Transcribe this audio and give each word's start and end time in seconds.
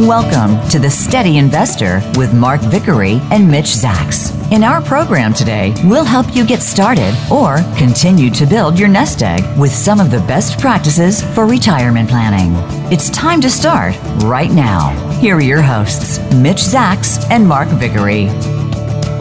Welcome 0.00 0.68
to 0.68 0.78
The 0.78 0.90
Steady 0.90 1.38
Investor 1.38 2.02
with 2.18 2.34
Mark 2.34 2.60
Vickery 2.60 3.18
and 3.30 3.50
Mitch 3.50 3.68
Zacks. 3.68 4.30
In 4.52 4.62
our 4.62 4.82
program 4.82 5.32
today, 5.32 5.74
we'll 5.84 6.04
help 6.04 6.36
you 6.36 6.44
get 6.44 6.60
started 6.60 7.16
or 7.32 7.60
continue 7.78 8.30
to 8.32 8.44
build 8.44 8.78
your 8.78 8.88
nest 8.88 9.22
egg 9.22 9.42
with 9.58 9.72
some 9.72 9.98
of 9.98 10.10
the 10.10 10.18
best 10.28 10.60
practices 10.60 11.22
for 11.34 11.46
retirement 11.46 12.10
planning. 12.10 12.52
It's 12.92 13.08
time 13.08 13.40
to 13.40 13.48
start 13.48 13.96
right 14.24 14.50
now. 14.50 14.90
Here 15.18 15.36
are 15.36 15.40
your 15.40 15.62
hosts, 15.62 16.18
Mitch 16.34 16.60
Zacks 16.60 17.24
and 17.30 17.48
Mark 17.48 17.68
Vickery. 17.68 18.26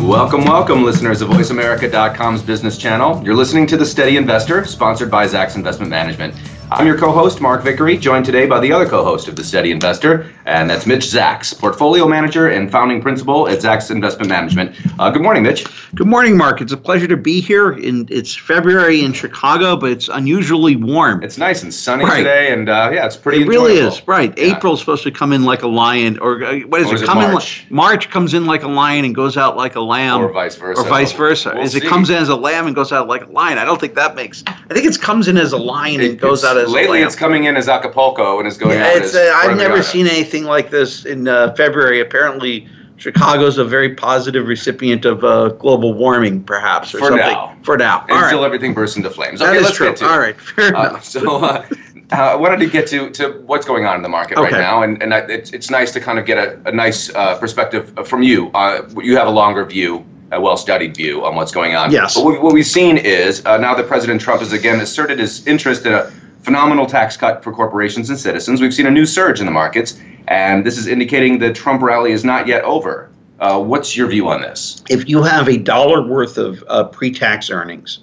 Welcome, 0.05 0.43
welcome, 0.43 0.83
listeners 0.83 1.21
of 1.21 1.29
VoiceAmerica.com's 1.29 2.41
business 2.41 2.77
channel. 2.77 3.23
You're 3.23 3.33
listening 3.33 3.65
to 3.67 3.77
The 3.77 3.85
Steady 3.85 4.17
Investor, 4.17 4.65
sponsored 4.65 5.09
by 5.09 5.25
Zacks 5.25 5.55
Investment 5.55 5.89
Management. 5.89 6.35
I'm 6.71 6.87
your 6.87 6.97
co-host, 6.97 7.41
Mark 7.41 7.61
Vickery, 7.61 7.95
joined 7.95 8.25
today 8.25 8.47
by 8.47 8.59
the 8.59 8.71
other 8.71 8.87
co-host 8.87 9.27
of 9.27 9.35
The 9.35 9.43
Steady 9.43 9.69
Investor, 9.69 10.31
and 10.45 10.67
that's 10.67 10.87
Mitch 10.87 11.03
Zacks, 11.03 11.57
portfolio 11.57 12.07
manager 12.07 12.49
and 12.49 12.71
founding 12.71 13.03
principal 13.03 13.47
at 13.47 13.59
Zacks 13.59 13.91
Investment 13.91 14.29
Management. 14.29 14.75
Uh, 14.97 15.11
good 15.11 15.21
morning, 15.21 15.43
Mitch. 15.43 15.63
Good 15.93 16.07
morning, 16.07 16.35
Mark. 16.35 16.61
It's 16.61 16.71
a 16.71 16.77
pleasure 16.77 17.07
to 17.07 17.17
be 17.17 17.39
here. 17.39 17.73
In 17.73 18.07
it's 18.09 18.35
February 18.35 19.05
in 19.05 19.13
Chicago, 19.13 19.77
but 19.77 19.91
it's 19.91 20.07
unusually 20.07 20.75
warm. 20.75 21.21
It's 21.23 21.37
nice 21.37 21.61
and 21.61 21.71
sunny 21.71 22.03
right. 22.03 22.17
today, 22.17 22.51
and 22.51 22.67
uh, 22.67 22.89
yeah, 22.91 23.05
it's 23.05 23.15
pretty. 23.15 23.41
It 23.41 23.41
enjoyable. 23.43 23.67
really 23.67 23.77
is. 23.77 24.07
Right. 24.07 24.35
Yeah. 24.35 24.55
April's 24.55 24.79
supposed 24.79 25.03
to 25.03 25.11
come 25.11 25.33
in 25.33 25.43
like 25.43 25.61
a 25.61 25.67
lion, 25.67 26.17
or 26.17 26.43
uh, 26.43 26.59
what 26.61 26.81
is 26.81 26.87
or 26.87 26.95
it? 26.95 27.01
Is 27.01 27.03
come 27.03 27.19
it 27.19 27.31
March? 27.31 27.65
in 27.69 27.75
March 27.75 28.09
comes 28.09 28.33
in 28.33 28.47
like 28.47 28.63
a 28.63 28.67
lion 28.67 29.05
and 29.05 29.13
goes 29.13 29.37
out 29.37 29.55
like 29.55 29.75
a 29.75 29.81
lamb, 29.81 30.19
or 30.19 30.33
vice 30.33 30.55
versa. 30.55 30.81
Or 30.81 30.89
vice 30.89 31.11
versa. 31.11 31.51
We'll 31.53 31.63
as 31.63 31.73
see. 31.73 31.77
it 31.77 31.83
comes 31.83 32.09
in 32.09 32.15
as 32.15 32.29
a 32.29 32.35
lamb 32.35 32.65
and 32.65 32.75
goes 32.75 32.91
out 32.91 33.07
like 33.07 33.27
a 33.27 33.31
lion. 33.31 33.59
I 33.59 33.65
don't 33.65 33.79
think 33.79 33.93
that 33.95 34.15
makes. 34.15 34.43
I 34.47 34.73
think 34.73 34.87
it 34.87 34.99
comes 34.99 35.27
in 35.27 35.37
as 35.37 35.53
a 35.53 35.57
lion 35.57 36.01
It- 36.01 36.09
and 36.09 36.19
goes 36.19 36.43
out 36.43 36.54
as 36.55 36.69
lately 36.71 37.01
it's 37.01 37.15
coming 37.15 37.45
in 37.45 37.55
as 37.57 37.67
Acapulco 37.67 38.39
and 38.39 38.47
is 38.47 38.57
going 38.57 38.79
Yeah, 38.79 38.87
out 38.87 38.95
it's, 38.97 39.15
as 39.15 39.29
uh, 39.29 39.33
I've 39.35 39.57
never 39.57 39.83
seen 39.83 40.07
anything 40.07 40.45
like 40.45 40.69
this 40.71 41.05
in 41.05 41.27
uh, 41.27 41.53
February. 41.55 41.99
Apparently, 42.01 42.67
Chicago's 42.97 43.57
a 43.57 43.65
very 43.65 43.93
positive 43.93 44.47
recipient 44.47 45.03
of 45.05 45.23
uh, 45.23 45.49
global 45.49 45.93
warming, 45.93 46.43
perhaps, 46.43 46.95
or 46.95 46.99
For 46.99 47.07
something. 47.09 47.19
now. 47.27 47.57
For 47.63 47.77
now. 47.77 48.05
All 48.09 48.23
until 48.23 48.39
right. 48.39 48.45
everything 48.45 48.73
bursts 48.73 48.95
into 48.97 49.09
flames. 49.09 49.39
That 49.39 49.49
okay, 49.49 49.57
is 49.57 49.63
let's 49.65 49.77
true. 49.77 49.87
get 49.87 49.97
to. 49.97 50.05
All 50.07 50.19
right. 50.19 50.39
Fair 50.39 50.75
Uh, 50.75 50.89
enough. 50.91 51.03
so 51.03 51.43
uh, 51.43 51.65
I 52.11 52.35
wanted 52.35 52.59
to 52.59 52.67
get 52.69 52.87
to, 52.87 53.09
to 53.11 53.41
what's 53.45 53.65
going 53.65 53.85
on 53.85 53.97
in 53.97 54.01
the 54.01 54.09
market 54.09 54.37
right 54.37 54.51
now, 54.51 54.83
and, 54.83 55.01
and 55.03 55.13
I, 55.13 55.19
it's, 55.27 55.51
it's 55.51 55.69
nice 55.69 55.91
to 55.93 55.99
kind 55.99 56.19
of 56.19 56.25
get 56.25 56.37
a, 56.37 56.59
a 56.67 56.71
nice 56.71 57.13
uh, 57.15 57.37
perspective 57.37 57.93
from 58.07 58.23
you. 58.23 58.49
Uh, 58.53 58.87
you 59.01 59.17
have 59.17 59.27
a 59.27 59.31
longer 59.31 59.65
view, 59.65 60.05
a 60.31 60.39
well-studied 60.39 60.95
view 60.95 61.25
on 61.25 61.35
what's 61.35 61.51
going 61.51 61.75
on. 61.75 61.91
Yes. 61.91 62.15
But 62.15 62.23
what, 62.23 62.41
what 62.41 62.53
we've 62.53 62.65
seen 62.65 62.97
is 62.97 63.45
uh, 63.45 63.57
now 63.57 63.75
that 63.75 63.87
President 63.87 64.21
Trump 64.21 64.39
has 64.41 64.53
again 64.53 64.79
asserted 64.79 65.19
his 65.19 65.45
interest 65.47 65.85
in 65.85 65.93
a 65.93 66.11
phenomenal 66.49 66.85
tax 66.85 67.17
cut 67.17 67.43
for 67.43 67.51
corporations 67.51 68.09
and 68.11 68.19
citizens, 68.19 68.61
we've 68.61 68.73
seen 68.73 68.85
a 68.85 68.91
new 68.91 69.05
surge 69.05 69.39
in 69.39 69.45
the 69.47 69.51
markets, 69.51 69.99
and 70.27 70.63
this 70.65 70.77
is 70.77 70.85
indicating 70.87 71.39
the 71.39 71.51
Trump 71.51 71.81
rally 71.81 72.11
is 72.11 72.23
not 72.23 72.47
yet 72.47 72.63
over. 72.63 73.09
Uh, 73.39 73.59
what's 73.59 73.97
your 73.97 74.07
view 74.07 74.29
on 74.29 74.39
this? 74.41 74.81
if 74.89 75.09
you 75.09 75.21
have 75.23 75.49
a 75.49 75.57
dollar 75.57 76.01
worth 76.07 76.37
of 76.37 76.63
uh, 76.69 76.85
pre-tax 76.85 77.49
earnings 77.49 77.99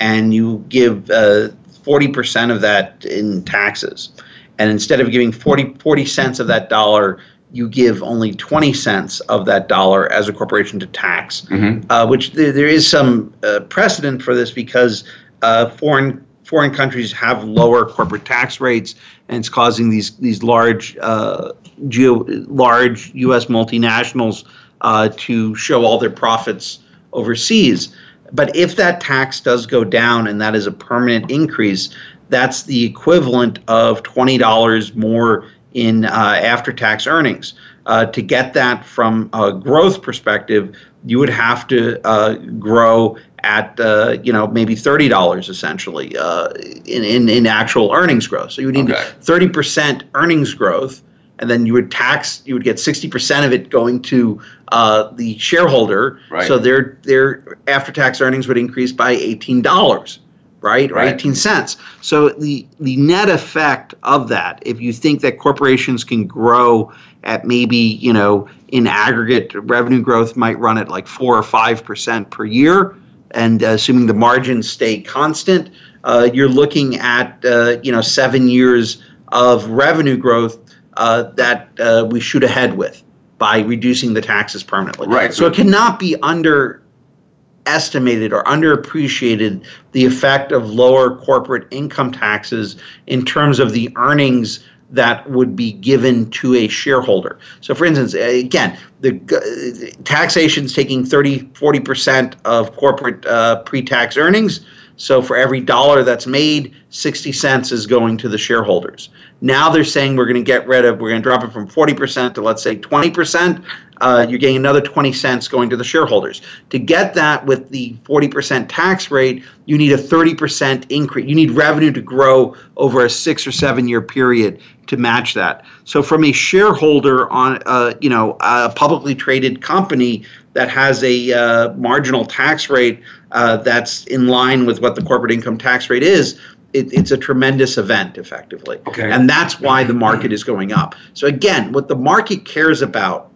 and 0.00 0.34
you 0.34 0.64
give 0.68 1.08
uh, 1.10 1.50
40% 1.84 2.50
of 2.50 2.60
that 2.62 3.04
in 3.04 3.44
taxes 3.44 4.10
and 4.58 4.70
instead 4.70 4.98
of 5.00 5.10
giving 5.12 5.30
40, 5.30 5.74
40 5.78 6.04
cents 6.04 6.40
of 6.40 6.48
that 6.48 6.68
dollar 6.68 7.18
you 7.52 7.68
give 7.68 8.02
only 8.02 8.32
20 8.34 8.72
cents 8.72 9.20
of 9.20 9.44
that 9.46 9.68
dollar 9.68 10.10
as 10.10 10.28
a 10.28 10.32
corporation 10.32 10.80
to 10.80 10.86
tax 10.88 11.42
Mhm. 11.42 11.84
uh, 11.90 12.04
which 12.08 12.32
there, 12.32 12.50
there 12.50 12.66
is 12.66 12.84
some 12.88 13.32
uh, 13.44 13.60
precedent 13.68 14.20
for 14.20 14.34
this 14.34 14.50
because 14.50 15.04
uh, 15.42 15.68
foreign 15.68 16.24
foreign 16.52 16.74
countries 16.74 17.10
have 17.12 17.44
lower 17.44 17.86
corporate 17.86 18.26
tax 18.26 18.60
rates 18.60 18.94
and 19.28 19.38
it's 19.38 19.48
causing 19.48 19.88
these 19.88 20.10
these 20.18 20.42
large 20.42 20.98
uh, 21.00 21.50
geo, 21.88 22.24
large 22.46 23.10
U.S. 23.14 23.46
multinationals 23.46 24.44
uh, 24.82 25.08
to 25.16 25.54
show 25.54 25.82
all 25.86 25.96
their 25.98 26.10
profits 26.10 26.80
overseas. 27.14 27.96
But 28.32 28.54
if 28.54 28.76
that 28.76 29.00
tax 29.00 29.40
does 29.40 29.64
go 29.64 29.82
down 29.82 30.26
and 30.26 30.42
that 30.42 30.54
is 30.54 30.66
a 30.66 30.72
permanent 30.72 31.30
increase, 31.30 31.88
that's 32.28 32.64
the 32.64 32.84
equivalent 32.84 33.58
of 33.68 34.02
twenty 34.02 34.36
dollars 34.36 34.94
more 34.94 35.46
in 35.72 36.04
uh, 36.04 36.38
after-tax 36.42 37.06
earnings. 37.06 37.54
Uh, 37.86 38.04
to 38.04 38.20
get 38.20 38.52
that 38.52 38.84
from 38.84 39.30
a 39.32 39.54
growth 39.54 40.02
perspective, 40.02 40.76
you 41.06 41.18
would 41.18 41.30
have 41.30 41.66
to 41.68 41.98
uh, 42.06 42.34
grow 42.58 43.16
at 43.44 43.78
uh, 43.80 44.16
you 44.22 44.32
know 44.32 44.46
maybe 44.46 44.74
thirty 44.74 45.08
dollars 45.08 45.48
essentially 45.48 46.16
uh, 46.16 46.48
in, 46.86 47.04
in 47.04 47.28
in 47.28 47.46
actual 47.46 47.92
earnings 47.92 48.26
growth. 48.26 48.52
So 48.52 48.60
you 48.60 48.68
would 48.68 48.74
need 48.76 48.90
Okay. 48.90 49.04
thirty 49.20 49.48
percent 49.48 50.04
earnings 50.14 50.54
growth, 50.54 51.02
and 51.38 51.50
then 51.50 51.66
you 51.66 51.72
would 51.72 51.90
tax 51.90 52.42
you 52.44 52.54
would 52.54 52.64
get 52.64 52.78
sixty 52.78 53.08
percent 53.08 53.44
of 53.46 53.52
it 53.52 53.70
going 53.70 54.02
to 54.02 54.40
uh, 54.68 55.10
the 55.12 55.36
shareholder. 55.38 56.18
Right. 56.30 56.46
So 56.46 56.58
their 56.58 56.98
their 57.02 57.58
after 57.66 57.92
tax 57.92 58.20
earnings 58.20 58.48
would 58.48 58.58
increase 58.58 58.92
by 58.92 59.12
eighteen 59.12 59.62
dollars. 59.62 60.18
Right, 60.60 60.92
or 60.92 60.94
Right. 60.94 61.12
18 61.14 61.34
cents. 61.34 61.76
So 62.02 62.28
the 62.28 62.64
the 62.78 62.96
net 62.96 63.28
effect 63.28 63.94
of 64.04 64.28
that, 64.28 64.62
if 64.64 64.80
you 64.80 64.92
think 64.92 65.20
that 65.22 65.40
corporations 65.40 66.04
can 66.04 66.24
grow 66.24 66.92
at 67.24 67.44
maybe 67.44 67.76
you 67.76 68.12
know 68.12 68.46
in 68.68 68.86
aggregate 68.86 69.52
revenue 69.54 70.00
growth 70.00 70.36
might 70.36 70.56
run 70.60 70.78
at 70.78 70.88
like 70.88 71.08
four 71.08 71.36
or 71.36 71.42
five 71.42 71.82
percent 71.84 72.30
per 72.30 72.44
year, 72.44 72.94
and 73.34 73.62
assuming 73.62 74.06
the 74.06 74.14
margins 74.14 74.70
stay 74.70 75.00
constant, 75.00 75.70
uh, 76.04 76.30
you're 76.32 76.48
looking 76.48 76.96
at 76.96 77.44
uh, 77.44 77.76
you 77.82 77.92
know 77.92 78.00
seven 78.00 78.48
years 78.48 79.02
of 79.28 79.68
revenue 79.68 80.16
growth 80.16 80.58
uh, 80.96 81.24
that 81.32 81.68
uh, 81.80 82.06
we 82.10 82.20
shoot 82.20 82.44
ahead 82.44 82.76
with 82.76 83.02
by 83.38 83.60
reducing 83.60 84.12
the 84.14 84.20
taxes 84.20 84.62
permanently. 84.62 85.08
Right. 85.08 85.34
So 85.34 85.46
it 85.46 85.54
cannot 85.54 85.98
be 85.98 86.14
underestimated 86.22 88.32
or 88.32 88.44
underappreciated 88.44 89.64
the 89.92 90.04
effect 90.04 90.52
of 90.52 90.70
lower 90.70 91.16
corporate 91.16 91.66
income 91.70 92.12
taxes 92.12 92.76
in 93.06 93.24
terms 93.24 93.58
of 93.58 93.72
the 93.72 93.90
earnings 93.96 94.62
that 94.92 95.28
would 95.30 95.56
be 95.56 95.72
given 95.72 96.30
to 96.30 96.54
a 96.54 96.68
shareholder. 96.68 97.38
So, 97.60 97.74
for 97.74 97.84
instance, 97.84 98.14
uh, 98.14 98.18
again, 98.18 98.78
the 99.00 99.12
g- 99.12 99.92
taxation 100.04 100.66
is 100.66 100.74
taking 100.74 101.04
30, 101.04 101.40
40% 101.40 102.34
of 102.44 102.76
corporate 102.76 103.24
uh, 103.26 103.62
pre 103.62 103.82
tax 103.82 104.16
earnings. 104.16 104.64
So, 104.96 105.22
for 105.22 105.36
every 105.36 105.60
dollar 105.60 106.04
that's 106.04 106.26
made, 106.26 106.74
60 106.90 107.32
cents 107.32 107.72
is 107.72 107.86
going 107.86 108.18
to 108.18 108.28
the 108.28 108.38
shareholders. 108.38 109.08
Now 109.40 109.70
they're 109.70 109.82
saying 109.82 110.16
we're 110.16 110.26
going 110.26 110.36
to 110.36 110.42
get 110.42 110.66
rid 110.68 110.84
of, 110.84 111.00
we're 111.00 111.08
going 111.08 111.22
to 111.22 111.28
drop 111.28 111.42
it 111.42 111.52
from 111.52 111.66
40% 111.66 112.34
to 112.34 112.42
let's 112.42 112.62
say 112.62 112.76
20%. 112.76 113.64
Uh, 114.02 114.26
you're 114.28 114.38
getting 114.38 114.56
another 114.56 114.80
20 114.80 115.12
cents 115.12 115.46
going 115.46 115.70
to 115.70 115.76
the 115.76 115.84
shareholders. 115.84 116.42
To 116.70 116.78
get 116.78 117.14
that 117.14 117.46
with 117.46 117.70
the 117.70 117.94
40% 118.04 118.66
tax 118.68 119.10
rate, 119.10 119.44
you 119.66 119.78
need 119.78 119.92
a 119.92 119.96
30% 119.96 120.84
increase. 120.90 121.28
You 121.28 121.36
need 121.36 121.52
revenue 121.52 121.92
to 121.92 122.02
grow 122.02 122.56
over 122.76 123.04
a 123.04 123.08
six 123.08 123.46
or 123.46 123.52
seven 123.52 123.86
year 123.86 124.02
period 124.02 124.60
to 124.88 124.96
match 124.96 125.34
that. 125.34 125.64
So, 125.84 126.02
from 126.02 126.24
a 126.24 126.32
shareholder 126.32 127.30
on, 127.30 127.62
uh, 127.64 127.94
you 128.00 128.10
know, 128.10 128.36
a 128.40 128.70
publicly 128.70 129.14
traded 129.14 129.62
company 129.62 130.24
that 130.54 130.68
has 130.68 131.02
a 131.04 131.32
uh, 131.32 131.72
marginal 131.74 132.24
tax 132.24 132.68
rate 132.68 133.00
uh, 133.30 133.58
that's 133.58 134.04
in 134.06 134.26
line 134.26 134.66
with 134.66 134.82
what 134.82 134.96
the 134.96 135.02
corporate 135.02 135.32
income 135.32 135.56
tax 135.56 135.88
rate 135.88 136.02
is, 136.02 136.38
it, 136.72 136.92
it's 136.92 137.10
a 137.10 137.16
tremendous 137.16 137.78
event, 137.78 138.18
effectively. 138.18 138.78
Okay. 138.86 139.10
And 139.10 139.28
that's 139.28 139.60
why 139.60 139.84
the 139.84 139.94
market 139.94 140.32
is 140.32 140.42
going 140.44 140.72
up. 140.72 140.94
So 141.14 141.26
again, 141.26 141.72
what 141.72 141.88
the 141.88 141.96
market 141.96 142.44
cares 142.44 142.82
about 142.82 143.31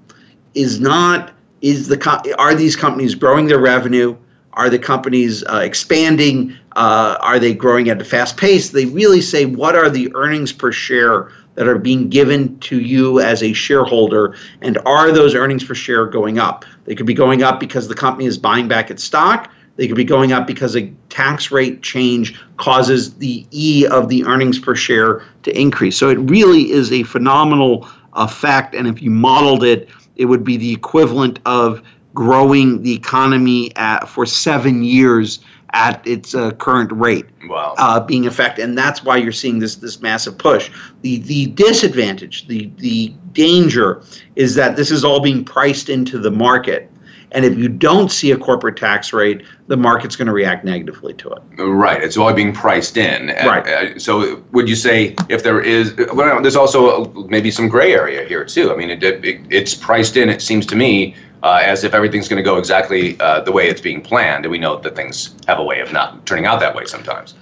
is 0.57 0.81
not 0.81 1.33
is 1.63 1.89
the 1.89 2.35
are 2.39 2.55
these 2.55 2.75
companies 2.75 3.15
growing 3.15 3.47
their 3.47 3.61
revenue? 3.61 4.17
Are 4.55 4.71
the 4.71 4.79
companies 4.79 5.45
uh, 5.45 5.61
expanding? 5.63 6.57
Uh, 6.75 7.17
are 7.21 7.39
they 7.39 7.55
growing 7.55 7.89
at 7.91 8.01
a 8.01 8.05
fast 8.05 8.37
pace? 8.37 8.71
They 8.71 8.87
really 8.87 9.21
say 9.21 9.45
what 9.45 9.77
are 9.77 9.91
the 9.91 10.13
earnings 10.15 10.53
per 10.53 10.73
share 10.73 11.31
that 11.55 11.67
are 11.67 11.79
being 11.79 12.09
given 12.09 12.59
to 12.61 12.81
you 12.81 13.21
as 13.21 13.43
a 13.43 13.53
shareholder, 13.53 14.35
and 14.63 14.79
are 14.87 15.13
those 15.13 15.35
earnings 15.35 15.65
per 15.65 15.75
share 15.75 16.07
going 16.07 16.39
up? 16.39 16.65
They 16.85 16.95
could 16.95 17.07
be 17.07 17.15
going 17.15 17.43
up 17.43 17.61
because 17.61 17.89
the 17.89 17.95
company 17.95 18.27
is 18.27 18.39
buying 18.39 18.69
back 18.69 18.91
its 18.91 19.05
stock. 19.05 19.51
They 19.77 19.87
could 19.87 19.97
be 19.97 20.05
going 20.05 20.33
up 20.33 20.47
because 20.47 20.75
a 20.75 20.91
tax 21.11 21.51
rate 21.51 21.83
change 21.83 22.39
causes 22.57 23.15
the 23.15 23.47
E 23.51 23.87
of 23.87 24.09
the 24.09 24.25
earnings 24.25 24.59
per 24.59 24.75
share 24.75 25.23
to 25.43 25.59
increase. 25.59 25.99
So 25.99 26.09
it 26.09 26.17
really 26.17 26.71
is 26.71 26.93
a 26.93 27.03
phenomenal 27.03 27.87
effect. 28.15 28.75
And 28.75 28.87
if 28.87 29.03
you 29.03 29.11
modeled 29.11 29.65
it, 29.65 29.89
it 30.17 30.27
would 30.27 30.45
be 30.45 30.57
the 30.57 30.73
equivalent 30.73 31.39
of 31.47 31.83
growing 32.15 32.83
the 32.83 32.95
economy 32.95 33.71
at, 33.77 34.09
for 34.09 34.27
seven 34.27 34.83
years 34.83 35.41
at 35.71 36.05
its 36.07 36.35
uh, 36.35 36.53
current 36.53 36.91
rate 36.93 37.27
wow. 37.49 37.75
uh, 37.77 38.01
being 38.01 38.27
effect, 38.27 38.59
and 38.59 38.79
that's 38.79 39.05
why 39.05 39.17
you're 39.17 39.33
seeing 39.33 39.59
this 39.59 39.77
this 39.77 40.01
massive 40.01 40.39
push. 40.39 40.71
The 41.03 41.19
the 41.19 41.47
disadvantage, 41.47 42.47
the 42.47 42.71
the 42.79 43.13
danger, 43.33 44.03
is 44.37 44.55
that 44.55 44.77
this 44.77 44.91
is 44.91 45.05
all 45.05 45.21
being 45.21 45.45
priced 45.45 45.89
into 45.89 46.19
the 46.19 46.31
market, 46.31 46.91
and 47.33 47.45
if 47.45 47.57
you 47.59 47.69
don't 47.69 48.11
see 48.11 48.31
a 48.31 48.37
corporate 48.37 48.77
tax 48.77 49.13
rate, 49.13 49.43
the 49.67 49.77
market's 49.77 50.17
going 50.17 50.27
to 50.27 50.33
react 50.33 50.65
negatively 50.65 51.13
to 51.15 51.31
it. 51.31 51.43
Right. 51.59 52.03
It's 52.03 52.17
all 52.17 52.33
being 52.33 52.53
priced 52.53 52.97
in. 52.97 53.29
Right. 53.29 53.67
Uh, 53.67 53.99
so 53.99 54.43
would 54.53 54.69
you 54.69 54.77
say 54.77 55.15
if 55.29 55.43
there 55.43 55.61
is, 55.61 55.95
well, 56.13 56.41
there's 56.41 56.57
also 56.57 57.07
maybe 57.29 57.51
some 57.51 57.69
gray 57.69 57.93
area 57.93 58.27
here 58.27 58.45
too. 58.45 58.73
I 58.73 58.77
mean, 58.77 58.91
it, 58.91 59.03
it, 59.03 59.41
it's 59.51 59.75
priced 59.75 60.17
in. 60.17 60.29
It 60.29 60.41
seems 60.41 60.67
to 60.67 60.77
me 60.77 61.15
uh, 61.43 61.61
as 61.63 61.85
if 61.85 61.95
everything's 61.95 62.29
going 62.29 62.43
to 62.43 62.49
go 62.49 62.59
exactly 62.59 63.19
uh, 63.21 63.41
the 63.41 63.53
way 63.53 63.69
it's 63.69 63.81
being 63.81 64.01
planned. 64.01 64.45
And 64.45 64.53
we 64.53 64.59
know 64.59 64.79
that 64.79 64.97
things 64.97 65.35
have 65.47 65.59
a 65.59 65.65
way 65.65 65.81
of 65.81 65.93
not 65.93 66.25
turning 66.27 66.47
out 66.47 66.61
that 66.61 66.75
way 66.75 66.87
sometimes. 66.87 67.35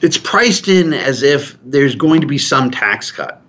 It's 0.00 0.18
priced 0.18 0.68
in 0.68 0.92
as 0.92 1.22
if 1.22 1.56
there's 1.64 1.94
going 1.94 2.20
to 2.20 2.26
be 2.26 2.38
some 2.38 2.70
tax 2.70 3.10
cut. 3.10 3.40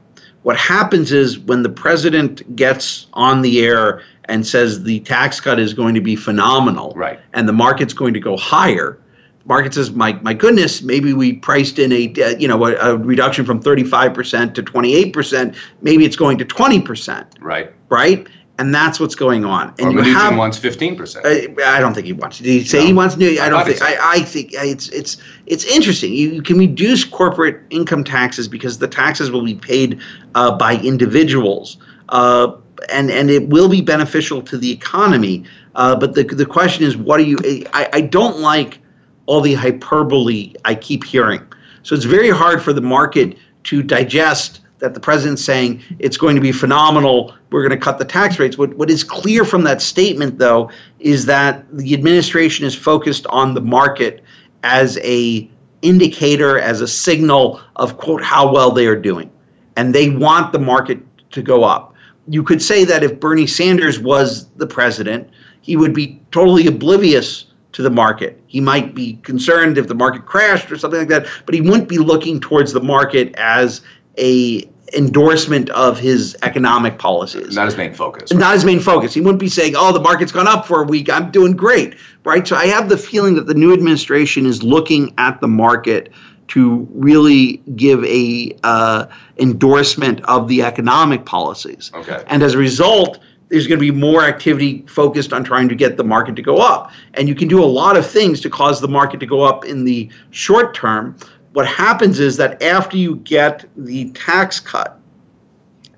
What 0.44 0.58
happens 0.58 1.12
is 1.12 1.40
when 1.40 1.64
the 1.64 1.70
president 1.70 2.56
gets 2.56 3.08
on 3.14 3.42
the 3.42 3.66
air 3.66 4.04
and 4.26 4.46
says 4.46 4.84
the 4.84 5.00
tax 5.02 5.40
cut 5.40 5.60
is 5.60 5.74
going 5.74 5.96
to 5.96 6.02
be 6.02 6.16
phenomenal 6.16 6.94
right. 6.96 7.20
and 7.34 7.48
the 7.48 7.54
market's 7.54 7.94
going 7.94 8.14
to 8.14 8.20
go 8.20 8.38
higher, 8.38 9.00
the 9.40 9.48
market 9.48 9.74
says, 9.74 9.92
my, 9.92 10.14
my 10.22 10.34
goodness, 10.34 10.82
maybe 10.82 11.14
we 11.14 11.34
priced 11.34 11.80
in 11.80 11.92
a, 11.92 12.14
uh, 12.24 12.30
you 12.38 12.48
know, 12.48 12.66
a, 12.66 12.76
a 12.76 12.98
reduction 12.98 13.46
from 13.46 13.62
35% 13.62 14.54
to 14.54 14.64
28%. 14.64 15.56
Maybe 15.82 16.06
it's 16.06 16.16
going 16.16 16.38
to 16.38 16.46
20%. 16.46 17.26
Right. 17.42 17.72
Right? 17.90 18.28
and 18.60 18.74
that's 18.74 19.00
what's 19.00 19.16
going 19.16 19.46
on. 19.46 19.74
And 19.80 19.98
or 19.98 20.04
you 20.04 20.14
have, 20.14 20.38
wants 20.38 20.58
fifteen 20.58 20.96
percent. 20.96 21.26
I, 21.26 21.80
don't 21.80 21.94
think 21.94 22.06
he 22.06 22.14
wants. 22.14 22.38
Did 22.38 22.46
he 22.46 22.64
say 22.64 22.80
no. 22.80 22.86
he 22.86 22.94
wants 22.94 23.18
new? 23.18 23.40
I, 23.40 23.48
I 23.48 23.50
don't 23.50 23.66
think. 23.66 23.82
I, 23.82 23.98
I 24.00 24.20
think 24.20 24.52
it's 24.54 24.90
it's 24.90 25.18
it's 25.48 25.66
interesting. 25.66 26.14
You, 26.14 26.30
you, 26.34 26.42
can 26.42 26.58
reduce 26.58 27.04
corporate 27.04 27.62
income 27.72 28.04
taxes 28.04 28.48
because 28.48 28.78
the 28.78 28.88
taxes 28.88 29.32
will 29.32 29.44
be 29.44 29.56
paid 29.56 30.00
uh, 30.36 30.56
by 30.56 30.76
individuals, 30.76 31.78
uh, 32.10 32.56
and 32.90 33.12
and 33.12 33.30
it 33.30 33.50
will 33.50 33.70
be 33.70 33.82
beneficial 33.82 34.42
to 34.44 34.58
the 34.58 34.72
economy. 34.72 35.44
Uh, 35.76 35.96
but 35.96 36.14
the 36.16 36.24
the 36.24 36.46
question 36.46 36.86
is, 36.86 36.98
what 36.98 37.18
do 37.18 37.24
you? 37.24 37.38
I, 37.74 37.90
I 37.94 38.02
don't 38.02 38.40
like 38.40 38.80
all 39.26 39.42
the 39.42 39.54
hyperbole 39.54 40.54
I 40.66 40.76
keep 40.76 41.04
hearing. 41.04 41.42
So 41.84 41.96
it's 41.96 42.06
very 42.06 42.30
hard 42.30 42.62
for 42.62 42.74
the 42.74 42.82
market 42.82 43.38
to 43.66 43.84
digest 43.84 44.62
that 44.80 44.94
the 44.94 45.00
president's 45.00 45.44
saying 45.44 45.82
it's 46.00 46.18
going 46.18 46.36
to 46.36 46.42
be 46.42 46.52
phenomenal. 46.52 47.34
We're 47.52 47.62
going 47.62 47.80
to 47.80 47.84
cut 47.84 48.00
the 48.00 48.06
tax 48.06 48.38
rates. 48.38 48.58
What, 48.58 48.74
what 48.74 48.90
is 48.90 49.02
clear 49.02 49.46
from 49.46 49.64
that 49.64 49.82
statement, 49.82 50.40
though, 50.40 50.70
is 51.00 51.26
that 51.26 51.66
the 51.72 51.94
administration 51.94 52.66
is 52.66 52.76
focused 52.76 53.26
on 53.28 53.54
the 53.54 53.62
market 53.62 54.24
as 54.64 54.98
a 55.02 55.50
indicator, 55.82 56.60
as 56.60 56.82
a 56.82 56.88
signal 56.88 57.62
of 57.78 57.98
quote 57.98 58.24
how 58.24 58.52
well 58.52 58.72
they 58.72 58.86
are 58.86 59.00
doing, 59.00 59.32
and 59.78 59.96
they 59.96 60.10
want 60.10 60.52
the 60.52 60.60
market 60.60 61.00
to 61.32 61.42
go 61.42 61.64
up. 61.64 61.93
You 62.28 62.44
could 62.44 62.62
say 62.62 62.86
that 62.86 63.04
if 63.04 63.20
Bernie 63.20 63.48
Sanders 63.48 64.00
was 64.00 64.50
the 64.56 64.68
president, 64.68 65.30
he 65.62 65.76
would 65.76 65.94
be 65.94 66.22
totally 66.32 66.68
oblivious 66.68 67.46
to 67.74 67.82
the 67.82 67.90
market. 67.90 68.42
He 68.48 68.62
might 68.62 68.96
be 68.96 69.16
concerned 69.24 69.78
if 69.78 69.88
the 69.88 69.96
market 69.96 70.26
crashed 70.26 70.72
or 70.72 70.78
something 70.78 71.00
like 71.00 71.10
that, 71.10 71.28
but 71.46 71.56
he 71.56 71.62
wouldn't 71.62 71.90
be 71.90 71.98
looking 71.98 72.40
towards 72.40 72.72
the 72.72 72.82
market 72.82 73.34
as 73.36 73.82
a 74.18 74.70
endorsement 74.96 75.70
of 75.72 76.00
his 76.00 76.38
economic 76.44 77.00
policies. 77.00 77.56
Not 77.56 77.66
his 77.66 77.78
main 77.78 77.94
focus. 77.94 78.32
Right? 78.32 78.40
Not 78.40 78.54
his 78.54 78.66
main 78.66 78.80
focus. 78.80 79.14
He 79.14 79.22
wouldn't 79.22 79.40
be 79.40 79.50
saying, 79.50 79.74
"Oh, 79.76 79.92
the 79.92 80.00
market's 80.00 80.32
gone 80.32 80.48
up 80.48 80.68
for 80.68 80.82
a 80.82 80.86
week. 80.86 81.10
I'm 81.10 81.32
doing 81.32 81.54
great." 81.54 81.96
Right? 82.24 82.48
So 82.48 82.56
I 82.56 82.68
have 82.68 82.90
the 82.90 82.98
feeling 82.98 83.36
that 83.36 83.48
the 83.48 83.54
new 83.54 83.74
administration 83.74 84.46
is 84.46 84.62
looking 84.62 85.14
at 85.18 85.42
the 85.42 85.48
market 85.48 86.12
to 86.50 86.88
really 86.92 87.58
give 87.76 88.04
a 88.06 88.56
uh, 88.64 89.08
endorsement 89.38 90.22
of 90.26 90.48
the 90.48 90.62
economic 90.62 91.26
policies. 91.26 91.92
Okay. 91.94 92.24
And 92.28 92.44
as 92.44 92.54
a 92.54 92.58
result, 92.58 93.20
there's 93.50 93.68
going 93.68 93.80
to 93.80 93.92
be 93.92 93.92
more 93.92 94.24
activity 94.24 94.84
focused 94.88 95.32
on 95.32 95.44
trying 95.44 95.70
to 95.70 95.76
get 95.76 95.98
the 95.98 96.04
market 96.04 96.36
to 96.36 96.42
go 96.42 96.58
up. 96.58 96.92
And 97.14 97.28
you 97.28 97.36
can 97.36 97.48
do 97.48 97.64
a 97.64 97.66
lot 97.66 97.98
of 97.98 98.06
things 98.06 98.42
to 98.42 98.50
cause 98.50 98.82
the 98.82 98.88
market 98.88 99.20
to 99.20 99.26
go 99.26 99.42
up 99.42 99.66
in 99.66 99.86
the 99.86 100.10
short 100.32 100.74
term, 100.74 101.16
what 101.54 101.68
happens 101.68 102.20
is 102.20 102.38
that 102.38 102.62
after 102.64 102.98
you 102.98 103.18
get 103.18 103.66
the 103.78 104.12
tax 104.12 104.60
cut, 104.60 105.00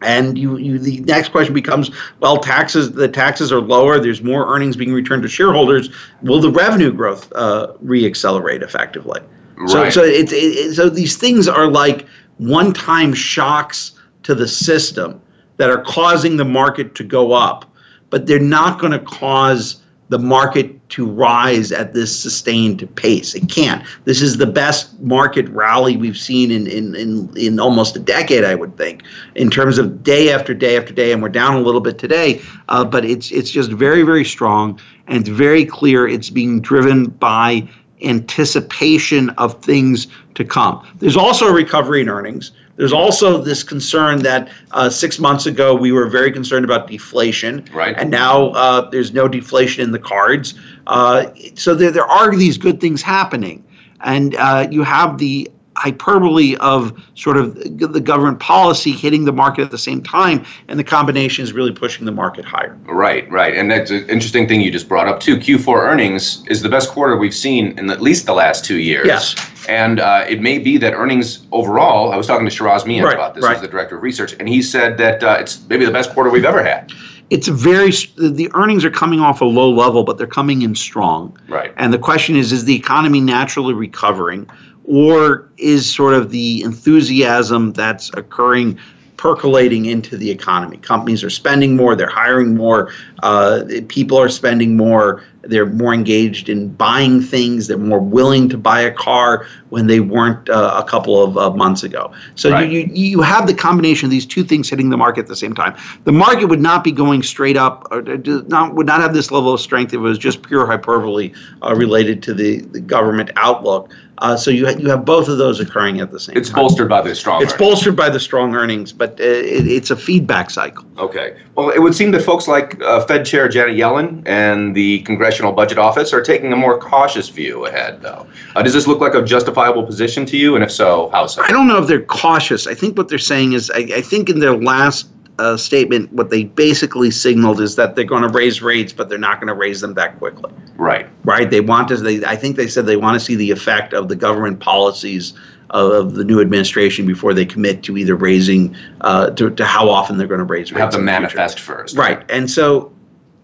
and 0.02 0.38
you, 0.38 0.58
you 0.58 0.78
the 0.78 1.00
next 1.02 1.30
question 1.30 1.54
becomes 1.54 1.90
well 2.20 2.38
taxes 2.38 2.92
the 2.92 3.08
taxes 3.08 3.50
are 3.52 3.62
lower 3.62 3.98
there's 3.98 4.22
more 4.22 4.54
earnings 4.54 4.76
being 4.76 4.92
returned 4.92 5.24
to 5.24 5.30
shareholders 5.30 5.90
will 6.22 6.42
the 6.42 6.52
revenue 6.52 6.92
growth 6.92 7.32
uh, 7.34 7.74
reaccelerate 7.84 8.62
effectively 8.62 9.22
right. 9.58 9.70
so 9.70 9.90
so 9.90 10.04
it's 10.04 10.32
it, 10.34 10.74
so 10.74 10.90
these 10.90 11.18
things 11.18 11.48
are 11.48 11.68
like 11.68 12.06
one 12.38 12.74
time 12.74 13.14
shocks 13.14 13.92
to 14.24 14.36
the 14.36 14.48
system 14.48 15.22
that 15.58 15.70
are 15.70 15.82
causing 15.84 16.38
the 16.38 16.46
market 16.46 16.96
to 16.96 17.04
go 17.04 17.34
up 17.34 17.66
but 18.10 18.28
they're 18.28 18.40
not 18.40 18.80
going 18.80 18.92
to 18.92 19.00
cause 19.00 19.82
the 20.10 20.20
market 20.20 20.88
to 20.90 21.06
rise 21.06 21.72
at 21.72 21.94
this 21.94 22.18
sustained 22.18 22.88
pace. 22.96 23.34
It 23.34 23.50
can't. 23.50 23.84
This 24.06 24.22
is 24.22 24.38
the 24.38 24.46
best 24.46 25.00
market 25.02 25.50
rally 25.50 25.98
we've 25.98 26.18
seen 26.18 26.52
in, 26.52 26.68
in, 26.68 26.96
in, 26.96 27.36
in 27.36 27.60
almost 27.60 27.96
a 27.96 28.00
decade, 28.00 28.44
I 28.44 28.54
would 28.54 28.78
think, 28.78 29.04
in 29.34 29.50
terms 29.50 29.80
of 29.80 30.04
day 30.04 30.32
after 30.32 30.54
day 30.54 30.78
after 30.78 30.94
day. 30.94 31.12
And 31.12 31.24
we're 31.24 31.30
down 31.30 31.56
a 31.56 31.60
little 31.60 31.82
bit 31.82 31.98
today, 31.98 32.40
uh, 32.70 32.86
but 32.86 33.04
it's 33.04 33.32
it's 33.32 33.50
just 33.50 33.72
very 33.72 34.04
very 34.04 34.24
strong 34.24 34.80
and 35.08 35.18
it's 35.18 35.30
very 35.30 35.66
clear. 35.66 36.08
It's 36.08 36.30
being 36.30 36.62
driven 36.62 37.06
by 37.06 37.68
anticipation 38.04 39.30
of 39.32 39.62
things 39.64 40.08
to 40.36 40.44
come. 40.44 40.86
There's 41.00 41.18
also 41.18 41.48
a 41.48 41.54
recovery 41.54 42.02
in 42.02 42.10
earnings. 42.10 42.52
There's 42.76 42.92
also 42.92 43.42
this 43.42 43.64
concern 43.64 44.24
that 44.24 44.50
uh, 44.72 44.90
six 44.90 45.18
months 45.18 45.46
ago 45.46 45.74
we 45.74 45.94
were 45.94 46.08
very 46.08 46.32
concerned 46.32 46.66
about 46.66 46.88
deflation, 46.88 47.66
right? 47.74 47.96
And 47.98 48.12
now 48.12 48.50
uh, 48.50 48.90
there's 48.90 49.14
no 49.14 49.28
deflation 49.30 49.84
in 49.84 49.92
the 49.92 50.00
cards. 50.00 50.56
Uh, 50.88 51.28
so 51.56 51.74
there, 51.74 51.92
there 51.92 52.06
are 52.06 52.36
these 52.36 52.58
good 52.58 52.82
things 52.82 53.02
happening, 53.02 53.64
and 54.02 54.36
uh, 54.36 54.68
you 54.70 54.84
have 54.84 55.20
the 55.20 55.50
hyperbole 55.76 56.56
of 56.58 56.94
sort 57.16 57.38
of 57.38 57.56
the 57.56 58.00
government 58.00 58.40
policy 58.40 58.92
hitting 58.92 59.26
the 59.26 59.34
market 59.34 59.64
at 59.64 59.72
the 59.72 59.78
same 59.78 60.02
time, 60.02 60.46
and 60.68 60.80
the 60.80 60.84
combination 60.84 61.44
is 61.44 61.54
really 61.54 61.72
pushing 61.72 62.06
the 62.06 62.12
market 62.12 62.46
higher. 62.46 62.78
Right, 62.86 63.30
right, 63.30 63.56
and 63.56 63.70
that's 63.70 63.92
an 63.92 64.10
interesting 64.10 64.48
thing 64.48 64.62
you 64.62 64.72
just 64.72 64.88
brought 64.88 65.08
up 65.08 65.20
too. 65.20 65.38
Q4 65.38 65.88
earnings 65.88 66.46
is 66.48 66.62
the 66.62 66.70
best 66.70 66.90
quarter 66.90 67.18
we've 67.18 67.36
seen 67.36 67.78
in 67.78 67.90
at 67.90 68.02
least 68.02 68.26
the 68.26 68.34
last 68.34 68.64
two 68.64 68.80
years. 68.80 69.08
Yes, 69.08 69.36
and 69.68 70.00
uh, 70.00 70.26
it 70.28 70.42
may 70.42 70.60
be 70.60 70.78
that 70.78 70.94
earnings 70.94 71.46
overall. 71.52 72.12
I 72.12 72.18
was 72.18 72.28
talking 72.28 72.48
to 72.48 72.56
Sheraz 72.56 72.86
Mian 72.86 73.04
right, 73.04 73.14
about 73.14 73.36
this, 73.36 73.44
right. 73.44 73.56
as 73.56 73.62
the 73.62 73.68
director 73.68 73.98
of 73.98 74.04
research, 74.04 74.34
and 74.40 74.48
he 74.48 74.62
said 74.62 74.98
that 74.98 75.24
uh, 75.24 75.38
it's 75.40 75.68
maybe 75.68 75.86
the 75.86 75.92
best 75.92 76.12
quarter 76.12 76.30
we've 76.30 76.46
ever 76.46 76.64
had 76.64 76.92
it's 77.30 77.48
very 77.48 77.90
the 78.18 78.50
earnings 78.54 78.86
are 78.86 78.92
coming 78.92 79.20
off 79.20 79.42
a 79.42 79.46
low 79.46 79.72
level 79.72 80.04
but 80.04 80.18
they're 80.18 80.28
coming 80.28 80.62
in 80.62 80.76
strong 80.76 81.36
right 81.48 81.74
and 81.78 81.94
the 81.94 81.98
question 81.98 82.36
is 82.36 82.52
is 82.52 82.66
the 82.66 82.76
economy 82.76 83.20
naturally 83.20 83.74
recovering 83.74 84.48
or 84.88 85.50
is 85.58 85.92
sort 85.92 86.14
of 86.14 86.32
the 86.32 86.62
enthusiasm 86.64 87.74
that's 87.74 88.10
occurring 88.14 88.78
percolating 89.18 89.86
into 89.86 90.18
the 90.18 90.30
economy. 90.30 90.78
Companies 90.78 91.24
are 91.24 91.30
spending 91.30 91.76
more, 91.76 91.96
they're 91.96 92.08
hiring 92.08 92.56
more, 92.56 92.92
uh, 93.24 93.64
people 93.88 94.20
are 94.20 94.30
spending 94.30 94.76
more, 94.76 95.24
they're 95.42 95.66
more 95.66 95.94
engaged 95.94 96.50
in 96.50 96.70
buying 96.70 97.22
things, 97.22 97.68
they're 97.68 97.78
more 97.78 98.00
willing 98.00 98.50
to 98.50 98.58
buy 98.58 98.82
a 98.82 98.92
car 98.92 99.48
when 99.70 99.88
they 99.88 100.00
weren't 100.00 100.50
uh, 100.50 100.82
a 100.84 100.88
couple 100.88 101.24
of 101.24 101.38
uh, 101.38 101.50
months 101.52 101.84
ago. 101.84 102.12
So 102.36 102.52
right. 102.52 102.70
you, 102.70 102.90
you 102.92 103.22
have 103.22 103.48
the 103.48 103.54
combination 103.54 104.08
of 104.08 104.12
these 104.12 104.26
two 104.26 104.44
things 104.44 104.70
hitting 104.70 104.90
the 104.90 104.98
market 104.98 105.22
at 105.22 105.28
the 105.28 105.36
same 105.36 105.56
time. 105.56 105.76
The 106.04 106.12
market 106.12 106.46
would 106.46 106.62
not 106.62 106.84
be 106.84 106.92
going 106.92 107.24
straight 107.24 107.58
up, 107.58 107.88
or 107.92 108.02
not, 108.02 108.76
would 108.76 108.88
not 108.88 109.02
have 109.02 109.14
this 109.14 109.32
level 109.32 109.54
of 109.54 109.62
strength 109.62 109.94
if 109.94 109.98
it 109.98 110.00
was 110.00 110.18
just 110.18 110.44
pure 110.44 110.66
hyperbole 110.66 111.32
uh, 111.64 111.74
related 111.76 112.22
to 112.24 112.34
the, 112.34 112.62
the 112.62 112.80
government 112.80 113.32
outlook. 113.38 113.92
Uh, 114.20 114.38
so 114.38 114.50
you 114.50 114.66
ha- 114.66 114.78
you 114.78 114.90
have 114.90 115.04
both 115.04 115.28
of 115.28 115.38
those 115.38 115.60
occurring 115.60 116.00
at 116.00 116.12
the 116.12 116.20
same 116.20 116.38
it's 116.38 116.50
time. 116.50 116.60
It's 116.60 116.62
bolstered 116.62 116.90
by 116.90 117.02
the 117.02 117.14
strong. 117.14 117.42
It's 117.42 117.54
earnings. 117.54 117.68
bolstered 117.68 117.96
by 117.96 118.10
the 118.10 118.20
strong 118.20 118.56
earnings, 118.56 118.94
but 118.94 119.20
uh, 119.20 119.24
it, 119.24 119.68
it's 119.68 119.92
a 119.92 119.96
feedback 119.96 120.50
cycle. 120.50 120.86
Okay. 120.98 121.38
Well, 121.56 121.70
it 121.70 121.80
would 121.80 121.94
seem 121.94 122.12
that 122.12 122.22
folks 122.22 122.48
like 122.48 122.82
uh, 122.82 123.06
Fed 123.06 123.26
Chair 123.26 123.50
Janet 123.50 123.76
Yellen 123.76 124.24
and 124.26 124.76
the 124.76 125.00
Congressional 125.02 125.52
Budget 125.52 125.78
Office 125.78 126.14
are 126.14 126.22
taking 126.22 126.54
a 126.54 126.56
more 126.56 126.78
cautious 126.78 127.30
view 127.30 127.66
ahead, 127.66 128.02
though. 128.02 128.26
Uh, 128.56 128.64
does 128.64 128.74
this 128.74 128.88
look 128.88 129.02
like 129.02 129.16
a 129.16 129.22
justifiable 129.22 129.84
position 129.84 130.26
to 130.28 130.38
you? 130.38 130.56
And 130.56 130.64
if 130.64 130.72
so, 130.72 131.10
how 131.10 131.28
so? 131.28 131.42
I 131.44 131.52
don't 131.52 131.68
know 131.68 131.82
if 131.82 131.88
they're 131.88 132.02
cautious. 132.02 132.68
I 132.68 132.74
think 132.74 132.98
what 132.98 133.10
they're 133.10 133.18
saying 133.18 133.54
is, 133.54 133.70
I, 133.72 133.80
I 133.80 134.02
think 134.02 134.30
in 134.30 134.40
their 134.40 134.56
last 134.56 135.08
uh, 135.40 135.58
statement, 135.58 136.12
what 136.14 136.30
they 136.30 136.46
basically 136.46 137.12
signaled 137.12 137.60
is 137.60 137.76
that 137.76 137.96
they're 137.96 138.06
going 138.06 138.24
to 138.24 138.30
raise 138.30 138.62
rates, 138.62 138.94
but 138.94 139.10
they're 139.10 139.18
not 139.18 139.40
going 139.40 139.48
to 139.48 139.54
raise 139.54 139.82
them 139.82 139.94
that 139.96 140.18
quickly. 140.18 140.52
Right. 140.76 141.08
Right. 141.24 141.50
They 141.50 141.62
want 141.62 141.90
to. 141.90 141.98
They. 141.98 142.24
I 142.26 142.36
think 142.36 142.56
they 142.56 142.68
said 142.68 142.86
they 142.86 142.98
want 142.98 143.20
to 143.20 143.26
see 143.26 143.36
the 143.36 143.52
effect 143.52 143.94
of 143.94 144.08
the 144.08 144.16
government 144.16 144.60
policies 144.60 145.34
of 145.72 146.14
the 146.14 146.24
new 146.24 146.40
administration 146.40 147.06
before 147.06 147.34
they 147.34 147.46
commit 147.46 147.84
to 147.84 147.98
either 147.98 148.16
raising 148.16 148.76
uh, 149.02 149.32
to, 149.32 149.50
to 149.50 149.66
how 149.66 149.90
often 149.90 150.18
they're 150.18 150.28
going 150.28 150.40
to 150.40 150.46
raise 150.46 150.72
rates. 150.72 150.80
Have 150.80 150.92
them 150.92 151.06
the 151.06 151.12
future. 151.12 151.22
manifest 151.22 151.60
first. 151.60 151.98
Right. 151.98 152.24
And 152.30 152.50
so 152.50 152.94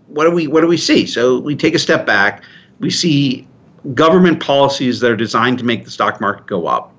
what 0.07 0.25
do 0.25 0.31
we 0.31 0.47
what 0.47 0.61
do 0.61 0.67
we 0.67 0.77
see? 0.77 1.05
So 1.05 1.39
we 1.39 1.55
take 1.55 1.73
a 1.73 1.79
step 1.79 2.05
back. 2.05 2.43
We 2.79 2.89
see 2.89 3.47
government 3.93 4.41
policies 4.41 4.99
that 4.99 5.11
are 5.11 5.15
designed 5.15 5.57
to 5.59 5.65
make 5.65 5.85
the 5.85 5.91
stock 5.91 6.21
market 6.21 6.45
go 6.45 6.67
up. 6.67 6.90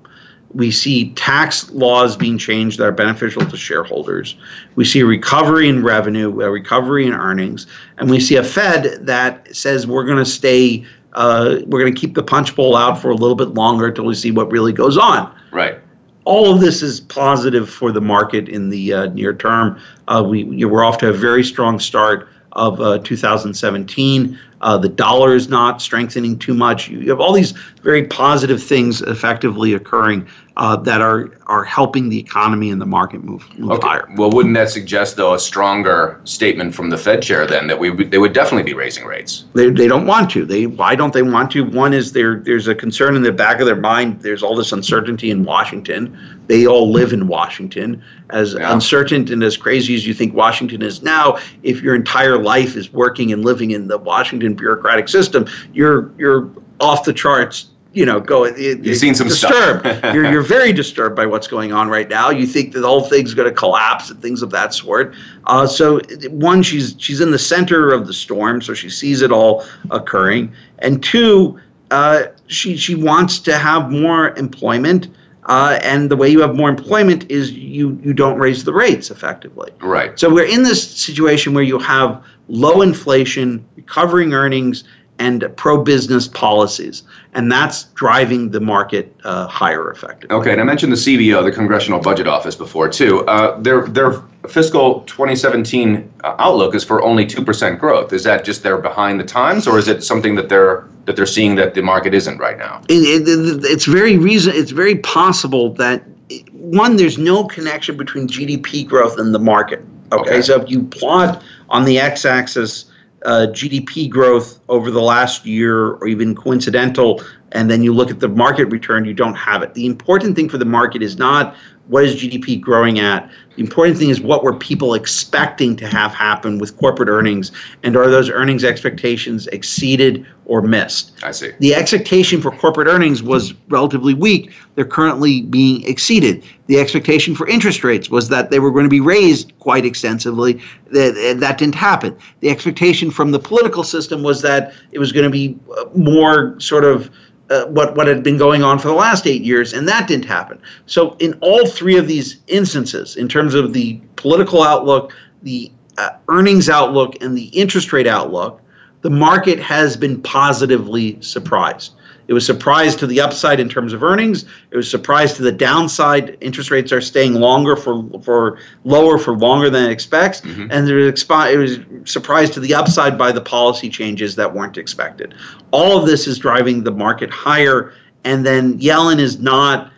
We 0.53 0.69
see 0.71 1.09
tax 1.11 1.71
laws 1.71 2.15
being 2.15 2.37
changed 2.37 2.77
that 2.79 2.85
are 2.85 2.91
beneficial 2.91 3.41
to 3.45 3.57
shareholders. 3.57 4.35
We 4.75 4.85
see 4.85 4.99
a 4.99 5.05
recovery 5.05 5.67
in 5.67 5.83
revenue, 5.83 6.29
a 6.41 6.49
recovery 6.51 7.07
in 7.07 7.13
earnings, 7.13 7.65
and 7.97 8.09
we 8.09 8.19
see 8.19 8.35
a 8.35 8.43
Fed 8.43 9.05
that 9.05 9.55
says 9.55 9.87
we're 9.87 10.05
going 10.05 10.19
to 10.19 10.25
stay, 10.25 10.85
uh, 11.13 11.57
we're 11.65 11.79
going 11.79 11.93
to 11.93 11.99
keep 11.99 12.13
the 12.13 12.23
punch 12.23 12.55
bowl 12.55 12.75
out 12.75 13.01
for 13.01 13.09
a 13.09 13.15
little 13.15 13.35
bit 13.35 13.49
longer 13.55 13.87
until 13.87 14.05
we 14.05 14.13
see 14.15 14.31
what 14.31 14.51
really 14.51 14.73
goes 14.73 14.97
on 14.97 15.33
Right. 15.51 15.79
all 16.25 16.53
of 16.53 16.61
this 16.61 16.81
is 16.81 16.99
positive 17.01 17.69
for 17.69 17.91
the 17.91 18.01
market 18.01 18.47
in 18.47 18.69
the 18.69 18.93
uh, 18.93 19.05
near 19.07 19.33
term. 19.33 19.79
Uh, 20.07 20.23
we 20.27 20.43
you 20.43 20.67
know, 20.67 20.67
we're 20.67 20.83
off 20.83 20.97
to 20.99 21.09
a 21.09 21.13
very 21.13 21.43
strong 21.43 21.79
start 21.79 22.29
of 22.53 22.79
uh, 22.79 22.99
2017. 22.99 24.39
Uh, 24.61 24.77
the 24.77 24.87
dollar 24.87 25.35
is 25.35 25.49
not 25.49 25.81
strengthening 25.81 26.37
too 26.37 26.53
much. 26.53 26.87
You 26.87 27.09
have 27.09 27.19
all 27.19 27.33
these 27.33 27.51
very 27.81 28.05
positive 28.05 28.61
things 28.63 29.01
effectively 29.01 29.73
occurring 29.73 30.27
uh, 30.57 30.75
that 30.75 31.01
are 31.01 31.31
are 31.47 31.63
helping 31.63 32.09
the 32.09 32.19
economy 32.19 32.69
and 32.69 32.79
the 32.79 32.85
market 32.85 33.23
move, 33.23 33.43
move 33.57 33.71
Okay. 33.71 33.87
higher. 33.87 34.07
Well, 34.15 34.29
wouldn't 34.29 34.53
that 34.53 34.69
suggest 34.69 35.15
though 35.17 35.33
a 35.33 35.39
stronger 35.39 36.19
statement 36.25 36.75
from 36.75 36.89
the 36.91 36.97
Fed 36.97 37.23
chair 37.23 37.47
then 37.47 37.65
that 37.67 37.79
we 37.79 37.89
they 38.05 38.19
would 38.19 38.33
definitely 38.33 38.63
be 38.63 38.75
raising 38.75 39.05
rates? 39.05 39.45
They, 39.55 39.69
they 39.71 39.87
don't 39.87 40.05
want 40.05 40.29
to. 40.31 40.45
They 40.45 40.67
why 40.67 40.93
don't 40.95 41.11
they 41.11 41.23
want 41.23 41.49
to? 41.51 41.63
One 41.63 41.91
is 41.93 42.11
there 42.13 42.39
there's 42.39 42.67
a 42.67 42.75
concern 42.75 43.15
in 43.15 43.23
the 43.23 43.31
back 43.31 43.59
of 43.59 43.65
their 43.65 43.75
mind. 43.75 44.21
There's 44.21 44.43
all 44.43 44.55
this 44.55 44.71
uncertainty 44.71 45.31
in 45.31 45.43
Washington. 45.43 46.15
They 46.47 46.67
all 46.67 46.91
live 46.91 47.13
in 47.13 47.27
Washington. 47.27 48.03
As 48.29 48.53
Yeah. 48.53 48.71
uncertain 48.71 49.31
and 49.31 49.43
as 49.43 49.57
crazy 49.57 49.95
as 49.95 50.05
you 50.05 50.13
think 50.13 50.35
Washington 50.35 50.81
is 50.83 51.01
now, 51.01 51.37
if 51.63 51.81
your 51.81 51.95
entire 51.95 52.37
life 52.37 52.75
is 52.75 52.93
working 52.93 53.31
and 53.33 53.43
living 53.43 53.71
in 53.71 53.87
the 53.87 53.97
Washington 53.97 54.53
bureaucratic 54.53 55.07
system, 55.09 55.45
you're 55.73 56.11
you're 56.19 56.47
off 56.79 57.05
the 57.05 57.13
charts. 57.13 57.69
You 57.93 58.05
know, 58.07 58.19
go. 58.19 58.45
You've 58.45 58.97
seen 58.97 59.13
some 59.13 59.29
stuff. 59.29 59.51
disturbed. 59.83 60.03
you're 60.15 60.29
you're 60.31 60.41
very 60.41 60.73
disturbed 60.73 61.15
by 61.15 61.27
what's 61.27 61.47
going 61.47 61.71
on 61.71 61.89
right 61.89 62.09
now. 62.09 62.31
You 62.31 62.47
think 62.47 62.73
that 62.73 62.79
the 62.79 62.87
whole 62.87 63.03
thing's 63.03 63.35
going 63.35 63.47
to 63.47 63.55
collapse 63.55 64.09
and 64.09 64.19
things 64.19 64.41
of 64.41 64.49
that 64.49 64.73
sort. 64.73 65.13
Uh, 65.45 65.67
so 65.67 65.99
one, 66.29 66.63
she's 66.63 66.95
she's 66.97 67.21
in 67.21 67.29
the 67.29 67.39
center 67.39 67.93
of 67.93 68.07
the 68.07 68.13
storm, 68.13 68.61
so 68.61 68.73
she 68.73 68.89
sees 68.89 69.21
it 69.21 69.31
all 69.31 69.63
occurring, 69.91 70.51
and 70.79 71.03
two, 71.03 71.59
uh, 71.91 72.23
she 72.47 72.75
she 72.77 72.95
wants 72.95 73.39
to 73.39 73.57
have 73.57 73.91
more 73.91 74.35
employment. 74.37 75.07
Uh, 75.45 75.77
and 75.81 76.09
the 76.09 76.15
way 76.15 76.29
you 76.29 76.39
have 76.39 76.55
more 76.55 76.69
employment 76.69 77.29
is 77.29 77.51
you 77.51 77.99
you 78.01 78.13
don't 78.13 78.39
raise 78.39 78.63
the 78.63 78.73
rates 78.73 79.11
effectively. 79.11 79.71
Right. 79.81 80.17
So 80.17 80.33
we're 80.33 80.45
in 80.47 80.63
this 80.63 80.89
situation 80.89 81.53
where 81.53 81.65
you 81.65 81.79
have 81.79 82.23
low 82.47 82.81
inflation, 82.81 83.65
recovering 83.75 84.33
earnings, 84.33 84.85
and 85.23 85.45
pro-business 85.55 86.27
policies, 86.27 87.03
and 87.33 87.51
that's 87.51 87.85
driving 87.95 88.51
the 88.51 88.59
market 88.59 89.15
uh, 89.23 89.47
higher 89.47 89.89
effectively. 89.89 90.35
Okay, 90.35 90.51
and 90.51 90.59
I 90.59 90.65
mentioned 90.65 90.91
the 90.91 90.97
CBO, 90.97 91.43
the 91.43 91.51
Congressional 91.51 91.99
Budget 91.99 92.27
Office, 92.27 92.55
before 92.55 92.89
too. 92.89 93.21
Uh, 93.27 93.59
their 93.61 93.87
their 93.87 94.11
fiscal 94.49 95.01
2017 95.01 96.11
uh, 96.23 96.35
outlook 96.39 96.75
is 96.75 96.83
for 96.83 97.01
only 97.01 97.25
two 97.25 97.43
percent 97.43 97.79
growth. 97.79 98.11
Is 98.11 98.23
that 98.25 98.43
just 98.43 98.63
they're 98.63 98.77
behind 98.77 99.19
the 99.19 99.23
times, 99.23 99.65
or 99.67 99.79
is 99.79 99.87
it 99.87 100.03
something 100.03 100.35
that 100.35 100.49
they're 100.49 100.85
that 101.05 101.15
they're 101.15 101.25
seeing 101.25 101.55
that 101.55 101.73
the 101.73 101.81
market 101.81 102.13
isn't 102.13 102.37
right 102.37 102.57
now? 102.57 102.81
It, 102.89 103.27
it, 103.27 103.63
it's 103.63 103.85
very 103.85 104.17
reason. 104.17 104.53
It's 104.55 104.71
very 104.71 104.97
possible 104.97 105.73
that 105.75 106.03
one, 106.51 106.97
there's 106.97 107.17
no 107.17 107.45
connection 107.45 107.95
between 107.97 108.27
GDP 108.27 108.85
growth 108.87 109.17
and 109.17 109.33
the 109.33 109.39
market. 109.39 109.79
Okay, 110.11 110.29
Okay. 110.29 110.41
so 110.41 110.61
if 110.61 110.69
you 110.69 110.83
plot 110.83 111.43
on 111.69 111.85
the 111.85 111.99
x-axis 111.99 112.85
uh, 113.25 113.47
GDP 113.49 114.09
growth 114.09 114.59
over 114.69 114.91
the 114.91 115.01
last 115.01 115.45
year, 115.45 115.91
or 115.93 116.07
even 116.07 116.35
coincidental, 116.35 117.23
and 117.51 117.69
then 117.69 117.83
you 117.83 117.93
look 117.93 118.09
at 118.09 118.19
the 118.19 118.27
market 118.27 118.65
return, 118.65 119.05
you 119.05 119.13
don't 119.13 119.35
have 119.35 119.61
it. 119.63 119.73
The 119.73 119.85
important 119.85 120.35
thing 120.35 120.49
for 120.49 120.57
the 120.57 120.65
market 120.65 121.01
is 121.01 121.17
not 121.17 121.55
what 121.87 122.05
is 122.05 122.15
GDP 122.15 122.59
growing 122.59 122.99
at. 122.99 123.29
The 123.55 123.61
important 123.61 123.97
thing 123.97 124.09
is 124.09 124.19
what 124.19 124.43
were 124.43 124.55
people 124.55 124.93
expecting 124.93 125.75
to 125.75 125.87
have 125.87 126.11
happen 126.11 126.57
with 126.57 126.75
corporate 126.77 127.09
earnings, 127.09 127.51
and 127.83 127.95
are 127.95 128.09
those 128.09 128.29
earnings 128.29 128.63
expectations 128.63 129.47
exceeded 129.47 130.25
or 130.45 130.61
missed? 130.61 131.11
I 131.23 131.31
see. 131.31 131.51
the 131.59 131.75
expectation 131.75 132.41
for 132.41 132.51
corporate 132.51 132.87
earnings 132.87 133.21
was 133.21 133.53
relatively 133.69 134.13
weak. 134.13 134.51
They're 134.75 134.85
currently 134.85 135.43
being 135.43 135.87
exceeded. 135.87 136.43
The 136.67 136.79
expectation 136.79 137.35
for 137.35 137.47
interest 137.47 137.83
rates 137.83 138.09
was 138.09 138.29
that 138.29 138.49
they 138.49 138.59
were 138.59 138.71
going 138.71 138.85
to 138.85 138.89
be 138.89 139.01
raised 139.01 139.57
quite 139.59 139.85
extensively. 139.85 140.61
That, 140.91 141.37
that 141.39 141.57
didn't 141.57 141.75
happen. 141.75 142.17
The 142.39 142.49
expectation 142.49 143.11
from 143.11 143.31
the 143.31 143.39
political 143.39 143.83
system 143.83 144.23
was 144.23 144.41
that 144.41 144.73
it 144.91 144.99
was 144.99 145.11
going 145.11 145.25
to 145.25 145.29
be 145.29 145.59
uh, 145.77 145.85
more 145.95 146.59
sort 146.59 146.85
of 146.85 147.11
uh, 147.53 147.65
what 147.67 147.95
what 147.95 148.07
had 148.07 148.23
been 148.23 148.37
going 148.37 148.63
on 148.63 148.79
for 148.79 148.87
the 148.87 148.93
last 148.93 149.27
eight 149.27 149.43
years, 149.43 149.73
and 149.73 149.87
that 149.87 150.07
didn't 150.07 150.25
happen. 150.25 150.59
So, 150.87 151.15
in 151.19 151.37
all 151.41 151.67
three 151.67 151.97
of 151.97 152.07
these 152.07 152.37
instances, 152.47 153.15
in 153.15 153.29
terms 153.29 153.53
of 153.53 153.73
the 153.73 154.01
political 154.15 154.63
outlook, 154.63 155.13
the 155.43 155.71
uh, 155.99 156.09
earnings 156.29 156.67
outlook, 156.67 157.21
and 157.21 157.37
the 157.37 157.45
interest 157.45 157.93
rate 157.93 158.07
outlook, 158.07 158.59
the 159.01 159.11
market 159.11 159.59
has 159.59 159.95
been 159.95 160.19
positively 160.21 161.21
surprised. 161.21 161.93
It 162.27 162.33
was 162.33 162.45
surprised 162.45 162.99
to 162.99 163.07
the 163.07 163.19
upside 163.21 163.59
in 163.59 163.69
terms 163.69 163.93
of 163.93 164.03
earnings. 164.03 164.45
It 164.71 164.77
was 164.77 164.89
surprised 164.89 165.35
to 165.37 165.41
the 165.41 165.51
downside. 165.51 166.37
Interest 166.41 166.71
rates 166.71 166.91
are 166.91 167.01
staying 167.01 167.33
longer 167.33 167.75
for 167.75 168.03
for 168.21 168.59
lower 168.83 169.17
for 169.17 169.35
longer 169.35 169.69
than 169.69 169.85
it 169.85 169.91
expects, 169.91 170.41
mm-hmm. 170.41 170.67
and 170.71 170.87
there 170.87 170.97
was 170.97 171.11
expi- 171.11 171.53
it 171.53 171.57
was 171.57 171.79
surprised 172.09 172.53
to 172.53 172.59
the 172.59 172.73
upside 172.73 173.17
by 173.17 173.31
the 173.31 173.41
policy 173.41 173.89
changes 173.89 174.35
that 174.35 174.53
weren't 174.53 174.77
expected. 174.77 175.33
All 175.71 175.97
of 175.99 176.05
this 176.05 176.27
is 176.27 176.39
driving 176.39 176.83
the 176.83 176.91
market 176.91 177.29
higher, 177.29 177.93
and 178.23 178.45
then 178.45 178.79
Yellen 178.79 179.19
is 179.19 179.39
not 179.39 179.91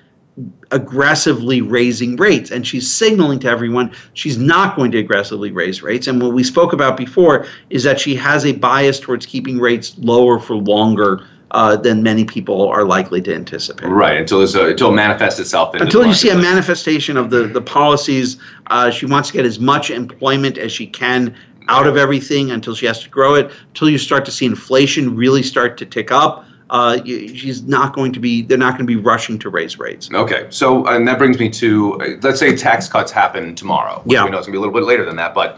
aggressively 0.71 1.61
raising 1.61 2.17
rates 2.17 2.51
and 2.51 2.67
she's 2.67 2.91
signaling 2.91 3.39
to 3.39 3.47
everyone 3.47 3.89
she's 4.15 4.37
not 4.37 4.75
going 4.75 4.91
to 4.91 4.97
aggressively 4.97 5.49
raise 5.49 5.81
rates 5.81 6.07
and 6.07 6.21
what 6.21 6.33
we 6.33 6.43
spoke 6.43 6.73
about 6.73 6.97
before 6.97 7.45
is 7.69 7.83
that 7.83 7.97
she 7.97 8.15
has 8.15 8.45
a 8.45 8.51
bias 8.51 8.99
towards 8.99 9.25
keeping 9.25 9.59
rates 9.59 9.95
lower 9.99 10.37
for 10.37 10.55
longer 10.55 11.25
uh, 11.55 11.77
than 11.77 12.03
many 12.03 12.25
people 12.25 12.67
are 12.67 12.83
likely 12.83 13.21
to 13.21 13.33
anticipate 13.33 13.87
Right 13.87 14.17
until 14.17 14.41
it's 14.41 14.55
a, 14.55 14.67
until 14.67 14.91
it 14.91 14.95
manifests 14.95 15.39
itself. 15.39 15.73
Until 15.73 16.05
you 16.05 16.13
see 16.13 16.29
a 16.29 16.35
manifestation 16.35 17.15
of 17.15 17.29
the, 17.29 17.47
the 17.47 17.61
policies 17.61 18.35
uh, 18.67 18.91
she 18.91 19.05
wants 19.05 19.29
to 19.29 19.33
get 19.33 19.45
as 19.45 19.57
much 19.57 19.89
employment 19.89 20.57
as 20.57 20.73
she 20.73 20.85
can 20.85 21.33
out 21.69 21.87
of 21.87 21.95
everything 21.95 22.51
until 22.51 22.75
she 22.75 22.85
has 22.85 23.01
to 23.03 23.09
grow 23.09 23.35
it 23.35 23.49
until 23.69 23.89
you 23.89 23.97
start 23.97 24.25
to 24.25 24.31
see 24.31 24.45
inflation 24.45 25.15
really 25.15 25.41
start 25.41 25.77
to 25.77 25.85
tick 25.85 26.11
up 26.11 26.45
uh, 26.71 27.01
she's 27.05 27.63
not 27.63 27.95
going 27.95 28.11
to 28.11 28.19
be 28.19 28.41
they're 28.41 28.57
not 28.57 28.71
going 28.71 28.85
to 28.85 28.85
be 28.85 28.97
rushing 28.97 29.39
to 29.39 29.49
raise 29.49 29.79
rates 29.79 30.09
Okay, 30.13 30.47
so 30.49 30.85
and 30.87 31.07
that 31.07 31.17
brings 31.17 31.39
me 31.39 31.49
to 31.51 32.01
uh, 32.01 32.07
let's 32.21 32.39
say 32.39 32.53
tax 32.55 32.89
cuts 32.89 33.13
happen 33.13 33.55
tomorrow. 33.55 34.03
Yeah. 34.05 34.25
we 34.25 34.31
know 34.31 34.39
it's 34.39 34.47
gonna 34.47 34.55
be 34.55 34.57
a 34.57 34.61
little 34.61 34.73
bit 34.73 34.83
later 34.83 35.05
than 35.05 35.15
that, 35.15 35.33
but 35.33 35.57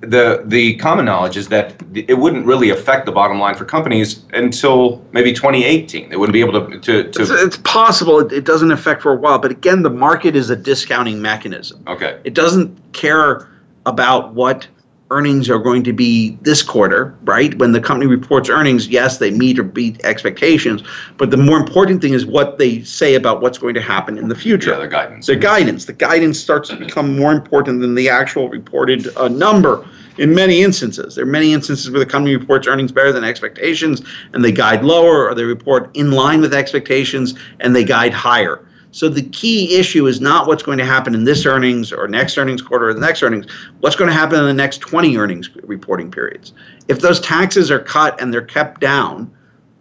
the 0.00 0.42
the 0.46 0.76
common 0.76 1.04
knowledge 1.04 1.36
is 1.36 1.48
that 1.48 1.74
it 1.94 2.18
wouldn't 2.18 2.46
really 2.46 2.70
affect 2.70 3.04
the 3.04 3.12
bottom 3.12 3.38
line 3.38 3.54
for 3.54 3.66
companies 3.66 4.24
until 4.32 5.04
maybe 5.12 5.32
2018. 5.32 6.08
They 6.08 6.16
wouldn't 6.16 6.32
be 6.32 6.40
able 6.40 6.52
to 6.52 6.78
to, 6.80 7.08
It's, 7.08 7.18
to 7.18 7.44
it's 7.44 7.58
possible 7.58 8.20
it, 8.20 8.32
it 8.32 8.44
doesn't 8.44 8.72
affect 8.72 9.02
for 9.02 9.12
a 9.12 9.16
while, 9.16 9.38
but 9.38 9.50
again, 9.50 9.82
the 9.82 9.90
market 9.90 10.34
is 10.34 10.48
a 10.48 10.56
discounting 10.56 11.20
mechanism. 11.20 11.82
okay. 11.86 12.18
It 12.24 12.32
doesn't 12.34 12.76
care 12.94 13.48
about 13.84 14.32
what 14.32 14.66
earnings 15.14 15.48
are 15.48 15.60
going 15.60 15.84
to 15.84 15.92
be 15.92 16.36
this 16.42 16.60
quarter, 16.60 17.16
right? 17.22 17.56
When 17.58 17.70
the 17.70 17.80
company 17.80 18.10
reports 18.10 18.48
earnings, 18.48 18.88
yes, 18.88 19.18
they 19.18 19.30
meet 19.30 19.58
or 19.60 19.62
beat 19.62 20.04
expectations, 20.04 20.82
but 21.18 21.30
the 21.30 21.36
more 21.36 21.56
important 21.56 22.02
thing 22.02 22.14
is 22.14 22.26
what 22.26 22.58
they 22.58 22.82
say 22.82 23.14
about 23.14 23.40
what's 23.40 23.56
going 23.56 23.74
to 23.74 23.80
happen 23.80 24.18
in 24.18 24.28
the 24.28 24.34
future. 24.34 24.72
Yeah, 24.72 24.78
their 24.78 24.88
guidance. 24.88 25.26
The 25.26 25.36
guidance. 25.36 25.84
The 25.84 25.92
guidance 25.92 26.40
starts 26.40 26.68
to 26.70 26.76
become 26.76 27.16
more 27.16 27.32
important 27.32 27.80
than 27.80 27.94
the 27.94 28.08
actual 28.08 28.48
reported 28.48 29.16
uh, 29.16 29.28
number 29.28 29.86
in 30.18 30.34
many 30.34 30.62
instances. 30.62 31.14
There 31.14 31.24
are 31.24 31.28
many 31.40 31.52
instances 31.52 31.90
where 31.90 32.00
the 32.00 32.06
company 32.06 32.36
reports 32.36 32.66
earnings 32.66 32.90
better 32.90 33.12
than 33.12 33.22
expectations 33.22 34.02
and 34.32 34.44
they 34.44 34.52
guide 34.52 34.84
lower, 34.84 35.28
or 35.28 35.34
they 35.34 35.44
report 35.44 35.90
in 35.94 36.10
line 36.10 36.40
with 36.40 36.52
expectations 36.52 37.34
and 37.60 37.74
they 37.74 37.84
guide 37.84 38.12
higher. 38.12 38.60
So 38.94 39.08
the 39.08 39.22
key 39.22 39.74
issue 39.74 40.06
is 40.06 40.20
not 40.20 40.46
what's 40.46 40.62
going 40.62 40.78
to 40.78 40.84
happen 40.84 41.16
in 41.16 41.24
this 41.24 41.46
earnings 41.46 41.92
or 41.92 42.06
next 42.06 42.38
earnings 42.38 42.62
quarter 42.62 42.90
or 42.90 42.94
the 42.94 43.00
next 43.00 43.24
earnings, 43.24 43.44
what's 43.80 43.96
going 43.96 44.06
to 44.06 44.14
happen 44.14 44.38
in 44.38 44.46
the 44.46 44.54
next 44.54 44.78
20 44.78 45.16
earnings 45.16 45.50
reporting 45.64 46.12
periods. 46.12 46.52
If 46.86 47.00
those 47.00 47.18
taxes 47.18 47.72
are 47.72 47.80
cut 47.80 48.20
and 48.22 48.32
they're 48.32 48.40
kept 48.40 48.80
down, 48.80 49.34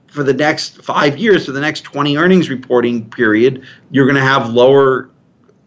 for 0.08 0.24
the 0.24 0.34
next 0.34 0.82
five 0.84 1.20
years, 1.20 1.46
for 1.46 1.52
the 1.52 1.62
next 1.62 1.82
20 1.82 2.18
earnings 2.18 2.50
reporting 2.50 3.08
period, 3.12 3.64
you're 3.92 4.08
going 4.08 4.16
to 4.16 4.22
have 4.22 4.50
lower 4.50 5.12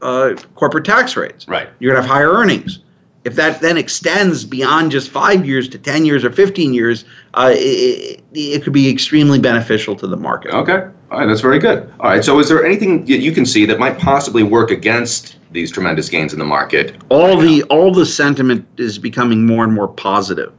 uh, 0.02 0.34
corporate 0.56 0.84
tax 0.84 1.16
rates. 1.16 1.46
Right. 1.46 1.68
You're 1.78 1.92
going 1.92 2.02
to 2.02 2.08
have 2.08 2.16
higher 2.16 2.32
earnings. 2.32 2.80
if 3.24 3.36
that 3.36 3.60
then 3.60 3.76
extends 3.76 4.44
beyond 4.44 4.90
just 4.90 5.08
five 5.08 5.46
years 5.46 5.68
to 5.68 5.78
10 5.78 6.04
years 6.04 6.24
or 6.24 6.32
15 6.32 6.74
years, 6.74 7.04
uh, 7.34 7.50
it, 7.52 8.22
it, 8.32 8.62
could 8.64 8.72
be 8.72 8.90
extremely 8.90 9.38
beneficial 9.38 9.94
to 9.96 10.06
the 10.08 10.16
market. 10.16 10.52
Okay. 10.52 10.88
All 11.10 11.20
right. 11.20 11.26
That's 11.26 11.40
very 11.40 11.58
good. 11.58 11.92
All 12.00 12.10
right. 12.10 12.24
So, 12.24 12.38
is 12.38 12.48
there 12.48 12.64
anything 12.64 13.04
that 13.06 13.18
you 13.18 13.32
can 13.32 13.46
see 13.46 13.64
that 13.66 13.78
might 13.78 13.98
possibly 13.98 14.42
work 14.42 14.70
against 14.70 15.36
these 15.52 15.70
tremendous 15.70 16.08
gains 16.08 16.32
in 16.32 16.38
the 16.38 16.44
market? 16.44 16.96
All 17.10 17.38
the 17.38 17.62
all 17.64 17.92
the 17.92 18.06
sentiment 18.06 18.66
is 18.76 18.98
becoming 18.98 19.46
more 19.46 19.64
and 19.64 19.72
more 19.72 19.88
positive. 19.88 20.52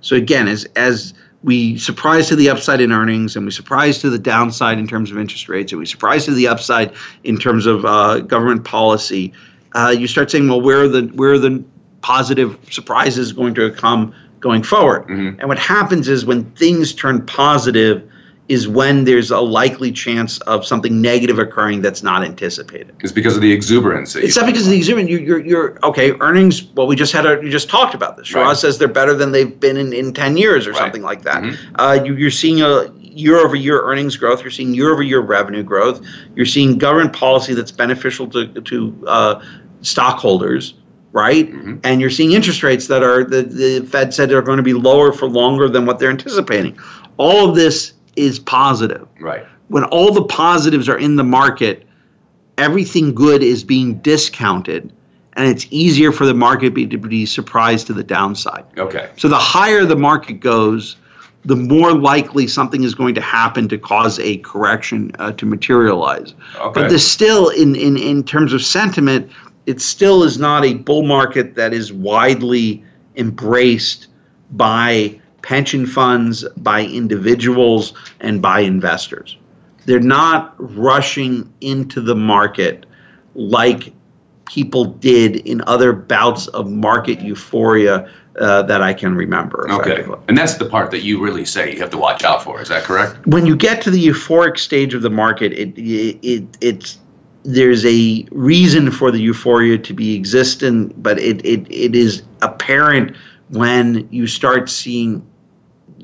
So 0.00 0.16
again, 0.16 0.48
as 0.48 0.64
as 0.76 1.14
we 1.42 1.76
surprise 1.78 2.28
to 2.28 2.36
the 2.36 2.48
upside 2.48 2.80
in 2.80 2.90
earnings 2.92 3.36
and 3.36 3.44
we 3.44 3.50
surprise 3.50 3.98
to 3.98 4.10
the 4.10 4.18
downside 4.18 4.78
in 4.78 4.86
terms 4.86 5.10
of 5.10 5.18
interest 5.18 5.48
rates 5.48 5.72
and 5.72 5.78
we 5.78 5.86
surprise 5.86 6.24
to 6.24 6.32
the 6.32 6.48
upside 6.48 6.92
in 7.24 7.38
terms 7.38 7.66
of 7.66 7.84
uh, 7.84 8.20
government 8.20 8.64
policy, 8.64 9.32
uh, 9.74 9.94
you 9.96 10.06
start 10.06 10.30
saying, 10.30 10.48
well, 10.48 10.60
where 10.60 10.82
are 10.82 10.88
the 10.88 11.02
where 11.14 11.32
are 11.32 11.38
the 11.38 11.62
positive 12.00 12.58
surprises 12.70 13.32
going 13.32 13.54
to 13.54 13.70
come 13.70 14.14
going 14.40 14.62
forward. 14.62 15.04
Mm-hmm. 15.04 15.40
And 15.40 15.48
what 15.48 15.58
happens 15.58 16.06
is 16.06 16.26
when 16.26 16.44
things 16.52 16.92
turn 16.92 17.24
positive 17.24 18.06
is 18.48 18.68
when 18.68 19.04
there's 19.04 19.30
a 19.30 19.40
likely 19.40 19.90
chance 19.90 20.38
of 20.40 20.66
something 20.66 21.00
negative 21.00 21.38
occurring 21.38 21.80
that's 21.80 22.02
not 22.02 22.22
anticipated. 22.22 22.94
It's 23.00 23.12
because 23.12 23.36
of 23.36 23.42
the 23.42 23.50
exuberance. 23.50 24.14
It's 24.16 24.36
not 24.36 24.44
because 24.44 24.66
of 24.66 24.70
the 24.70 24.76
exuberance. 24.76 25.08
You're, 25.08 25.20
you're, 25.20 25.40
you're, 25.40 25.78
okay. 25.82 26.12
Earnings. 26.20 26.62
Well, 26.74 26.86
we 26.86 26.94
just 26.94 27.12
had 27.12 27.24
a. 27.24 27.42
You 27.42 27.50
just 27.50 27.70
talked 27.70 27.94
about 27.94 28.16
this. 28.16 28.34
Right. 28.34 28.56
says 28.56 28.78
they're 28.78 28.88
better 28.88 29.14
than 29.14 29.32
they've 29.32 29.58
been 29.58 29.78
in, 29.78 29.92
in 29.92 30.12
ten 30.12 30.36
years 30.36 30.66
or 30.66 30.72
right. 30.72 30.78
something 30.78 31.02
like 31.02 31.22
that. 31.22 31.42
Mm-hmm. 31.42 31.76
Uh, 31.76 32.04
you, 32.04 32.16
you're 32.16 32.30
seeing 32.30 32.60
a 32.60 32.92
year 33.00 33.38
over 33.38 33.56
year 33.56 33.82
earnings 33.82 34.16
growth. 34.16 34.42
You're 34.42 34.50
seeing 34.50 34.74
year 34.74 34.92
over 34.92 35.02
year 35.02 35.20
revenue 35.20 35.62
growth. 35.62 36.04
You're 36.34 36.46
seeing 36.46 36.76
government 36.76 37.14
policy 37.14 37.54
that's 37.54 37.72
beneficial 37.72 38.28
to 38.28 38.48
to 38.48 39.04
uh, 39.06 39.44
stockholders 39.80 40.74
right? 41.12 41.48
Mm-hmm. 41.48 41.76
And 41.84 42.00
you're 42.00 42.10
seeing 42.10 42.32
interest 42.32 42.64
rates 42.64 42.88
that 42.88 43.04
are 43.04 43.22
the, 43.22 43.44
the 43.44 43.86
Fed 43.86 44.12
said 44.12 44.32
are 44.32 44.42
going 44.42 44.56
to 44.56 44.64
be 44.64 44.74
lower 44.74 45.12
for 45.12 45.28
longer 45.28 45.68
than 45.68 45.86
what 45.86 46.00
they're 46.00 46.10
anticipating. 46.10 46.76
All 47.18 47.48
of 47.48 47.54
this 47.54 47.92
is 48.16 48.38
positive. 48.38 49.06
Right. 49.20 49.46
When 49.68 49.84
all 49.84 50.12
the 50.12 50.24
positives 50.24 50.88
are 50.88 50.98
in 50.98 51.16
the 51.16 51.24
market, 51.24 51.86
everything 52.58 53.14
good 53.14 53.42
is 53.42 53.64
being 53.64 53.94
discounted 53.98 54.92
and 55.36 55.48
it's 55.48 55.66
easier 55.70 56.12
for 56.12 56.26
the 56.26 56.34
market 56.34 56.74
be, 56.74 56.86
to 56.86 56.98
be 56.98 57.26
surprised 57.26 57.86
to 57.88 57.92
the 57.92 58.04
downside. 58.04 58.64
Okay. 58.78 59.10
So 59.16 59.28
the 59.28 59.38
higher 59.38 59.84
the 59.84 59.96
market 59.96 60.34
goes, 60.34 60.96
the 61.44 61.56
more 61.56 61.92
likely 61.92 62.46
something 62.46 62.84
is 62.84 62.94
going 62.94 63.14
to 63.16 63.20
happen 63.20 63.68
to 63.68 63.78
cause 63.78 64.18
a 64.20 64.38
correction 64.38 65.10
uh, 65.18 65.32
to 65.32 65.46
materialize. 65.46 66.34
Okay. 66.56 66.80
But 66.80 66.88
there's 66.88 67.06
still, 67.06 67.48
in, 67.48 67.74
in, 67.74 67.96
in 67.96 68.22
terms 68.22 68.52
of 68.52 68.62
sentiment, 68.62 69.30
it 69.66 69.80
still 69.80 70.22
is 70.22 70.38
not 70.38 70.64
a 70.64 70.74
bull 70.74 71.02
market 71.02 71.54
that 71.56 71.72
is 71.74 71.92
widely 71.92 72.84
embraced 73.16 74.06
by 74.52 75.20
pension 75.44 75.86
funds, 75.86 76.44
by 76.56 76.82
individuals, 76.82 77.92
and 78.20 78.40
by 78.40 78.60
investors. 78.60 79.36
They're 79.86 80.00
not 80.00 80.54
rushing 80.58 81.52
into 81.60 82.00
the 82.00 82.14
market 82.14 82.86
like 83.34 83.92
people 84.46 84.86
did 84.86 85.36
in 85.36 85.62
other 85.66 85.92
bouts 85.92 86.46
of 86.48 86.70
market 86.70 87.20
euphoria 87.20 88.10
uh, 88.40 88.62
that 88.62 88.82
I 88.82 88.94
can 88.94 89.14
remember. 89.14 89.70
Okay. 89.70 90.04
And 90.28 90.36
that's 90.36 90.54
the 90.54 90.64
part 90.64 90.90
that 90.90 91.02
you 91.02 91.22
really 91.22 91.44
say 91.44 91.72
you 91.72 91.80
have 91.80 91.90
to 91.90 91.98
watch 91.98 92.24
out 92.24 92.42
for. 92.42 92.60
Is 92.60 92.68
that 92.68 92.84
correct? 92.84 93.26
When 93.26 93.46
you 93.46 93.54
get 93.54 93.82
to 93.82 93.90
the 93.90 94.04
euphoric 94.04 94.58
stage 94.58 94.94
of 94.94 95.02
the 95.02 95.10
market, 95.10 95.52
it, 95.52 95.78
it, 95.78 96.18
it 96.22 96.44
it's 96.60 96.98
there's 97.44 97.84
a 97.84 98.26
reason 98.30 98.90
for 98.90 99.10
the 99.10 99.20
euphoria 99.20 99.76
to 99.76 99.92
be 99.92 100.16
existent, 100.16 101.00
but 101.02 101.18
it, 101.18 101.44
it, 101.44 101.70
it 101.70 101.94
is 101.94 102.22
apparent 102.40 103.14
when 103.50 104.08
you 104.10 104.26
start 104.26 104.70
seeing 104.70 105.24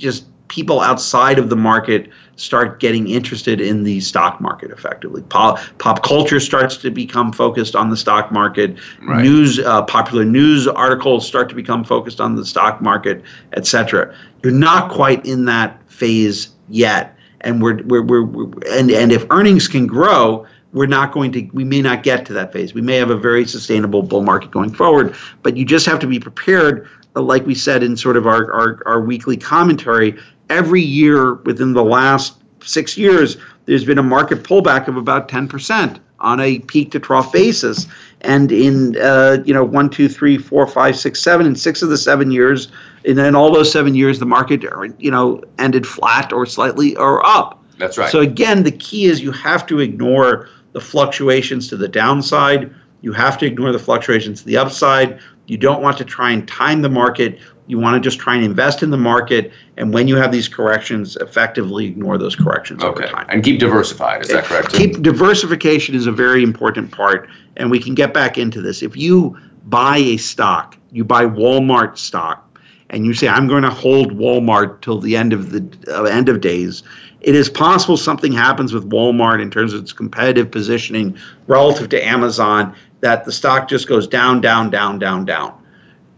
just 0.00 0.26
people 0.48 0.80
outside 0.80 1.38
of 1.38 1.48
the 1.48 1.56
market 1.56 2.10
start 2.34 2.80
getting 2.80 3.08
interested 3.08 3.60
in 3.60 3.84
the 3.84 4.00
stock 4.00 4.40
market 4.40 4.70
effectively. 4.72 5.22
Pop, 5.22 5.60
pop 5.78 6.02
culture 6.02 6.40
starts 6.40 6.76
to 6.76 6.90
become 6.90 7.32
focused 7.32 7.76
on 7.76 7.88
the 7.88 7.96
stock 7.96 8.32
market. 8.32 8.76
Right. 9.02 9.22
News, 9.22 9.60
uh, 9.60 9.82
popular 9.82 10.24
news 10.24 10.66
articles 10.66 11.26
start 11.26 11.48
to 11.50 11.54
become 11.54 11.84
focused 11.84 12.20
on 12.20 12.34
the 12.34 12.44
stock 12.44 12.82
market, 12.82 13.22
etc. 13.52 14.14
You're 14.42 14.52
not 14.52 14.90
quite 14.90 15.24
in 15.24 15.44
that 15.44 15.80
phase 15.90 16.48
yet, 16.68 17.16
and 17.42 17.62
we're, 17.62 17.82
we're, 17.84 18.02
we're, 18.02 18.24
we're 18.24 18.50
and 18.70 18.90
and 18.90 19.12
if 19.12 19.24
earnings 19.30 19.68
can 19.68 19.86
grow 19.86 20.46
we're 20.72 20.86
not 20.86 21.12
going 21.12 21.32
to 21.32 21.48
we 21.52 21.64
may 21.64 21.82
not 21.82 22.02
get 22.02 22.24
to 22.26 22.32
that 22.32 22.52
phase 22.52 22.74
we 22.74 22.80
may 22.80 22.96
have 22.96 23.10
a 23.10 23.16
very 23.16 23.44
sustainable 23.44 24.02
bull 24.02 24.22
market 24.22 24.50
going 24.50 24.72
forward 24.72 25.14
but 25.42 25.56
you 25.56 25.64
just 25.64 25.86
have 25.86 25.98
to 25.98 26.06
be 26.06 26.20
prepared 26.20 26.88
like 27.14 27.46
we 27.46 27.54
said 27.54 27.82
in 27.82 27.96
sort 27.96 28.16
of 28.16 28.26
our, 28.26 28.52
our, 28.52 28.82
our 28.86 29.00
weekly 29.00 29.36
commentary 29.36 30.18
every 30.48 30.82
year 30.82 31.34
within 31.34 31.72
the 31.72 31.84
last 31.84 32.42
six 32.62 32.96
years 32.96 33.36
there's 33.66 33.84
been 33.84 33.98
a 33.98 34.02
market 34.02 34.42
pullback 34.42 34.88
of 34.88 34.96
about 34.96 35.28
10% 35.28 35.98
on 36.20 36.40
a 36.40 36.58
peak 36.60 36.90
to 36.90 37.00
trough 37.00 37.32
basis 37.32 37.86
and 38.20 38.52
in 38.52 38.96
uh, 38.98 39.38
you 39.46 39.54
know 39.54 39.64
one 39.64 39.88
two 39.88 40.08
three 40.08 40.36
four 40.36 40.66
five 40.66 40.94
six 40.96 41.22
seven 41.22 41.46
and 41.46 41.58
six 41.58 41.80
of 41.80 41.88
the 41.88 41.96
seven 41.96 42.30
years 42.30 42.68
and 43.06 43.16
then 43.16 43.34
all 43.34 43.50
those 43.50 43.72
seven 43.72 43.94
years 43.94 44.18
the 44.18 44.26
market 44.26 44.62
you 44.98 45.10
know 45.10 45.42
ended 45.58 45.86
flat 45.86 46.30
or 46.30 46.44
slightly 46.44 46.94
or 46.96 47.24
up 47.26 47.64
that's 47.78 47.96
right 47.96 48.10
so 48.10 48.20
again 48.20 48.62
the 48.62 48.72
key 48.72 49.06
is 49.06 49.22
you 49.22 49.32
have 49.32 49.66
to 49.66 49.78
ignore 49.78 50.46
the 50.72 50.80
fluctuations 50.80 51.68
to 51.68 51.76
the 51.76 51.88
downside. 51.88 52.72
You 53.02 53.12
have 53.12 53.38
to 53.38 53.46
ignore 53.46 53.72
the 53.72 53.78
fluctuations 53.78 54.40
to 54.40 54.46
the 54.46 54.56
upside. 54.56 55.20
You 55.50 55.56
don't 55.56 55.82
want 55.82 55.98
to 55.98 56.04
try 56.04 56.30
and 56.30 56.46
time 56.46 56.80
the 56.80 56.88
market. 56.88 57.40
You 57.66 57.80
want 57.80 58.00
to 58.00 58.00
just 58.00 58.20
try 58.20 58.36
and 58.36 58.44
invest 58.44 58.84
in 58.84 58.90
the 58.90 58.96
market. 58.96 59.50
And 59.76 59.92
when 59.92 60.06
you 60.06 60.14
have 60.14 60.30
these 60.30 60.46
corrections, 60.46 61.16
effectively 61.16 61.86
ignore 61.86 62.18
those 62.18 62.36
corrections 62.36 62.84
okay. 62.84 63.04
over 63.04 63.12
time. 63.12 63.26
And 63.28 63.42
keep 63.42 63.58
diversified. 63.58 64.20
Is 64.20 64.28
that 64.28 64.44
correct? 64.44 64.72
Keep 64.72 65.02
diversification 65.02 65.96
is 65.96 66.06
a 66.06 66.12
very 66.12 66.44
important 66.44 66.92
part. 66.92 67.28
And 67.56 67.68
we 67.68 67.80
can 67.80 67.96
get 67.96 68.14
back 68.14 68.38
into 68.38 68.62
this. 68.62 68.80
If 68.80 68.96
you 68.96 69.36
buy 69.64 69.96
a 69.96 70.18
stock, 70.18 70.76
you 70.92 71.04
buy 71.04 71.24
Walmart 71.24 71.98
stock, 71.98 72.46
and 72.88 73.04
you 73.04 73.12
say, 73.12 73.26
I'm 73.26 73.48
going 73.48 73.64
to 73.64 73.70
hold 73.70 74.16
Walmart 74.16 74.82
till 74.82 75.00
the 75.00 75.16
end 75.16 75.32
of 75.32 75.50
the 75.50 75.92
uh, 75.92 76.04
end 76.04 76.28
of 76.28 76.40
days, 76.40 76.84
it 77.22 77.34
is 77.34 77.50
possible 77.50 77.96
something 77.96 78.32
happens 78.32 78.72
with 78.72 78.88
Walmart 78.88 79.42
in 79.42 79.50
terms 79.50 79.72
of 79.72 79.82
its 79.82 79.92
competitive 79.92 80.50
positioning 80.50 81.18
relative 81.48 81.88
to 81.90 82.06
Amazon 82.06 82.74
that 83.00 83.24
the 83.24 83.32
stock 83.32 83.68
just 83.68 83.88
goes 83.88 84.06
down, 84.06 84.40
down, 84.40 84.70
down, 84.70 84.98
down, 84.98 85.24
down. 85.24 85.56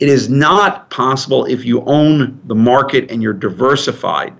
It 0.01 0.09
is 0.09 0.29
not 0.29 0.91
possible 0.91 1.45
if 1.45 1.65
you 1.65 1.83
own 1.83 2.41
the 2.45 2.55
market 2.55 3.11
and 3.11 3.23
you're 3.23 3.33
diversified 3.33 4.35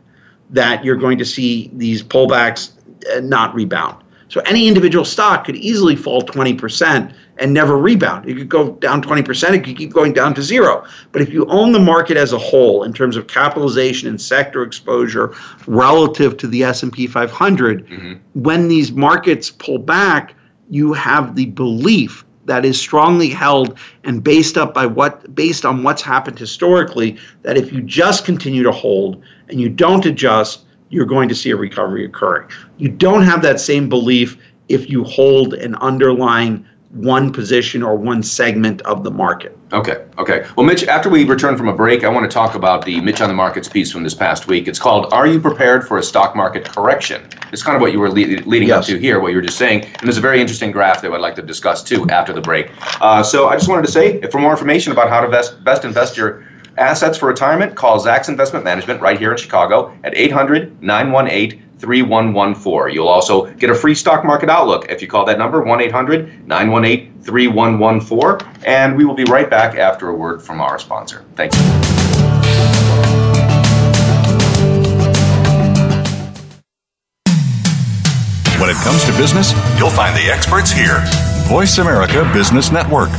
that 0.51 0.85
you're 0.85 0.97
going 0.97 1.19
to 1.19 1.25
see 1.25 1.71
these 1.75 2.03
pullbacks 2.03 2.73
uh, 3.15 3.21
not 3.21 3.55
rebound. 3.55 4.03
So 4.29 4.41
any 4.47 4.67
individual 4.67 5.05
stock 5.05 5.45
could 5.45 5.57
easily 5.57 5.95
fall 5.95 6.23
20% 6.23 7.15
and 7.37 7.53
never 7.53 7.77
rebound. 7.77 8.27
It 8.27 8.37
could 8.37 8.49
go 8.49 8.71
down 8.77 9.03
20%, 9.03 9.53
it 9.53 9.63
could 9.63 9.77
keep 9.77 9.93
going 9.93 10.15
down 10.15 10.33
to 10.35 10.43
zero. 10.43 10.87
But 11.13 11.21
if 11.21 11.31
you 11.31 11.45
own 11.47 11.73
the 11.73 11.79
market 11.79 12.17
as 12.17 12.33
a 12.33 12.39
whole 12.39 12.83
in 12.83 12.95
terms 12.95 13.17
of 13.17 13.27
capitalization 13.27 14.09
and 14.09 14.19
sector 14.19 14.63
exposure 14.63 15.35
relative 15.67 16.39
to 16.39 16.47
the 16.47 16.65
S&P 16.65 17.07
500, 17.07 17.87
mm-hmm. 17.87 18.15
when 18.33 18.69
these 18.69 18.91
markets 18.91 19.51
pull 19.51 19.79
back, 19.79 20.35
you 20.71 20.95
have 20.95 21.35
the 21.35 21.47
belief 21.47 22.25
that 22.45 22.65
is 22.65 22.81
strongly 22.81 23.29
held 23.29 23.79
and 24.05 24.23
based 24.23 24.59
up 24.59 24.75
by 24.75 24.87
what 24.87 25.35
based 25.35 25.65
on 25.65 25.83
what's 25.83 26.03
happened 26.03 26.39
historically 26.39 27.17
that 27.43 27.57
if 27.57 27.73
you 27.73 27.83
just 27.83 28.25
continue 28.25 28.63
to 28.63 28.73
hold 28.73 29.23
and 29.49 29.61
you 29.61 29.69
don't 29.69 30.07
adjust 30.07 30.65
you're 30.93 31.07
going 31.07 31.29
to 31.29 31.35
see 31.35 31.51
a 31.51 31.57
recovery 31.57 32.05
occurring. 32.05 32.49
You 32.77 32.91
don't 32.91 33.23
have 33.23 33.43
that 33.43 33.59
same 33.59 33.89
belief 33.89 34.37
if 34.69 34.89
you 34.89 35.03
hold 35.05 35.55
an 35.55 35.75
underlying 35.77 36.65
one 36.93 37.33
position 37.33 37.83
or 37.83 37.97
one 37.97 38.23
segment 38.23 38.83
of 38.83 39.03
the 39.03 39.11
market. 39.11 39.57
Okay, 39.73 40.05
okay. 40.19 40.47
Well, 40.57 40.67
Mitch, 40.67 40.85
after 40.85 41.09
we 41.09 41.25
return 41.25 41.57
from 41.57 41.69
a 41.69 41.75
break, 41.75 42.05
I 42.05 42.09
want 42.09 42.31
to 42.31 42.33
talk 42.33 42.55
about 42.55 42.85
the 42.85 43.01
Mitch 43.01 43.23
on 43.23 43.29
the 43.29 43.35
Markets 43.35 43.69
piece 43.69 43.91
from 43.91 44.03
this 44.03 44.13
past 44.13 44.47
week. 44.47 44.69
It's 44.69 44.79
called 44.79 45.11
Are 45.13 45.27
You 45.27 45.41
Prepared 45.41 45.89
for 45.89 45.97
a 45.97 46.03
Stock 46.03 46.37
Market 46.37 46.67
Correction? 46.67 47.27
It's 47.51 47.63
kind 47.63 47.77
of 47.77 47.81
what 47.81 47.93
you 47.93 47.99
were 47.99 48.11
le- 48.11 48.45
leading 48.45 48.69
yes. 48.69 48.81
up 48.81 48.85
to 48.87 48.99
here, 48.99 49.21
what 49.21 49.29
you 49.29 49.37
were 49.37 49.43
just 49.43 49.57
saying. 49.57 49.85
And 49.85 50.03
there's 50.03 50.19
a 50.19 50.23
very 50.23 50.41
interesting 50.41 50.71
graph 50.71 51.01
that 51.01 51.11
I'd 51.11 51.21
like 51.21 51.37
to 51.37 51.43
discuss 51.43 51.83
too 51.83 52.07
after 52.11 52.35
the 52.35 52.43
break. 52.43 52.71
Uh, 53.01 53.23
so 53.23 53.49
I 53.49 53.57
just 53.57 53.71
wanted 53.71 53.87
to 53.87 53.93
say, 53.93 54.21
for 54.31 54.39
more 54.39 54.53
information 54.53 54.93
about 54.93 55.09
how 55.09 55.23
to 55.23 55.29
best, 55.29 55.65
best 55.65 55.87
invest 55.87 56.17
your 56.17 56.45
Assets 56.79 57.19
for 57.19 57.27
retirement, 57.27 57.75
call 57.75 58.03
Zacks 58.03 58.31
Investment 58.31 58.65
Management 58.65 59.03
right 59.03 59.19
here 59.19 59.33
in 59.33 59.37
Chicago 59.37 59.95
at 60.05 60.17
800 60.17 60.83
918 60.83 61.62
3114. 61.83 62.95
You'll 62.95 63.09
also 63.09 63.53
get 63.55 63.69
a 63.69 63.75
free 63.75 63.95
stock 63.95 64.25
market 64.25 64.49
outlook 64.49 64.89
if 64.89 65.03
you 65.03 65.09
call 65.09 65.25
that 65.27 65.37
number 65.37 65.61
1 65.63 65.81
800 65.81 66.47
918 66.47 67.23
3114. 67.23 68.63
And 68.65 68.97
we 68.97 69.05
will 69.05 69.15
be 69.15 69.25
right 69.25 69.51
back 69.51 69.77
after 69.77 70.09
a 70.09 70.15
word 70.15 70.41
from 70.41 70.61
our 70.61 70.79
sponsor. 70.79 71.25
Thank 71.35 71.55
you. 71.55 71.61
When 78.61 78.71
it 78.71 78.77
comes 78.77 79.05
to 79.07 79.13
business, 79.19 79.53
you'll 79.77 79.91
find 79.91 80.17
the 80.17 80.31
experts 80.33 80.71
here. 80.71 81.03
Voice 81.49 81.79
America 81.79 82.31
Business 82.33 82.71
Network. 82.71 83.11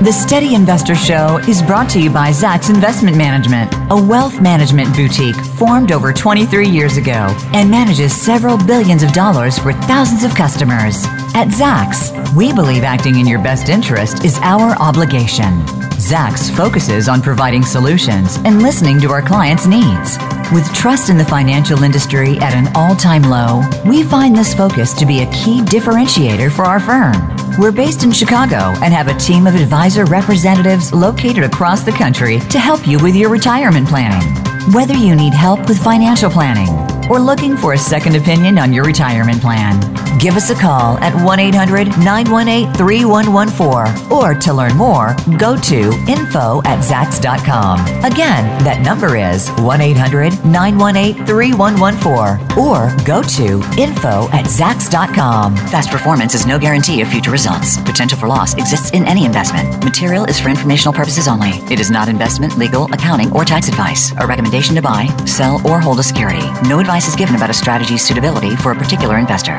The 0.00 0.12
Steady 0.12 0.54
Investor 0.54 0.94
Show 0.94 1.38
is 1.48 1.60
brought 1.60 1.90
to 1.90 2.00
you 2.00 2.08
by 2.08 2.30
Zacks 2.30 2.72
Investment 2.72 3.16
Management, 3.16 3.74
a 3.90 4.00
wealth 4.00 4.40
management 4.40 4.94
boutique 4.94 5.34
formed 5.34 5.90
over 5.90 6.12
23 6.12 6.68
years 6.68 6.96
ago 6.96 7.36
and 7.52 7.68
manages 7.68 8.14
several 8.14 8.56
billions 8.64 9.02
of 9.02 9.12
dollars 9.12 9.58
for 9.58 9.72
thousands 9.72 10.22
of 10.22 10.36
customers. 10.36 11.04
At 11.38 11.50
Zacks, 11.50 12.34
we 12.34 12.52
believe 12.52 12.82
acting 12.82 13.20
in 13.20 13.24
your 13.24 13.40
best 13.40 13.68
interest 13.68 14.24
is 14.24 14.40
our 14.42 14.72
obligation. 14.82 15.62
Zacks 15.94 16.50
focuses 16.56 17.08
on 17.08 17.22
providing 17.22 17.62
solutions 17.62 18.38
and 18.38 18.60
listening 18.60 19.00
to 19.02 19.12
our 19.12 19.22
clients' 19.22 19.64
needs. 19.64 20.18
With 20.52 20.66
trust 20.74 21.10
in 21.10 21.16
the 21.16 21.24
financial 21.24 21.84
industry 21.84 22.38
at 22.38 22.54
an 22.54 22.74
all 22.74 22.96
time 22.96 23.22
low, 23.22 23.62
we 23.86 24.02
find 24.02 24.34
this 24.34 24.52
focus 24.52 24.92
to 24.94 25.06
be 25.06 25.20
a 25.20 25.30
key 25.30 25.60
differentiator 25.60 26.50
for 26.50 26.64
our 26.64 26.80
firm. 26.80 27.14
We're 27.56 27.70
based 27.70 28.02
in 28.02 28.10
Chicago 28.10 28.74
and 28.82 28.92
have 28.92 29.06
a 29.06 29.16
team 29.16 29.46
of 29.46 29.54
advisor 29.54 30.06
representatives 30.06 30.92
located 30.92 31.44
across 31.44 31.84
the 31.84 31.92
country 31.92 32.40
to 32.50 32.58
help 32.58 32.84
you 32.84 32.98
with 32.98 33.14
your 33.14 33.30
retirement 33.30 33.86
planning. 33.86 34.26
Whether 34.74 34.94
you 34.94 35.14
need 35.14 35.34
help 35.34 35.68
with 35.68 35.80
financial 35.80 36.32
planning 36.32 36.97
or 37.10 37.18
looking 37.20 37.56
for 37.56 37.72
a 37.72 37.78
second 37.78 38.16
opinion 38.16 38.58
on 38.58 38.72
your 38.72 38.84
retirement 38.84 39.40
plan, 39.40 39.78
give 40.18 40.34
us 40.36 40.50
a 40.50 40.54
call 40.54 40.98
at 40.98 41.14
1 41.24 41.40
800 41.40 41.88
918 41.98 42.74
3114 42.74 44.12
or 44.12 44.34
to 44.34 44.52
learn 44.52 44.76
more, 44.76 45.16
go 45.38 45.56
to 45.56 45.92
info 46.08 46.60
at 46.64 46.80
zacks.com. 46.84 47.80
Again, 48.04 48.44
that 48.64 48.82
number 48.82 49.16
is 49.16 49.48
1 49.60 49.80
800 49.80 50.44
918 50.44 51.26
3114 51.26 52.58
or 52.58 52.94
go 53.04 53.22
to 53.22 53.62
info 53.80 54.28
at 54.30 54.46
zacks.com. 54.46 55.54
Past 55.70 55.90
performance 55.90 56.34
is 56.34 56.46
no 56.46 56.58
guarantee 56.58 57.00
of 57.00 57.08
future 57.08 57.30
results. 57.30 57.78
Potential 57.82 58.18
for 58.18 58.28
loss 58.28 58.54
exists 58.54 58.90
in 58.90 59.06
any 59.06 59.24
investment. 59.24 59.84
Material 59.84 60.24
is 60.24 60.40
for 60.40 60.48
informational 60.48 60.92
purposes 60.92 61.28
only. 61.28 61.50
It 61.72 61.80
is 61.80 61.90
not 61.90 62.08
investment, 62.08 62.58
legal, 62.58 62.84
accounting, 62.92 63.32
or 63.32 63.44
tax 63.44 63.68
advice. 63.68 64.12
A 64.20 64.26
recommendation 64.26 64.74
to 64.74 64.82
buy, 64.82 65.06
sell, 65.24 65.66
or 65.66 65.80
hold 65.80 65.98
a 66.00 66.02
security. 66.02 66.44
No 66.68 66.80
advice 66.80 66.97
is 67.06 67.14
given 67.14 67.36
about 67.36 67.50
a 67.50 67.54
strategy's 67.54 68.02
suitability 68.02 68.56
for 68.56 68.72
a 68.72 68.74
particular 68.74 69.18
investor. 69.18 69.54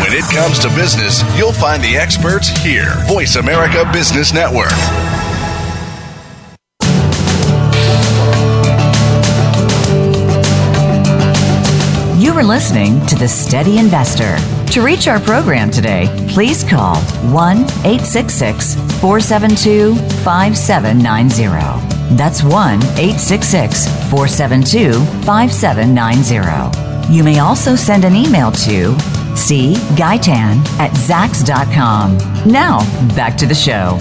When 0.00 0.12
it 0.12 0.24
comes 0.32 0.58
to 0.60 0.68
business, 0.70 1.22
you'll 1.38 1.52
find 1.52 1.82
the 1.82 1.96
experts 1.96 2.48
here. 2.48 2.94
Voice 3.06 3.36
America 3.36 3.88
Business 3.92 4.32
Network. 4.32 4.72
You 12.20 12.32
are 12.32 12.42
listening 12.42 13.06
to 13.06 13.14
The 13.14 13.28
Steady 13.28 13.78
Investor. 13.78 14.36
To 14.72 14.82
reach 14.82 15.06
our 15.06 15.20
program 15.20 15.70
today, 15.70 16.08
please 16.30 16.64
call 16.64 16.96
1 17.30 17.56
866 17.58 18.74
472 19.00 19.94
5790. 20.24 21.93
That's 22.12 22.42
1 22.42 22.52
866 22.52 23.86
472 24.10 24.92
5790. 25.24 27.12
You 27.12 27.24
may 27.24 27.38
also 27.38 27.74
send 27.74 28.04
an 28.04 28.14
email 28.14 28.52
to 28.52 28.94
cguytan 29.34 30.64
at 30.78 30.92
zacks.com. 30.92 32.18
Now, 32.50 32.78
back 33.14 33.36
to 33.38 33.46
the 33.46 33.54
show. 33.54 33.98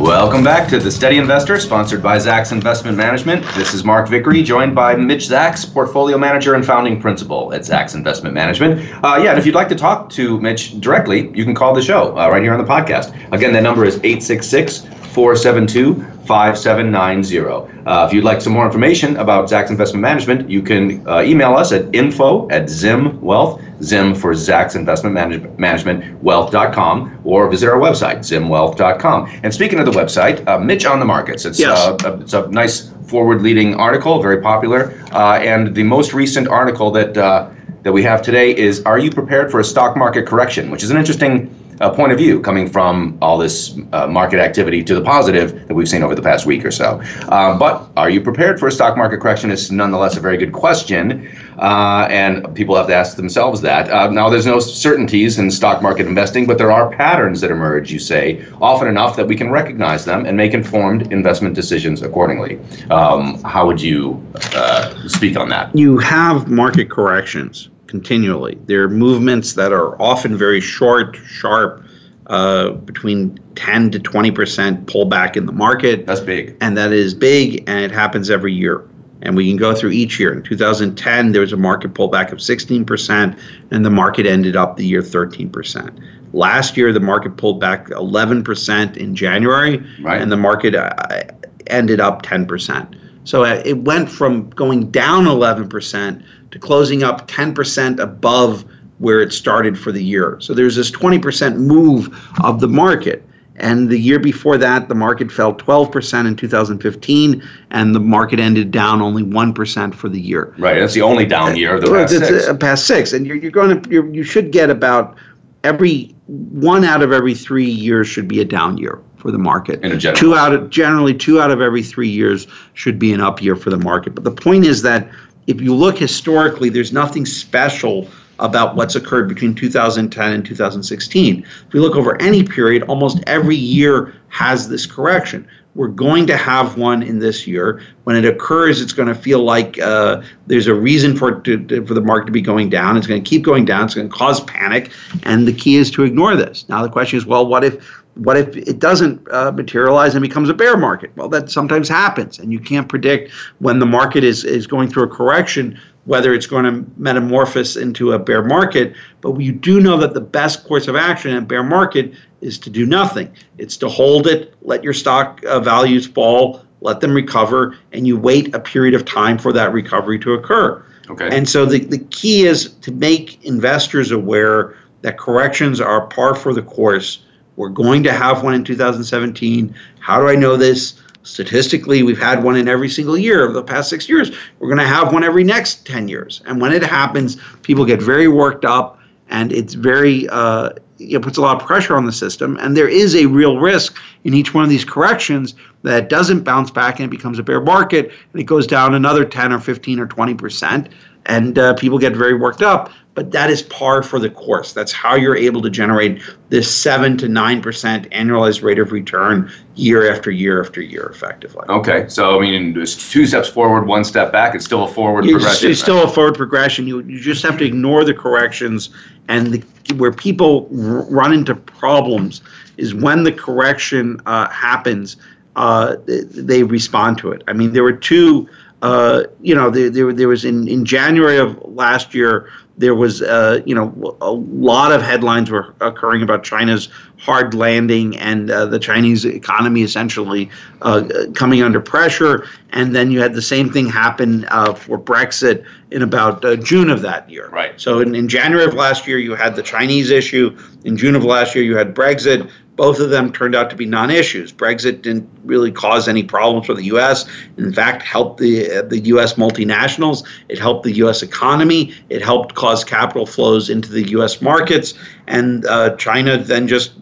Welcome 0.00 0.44
back 0.44 0.68
to 0.68 0.78
The 0.78 0.92
Steady 0.92 1.18
Investor, 1.18 1.58
sponsored 1.58 2.02
by 2.02 2.18
Zacks 2.18 2.52
Investment 2.52 2.96
Management. 2.96 3.44
This 3.56 3.74
is 3.74 3.84
Mark 3.84 4.08
Vickery, 4.08 4.44
joined 4.44 4.72
by 4.72 4.94
Mitch 4.94 5.24
Zacks, 5.24 5.70
Portfolio 5.70 6.16
Manager 6.16 6.54
and 6.54 6.64
Founding 6.64 7.00
Principal 7.00 7.52
at 7.52 7.62
Zacks 7.62 7.96
Investment 7.96 8.32
Management. 8.32 8.80
Uh, 9.04 9.20
yeah, 9.20 9.30
and 9.30 9.38
if 9.40 9.44
you'd 9.44 9.56
like 9.56 9.68
to 9.70 9.74
talk 9.74 10.08
to 10.10 10.40
Mitch 10.40 10.80
directly, 10.80 11.30
you 11.36 11.44
can 11.44 11.52
call 11.52 11.74
the 11.74 11.82
show 11.82 12.16
uh, 12.16 12.30
right 12.30 12.42
here 12.42 12.52
on 12.52 12.58
the 12.58 12.70
podcast. 12.70 13.12
Again, 13.32 13.52
that 13.54 13.64
number 13.64 13.84
is 13.84 13.96
866 13.96 14.86
472 15.18 16.06
5790. 16.28 17.84
Uh, 17.86 18.06
if 18.06 18.12
you'd 18.12 18.22
like 18.22 18.40
some 18.42 18.52
more 18.52 18.66
information 18.66 19.16
about 19.16 19.48
Zacks 19.48 19.70
Investment 19.70 20.02
Management, 20.02 20.48
you 20.50 20.60
can 20.62 21.06
uh, 21.08 21.22
email 21.22 21.54
us 21.54 21.72
at 21.72 21.92
info 21.94 22.48
at 22.50 22.68
Zim 22.68 23.18
Wealth, 23.22 23.62
Zim 23.82 24.14
for 24.14 24.32
Zacks 24.34 24.76
Investment 24.76 25.14
Manage- 25.14 25.48
Management, 25.58 26.22
wealth.com, 26.22 27.20
or 27.24 27.48
visit 27.48 27.68
our 27.70 27.78
website, 27.80 28.18
zimwealth.com. 28.18 29.40
And 29.42 29.52
speaking 29.54 29.78
of 29.80 29.86
the 29.86 29.92
website, 29.92 30.46
uh, 30.46 30.58
Mitch 30.58 30.84
on 30.84 30.98
the 31.00 31.06
Markets. 31.06 31.46
It's, 31.46 31.58
Yes. 31.58 31.78
uh, 31.78 31.96
a, 32.04 32.20
it's 32.20 32.34
a 32.34 32.46
nice 32.48 32.90
forward 33.06 33.40
leading 33.40 33.74
article, 33.74 34.20
very 34.20 34.42
popular. 34.42 34.92
Uh, 35.12 35.38
and 35.42 35.74
the 35.74 35.82
most 35.82 36.12
recent 36.12 36.46
article 36.48 36.90
that, 36.90 37.16
uh, 37.16 37.48
that 37.84 37.92
we 37.92 38.02
have 38.02 38.20
today 38.20 38.54
is 38.54 38.82
Are 38.84 38.98
you 38.98 39.10
prepared 39.10 39.50
for 39.50 39.60
a 39.60 39.64
stock 39.64 39.96
market 39.96 40.26
correction? 40.26 40.70
Which 40.70 40.82
is 40.82 40.90
an 40.90 40.98
interesting 40.98 41.47
uh, 41.80 41.90
point 41.90 42.12
of 42.12 42.18
view 42.18 42.40
coming 42.40 42.68
from 42.68 43.18
all 43.22 43.38
this 43.38 43.78
uh, 43.92 44.06
market 44.06 44.40
activity 44.40 44.82
to 44.84 44.94
the 44.94 45.00
positive 45.00 45.66
that 45.66 45.74
we've 45.74 45.88
seen 45.88 46.02
over 46.02 46.14
the 46.14 46.22
past 46.22 46.46
week 46.46 46.64
or 46.64 46.70
so. 46.70 47.00
Um, 47.28 47.58
but 47.58 47.88
are 47.96 48.10
you 48.10 48.20
prepared 48.20 48.60
for 48.60 48.68
a 48.68 48.72
stock 48.72 48.96
market 48.96 49.20
correction? 49.20 49.50
Is 49.50 49.70
nonetheless 49.70 50.16
a 50.16 50.20
very 50.20 50.36
good 50.36 50.52
question, 50.52 51.28
uh, 51.58 52.06
and 52.10 52.54
people 52.54 52.76
have 52.76 52.86
to 52.88 52.94
ask 52.94 53.16
themselves 53.16 53.60
that. 53.62 53.90
Uh, 53.90 54.10
now, 54.10 54.28
there's 54.28 54.46
no 54.46 54.60
certainties 54.60 55.38
in 55.38 55.50
stock 55.50 55.82
market 55.82 56.06
investing, 56.06 56.46
but 56.46 56.58
there 56.58 56.70
are 56.70 56.90
patterns 56.90 57.40
that 57.40 57.50
emerge. 57.50 57.90
You 57.90 57.98
say 57.98 58.44
often 58.60 58.88
enough 58.88 59.16
that 59.16 59.26
we 59.26 59.36
can 59.36 59.50
recognize 59.50 60.04
them 60.04 60.26
and 60.26 60.36
make 60.36 60.54
informed 60.54 61.12
investment 61.12 61.54
decisions 61.54 62.02
accordingly. 62.02 62.58
Um, 62.90 63.42
how 63.42 63.66
would 63.66 63.80
you 63.80 64.22
uh, 64.54 65.08
speak 65.08 65.36
on 65.36 65.48
that? 65.48 65.74
you 65.78 65.98
have 65.98 66.48
market 66.48 66.90
corrections 66.90 67.70
continually. 67.88 68.56
There 68.66 68.84
are 68.84 68.88
movements 68.88 69.54
that 69.54 69.72
are 69.72 70.00
often 70.00 70.36
very 70.36 70.60
short, 70.60 71.16
sharp, 71.26 71.84
uh, 72.28 72.70
between 72.72 73.38
10 73.56 73.90
to 73.92 73.98
20 73.98 74.30
percent 74.30 74.86
pullback 74.86 75.36
in 75.36 75.46
the 75.46 75.52
market, 75.52 76.06
That's 76.06 76.20
big. 76.20 76.56
and 76.60 76.76
that 76.76 76.92
is 76.92 77.14
big, 77.14 77.64
and 77.66 77.80
it 77.80 77.90
happens 77.90 78.30
every 78.30 78.52
year. 78.52 78.86
And 79.22 79.34
we 79.34 79.48
can 79.48 79.56
go 79.56 79.74
through 79.74 79.90
each 79.90 80.20
year. 80.20 80.32
In 80.32 80.42
2010, 80.44 81.32
there 81.32 81.40
was 81.40 81.52
a 81.52 81.56
market 81.56 81.92
pullback 81.94 82.30
of 82.30 82.40
16 82.40 82.84
percent, 82.84 83.36
and 83.72 83.84
the 83.84 83.90
market 83.90 84.26
ended 84.26 84.54
up 84.56 84.76
the 84.76 84.86
year 84.86 85.02
13 85.02 85.50
percent. 85.50 85.98
Last 86.34 86.76
year, 86.76 86.92
the 86.92 87.00
market 87.00 87.36
pulled 87.38 87.58
back 87.60 87.90
11 87.90 88.44
percent 88.44 88.96
in 88.98 89.14
January, 89.16 89.82
Right. 90.02 90.20
and 90.20 90.30
the 90.30 90.36
market 90.36 90.74
uh, 90.74 91.22
ended 91.68 91.98
up 92.00 92.22
10 92.22 92.46
percent. 92.46 92.94
So 93.24 93.44
uh, 93.44 93.60
it 93.64 93.78
went 93.78 94.08
from 94.10 94.48
going 94.50 94.90
down 94.90 95.24
11% 95.24 96.22
to 96.50 96.58
closing 96.58 97.02
up 97.02 97.28
10% 97.28 97.98
above 97.98 98.64
where 98.98 99.20
it 99.20 99.32
started 99.32 99.78
for 99.78 99.92
the 99.92 100.02
year. 100.02 100.36
So 100.40 100.54
there's 100.54 100.76
this 100.76 100.90
20% 100.90 101.56
move 101.56 102.08
of 102.42 102.60
the 102.60 102.68
market. 102.68 103.24
And 103.56 103.88
the 103.88 103.98
year 103.98 104.18
before 104.18 104.56
that, 104.58 104.88
the 104.88 104.94
market 104.94 105.32
fell 105.32 105.54
12% 105.54 106.26
in 106.26 106.36
2015, 106.36 107.42
and 107.70 107.94
the 107.94 108.00
market 108.00 108.38
ended 108.38 108.70
down 108.70 109.02
only 109.02 109.22
1% 109.22 109.94
for 109.94 110.08
the 110.08 110.20
year. 110.20 110.54
Right. 110.58 110.78
That's 110.78 110.94
the 110.94 111.02
only 111.02 111.26
down 111.26 111.56
year 111.56 111.74
of 111.74 111.82
the 111.82 111.92
it's, 111.94 112.12
six. 112.12 112.46
uh, 112.46 112.56
past 112.56 112.86
six, 112.86 113.12
and 113.12 113.26
you're, 113.26 113.36
you're 113.36 113.50
going 113.50 113.82
to 113.82 113.90
you're, 113.90 114.14
you 114.14 114.22
should 114.22 114.52
get 114.52 114.70
about 114.70 115.16
every 115.64 116.14
one 116.26 116.84
out 116.84 117.02
of 117.02 117.12
every 117.12 117.34
three 117.34 117.68
years 117.68 118.06
should 118.06 118.28
be 118.28 118.40
a 118.40 118.44
down 118.44 118.78
year 118.78 119.00
for 119.16 119.32
the 119.32 119.38
market. 119.38 119.84
A 119.84 119.98
two 120.14 120.36
out 120.36 120.54
of 120.54 120.70
generally 120.70 121.14
two 121.14 121.40
out 121.40 121.50
of 121.50 121.60
every 121.60 121.82
three 121.82 122.08
years 122.08 122.46
should 122.74 122.98
be 122.98 123.12
an 123.12 123.20
up 123.20 123.42
year 123.42 123.56
for 123.56 123.70
the 123.70 123.78
market. 123.78 124.14
But 124.14 124.24
the 124.24 124.30
point 124.30 124.64
is 124.64 124.82
that 124.82 125.08
if 125.48 125.60
you 125.60 125.74
look 125.74 125.98
historically, 125.98 126.68
there's 126.68 126.92
nothing 126.92 127.26
special 127.26 128.06
about 128.38 128.76
what's 128.76 128.94
occurred 128.94 129.28
between 129.28 129.54
2010 129.54 130.32
and 130.32 130.46
2016. 130.46 131.42
If 131.42 131.72
we 131.72 131.80
look 131.80 131.96
over 131.96 132.20
any 132.22 132.44
period, 132.44 132.82
almost 132.84 133.18
every 133.26 133.56
year 133.56 134.14
has 134.28 134.68
this 134.68 134.86
correction. 134.86 135.48
We're 135.74 135.88
going 135.88 136.26
to 136.26 136.36
have 136.36 136.76
one 136.76 137.02
in 137.02 137.18
this 137.18 137.46
year. 137.46 137.80
When 138.04 138.16
it 138.16 138.24
occurs, 138.24 138.80
it's 138.80 138.92
going 138.92 139.08
to 139.08 139.14
feel 139.14 139.40
like 139.42 139.78
uh, 139.80 140.22
there's 140.46 140.66
a 140.66 140.74
reason 140.74 141.16
for 141.16 141.40
to, 141.40 141.64
to- 141.66 141.84
for 141.86 141.94
the 141.94 142.00
market 142.00 142.26
to 142.26 142.32
be 142.32 142.40
going 142.40 142.68
down. 142.68 142.96
It's 142.96 143.06
going 143.06 143.22
to 143.22 143.28
keep 143.28 143.42
going 143.42 143.64
down. 143.64 143.84
It's 143.86 143.94
going 143.94 144.08
to 144.08 144.14
cause 144.14 144.40
panic, 144.44 144.90
and 145.22 145.46
the 145.48 145.52
key 145.52 145.76
is 145.76 145.90
to 145.92 146.04
ignore 146.04 146.36
this. 146.36 146.68
Now 146.68 146.82
the 146.82 146.90
question 146.90 147.16
is, 147.16 147.26
well, 147.26 147.46
what 147.46 147.64
if 147.64 147.97
what 148.18 148.36
if 148.36 148.56
it 148.56 148.78
doesn't 148.78 149.26
uh, 149.30 149.52
materialize 149.52 150.14
and 150.14 150.22
becomes 150.22 150.48
a 150.48 150.54
bear 150.54 150.76
market? 150.76 151.10
Well, 151.16 151.28
that 151.30 151.50
sometimes 151.50 151.88
happens, 151.88 152.38
and 152.38 152.52
you 152.52 152.60
can't 152.60 152.88
predict 152.88 153.32
when 153.58 153.78
the 153.78 153.86
market 153.86 154.24
is 154.24 154.44
is 154.44 154.66
going 154.66 154.88
through 154.88 155.04
a 155.04 155.08
correction 155.08 155.78
whether 156.08 156.32
it's 156.32 156.46
going 156.46 156.64
to 156.64 156.90
metamorphose 156.96 157.76
into 157.76 158.12
a 158.12 158.18
bear 158.18 158.42
market. 158.42 158.94
But 159.20 159.38
you 159.40 159.52
do 159.52 159.78
know 159.78 159.98
that 159.98 160.14
the 160.14 160.22
best 160.22 160.64
course 160.66 160.88
of 160.88 160.96
action 160.96 161.32
in 161.32 161.36
a 161.36 161.42
bear 161.42 161.62
market 161.62 162.14
is 162.40 162.58
to 162.60 162.70
do 162.70 162.86
nothing. 162.86 163.30
It's 163.58 163.76
to 163.76 163.90
hold 163.90 164.26
it, 164.26 164.54
let 164.62 164.82
your 164.82 164.94
stock 164.94 165.44
uh, 165.44 165.60
values 165.60 166.06
fall, 166.06 166.64
let 166.80 167.00
them 167.00 167.12
recover, 167.12 167.76
and 167.92 168.06
you 168.06 168.16
wait 168.16 168.54
a 168.54 168.58
period 168.58 168.94
of 168.94 169.04
time 169.04 169.36
for 169.36 169.52
that 169.52 169.70
recovery 169.74 170.18
to 170.20 170.32
occur. 170.32 170.82
Okay. 171.10 171.28
And 171.30 171.46
so 171.46 171.66
the, 171.66 171.80
the 171.80 171.98
key 171.98 172.46
is 172.46 172.72
to 172.76 172.90
make 172.90 173.44
investors 173.44 174.10
aware 174.10 174.76
that 175.02 175.18
corrections 175.18 175.78
are 175.78 176.06
par 176.06 176.34
for 176.34 176.54
the 176.54 176.62
course. 176.62 177.22
We're 177.58 177.70
going 177.70 178.04
to 178.04 178.12
have 178.12 178.44
one 178.44 178.54
in 178.54 178.62
2017. 178.62 179.74
How 179.98 180.20
do 180.20 180.28
I 180.28 180.36
know 180.36 180.56
this? 180.56 181.02
Statistically, 181.24 182.04
we've 182.04 182.18
had 182.18 182.44
one 182.44 182.56
in 182.56 182.68
every 182.68 182.88
single 182.88 183.18
year 183.18 183.44
of 183.44 183.52
the 183.52 183.64
past 183.64 183.90
six 183.90 184.08
years. 184.08 184.30
We're 184.60 184.68
going 184.68 184.78
to 184.78 184.86
have 184.86 185.12
one 185.12 185.24
every 185.24 185.42
next 185.42 185.84
10 185.84 186.06
years. 186.06 186.40
And 186.46 186.60
when 186.60 186.72
it 186.72 186.84
happens, 186.84 187.36
people 187.62 187.84
get 187.84 188.00
very 188.00 188.28
worked 188.28 188.64
up, 188.64 189.00
and 189.28 189.52
it's 189.52 189.74
very 189.74 190.28
uh, 190.28 190.70
it 191.00 191.20
puts 191.20 191.36
a 191.36 191.40
lot 191.40 191.60
of 191.60 191.66
pressure 191.66 191.96
on 191.96 192.06
the 192.06 192.12
system, 192.12 192.56
and 192.60 192.76
there 192.76 192.88
is 192.88 193.14
a 193.14 193.26
real 193.26 193.58
risk 193.58 193.96
in 194.24 194.34
each 194.34 194.54
one 194.54 194.64
of 194.64 194.70
these 194.70 194.84
corrections 194.84 195.54
that 195.82 196.08
doesn't 196.08 196.44
bounce 196.44 196.70
back 196.70 196.98
and 196.98 197.06
it 197.06 197.16
becomes 197.16 197.38
a 197.38 197.42
bear 197.42 197.60
market 197.60 198.10
and 198.32 198.40
it 198.40 198.44
goes 198.44 198.66
down 198.66 198.94
another 198.94 199.24
10 199.24 199.52
or 199.52 199.60
15 199.60 200.00
or 200.00 200.06
20 200.06 200.34
percent, 200.34 200.88
and 201.28 201.58
uh, 201.58 201.74
people 201.74 201.98
get 201.98 202.16
very 202.16 202.34
worked 202.34 202.62
up. 202.62 202.90
But 203.14 203.32
that 203.32 203.50
is 203.50 203.62
par 203.62 204.04
for 204.04 204.20
the 204.20 204.30
course. 204.30 204.72
That's 204.72 204.92
how 204.92 205.16
you're 205.16 205.36
able 205.36 205.60
to 205.62 205.70
generate 205.70 206.22
this 206.50 206.72
seven 206.72 207.16
to 207.18 207.28
nine 207.28 207.60
percent 207.60 208.08
annualized 208.10 208.62
rate 208.62 208.78
of 208.78 208.92
return 208.92 209.50
year 209.74 210.12
after 210.12 210.30
year 210.30 210.62
after 210.62 210.80
year, 210.80 211.06
effectively. 211.06 211.64
Okay, 211.68 212.08
so 212.08 212.38
I 212.38 212.42
mean, 212.42 212.80
it's 212.80 213.10
two 213.10 213.26
steps 213.26 213.48
forward, 213.48 213.88
one 213.88 214.04
step 214.04 214.30
back. 214.30 214.54
It's 214.54 214.64
still 214.64 214.84
a 214.84 214.88
forward 214.88 215.24
It's, 215.24 215.32
progression. 215.32 215.70
it's 215.72 215.80
still 215.80 216.04
a 216.04 216.08
forward 216.08 216.36
progression. 216.36 216.86
You 216.86 217.00
you 217.00 217.18
just 217.18 217.42
have 217.42 217.58
to 217.58 217.64
ignore 217.64 218.04
the 218.04 218.14
corrections, 218.14 218.90
and 219.26 219.48
the, 219.48 219.94
where 219.94 220.12
people 220.12 220.68
r- 220.70 221.02
run 221.10 221.32
into 221.32 221.56
problems 221.56 222.40
is 222.76 222.94
when 222.94 223.24
the 223.24 223.32
correction 223.32 224.20
uh, 224.26 224.48
happens. 224.50 225.16
Uh, 225.56 225.96
they, 226.06 226.20
they 226.20 226.62
respond 226.62 227.18
to 227.18 227.32
it. 227.32 227.42
I 227.48 227.52
mean, 227.52 227.72
there 227.72 227.82
were 227.82 227.96
two. 227.96 228.48
Uh, 228.80 229.24
you 229.40 229.54
know, 229.54 229.70
there, 229.70 229.90
there, 229.90 230.12
there 230.12 230.28
was 230.28 230.44
in, 230.44 230.68
in 230.68 230.84
January 230.84 231.38
of 231.38 231.58
last 231.64 232.14
year, 232.14 232.50
there 232.76 232.94
was, 232.94 233.22
uh, 233.22 233.60
you 233.66 233.74
know, 233.74 234.16
a 234.20 234.30
lot 234.30 234.92
of 234.92 235.02
headlines 235.02 235.50
were 235.50 235.74
occurring 235.80 236.22
about 236.22 236.44
China's 236.44 236.88
hard 237.18 237.52
landing 237.52 238.16
and 238.16 238.48
uh, 238.48 238.66
the 238.66 238.78
Chinese 238.78 239.24
economy 239.24 239.82
essentially 239.82 240.48
uh, 240.82 241.08
coming 241.34 241.60
under 241.60 241.80
pressure. 241.80 242.46
And 242.70 242.94
then 242.94 243.10
you 243.10 243.20
had 243.20 243.34
the 243.34 243.42
same 243.42 243.68
thing 243.68 243.88
happen 243.88 244.44
uh, 244.44 244.74
for 244.74 244.96
Brexit 244.96 245.64
in 245.90 246.02
about 246.02 246.44
uh, 246.44 246.54
June 246.54 246.88
of 246.88 247.02
that 247.02 247.28
year. 247.28 247.48
Right. 247.48 247.80
So 247.80 247.98
in, 247.98 248.14
in 248.14 248.28
January 248.28 248.64
of 248.64 248.74
last 248.74 249.08
year, 249.08 249.18
you 249.18 249.34
had 249.34 249.56
the 249.56 249.62
Chinese 249.62 250.10
issue. 250.10 250.56
In 250.84 250.96
June 250.96 251.16
of 251.16 251.24
last 251.24 251.56
year, 251.56 251.64
you 251.64 251.76
had 251.76 251.96
Brexit. 251.96 252.48
Both 252.78 253.00
of 253.00 253.10
them 253.10 253.32
turned 253.32 253.56
out 253.56 253.70
to 253.70 253.76
be 253.76 253.86
non-issues. 253.86 254.52
Brexit 254.52 255.02
didn't 255.02 255.28
really 255.44 255.72
cause 255.72 256.06
any 256.06 256.22
problems 256.22 256.64
for 256.64 256.74
the 256.74 256.84
U.S. 256.84 257.28
In 257.56 257.72
fact, 257.72 258.02
helped 258.02 258.38
the 258.38 258.82
the 258.88 259.00
U.S. 259.00 259.34
multinationals. 259.34 260.24
It 260.48 260.60
helped 260.60 260.84
the 260.84 260.92
U.S. 260.92 261.20
economy. 261.20 261.92
It 262.08 262.22
helped 262.22 262.54
cause 262.54 262.84
capital 262.84 263.26
flows 263.26 263.68
into 263.68 263.90
the 263.90 264.08
U.S. 264.10 264.40
markets. 264.40 264.94
And 265.26 265.66
uh, 265.66 265.96
China 265.96 266.38
then 266.38 266.68
just 266.68 266.92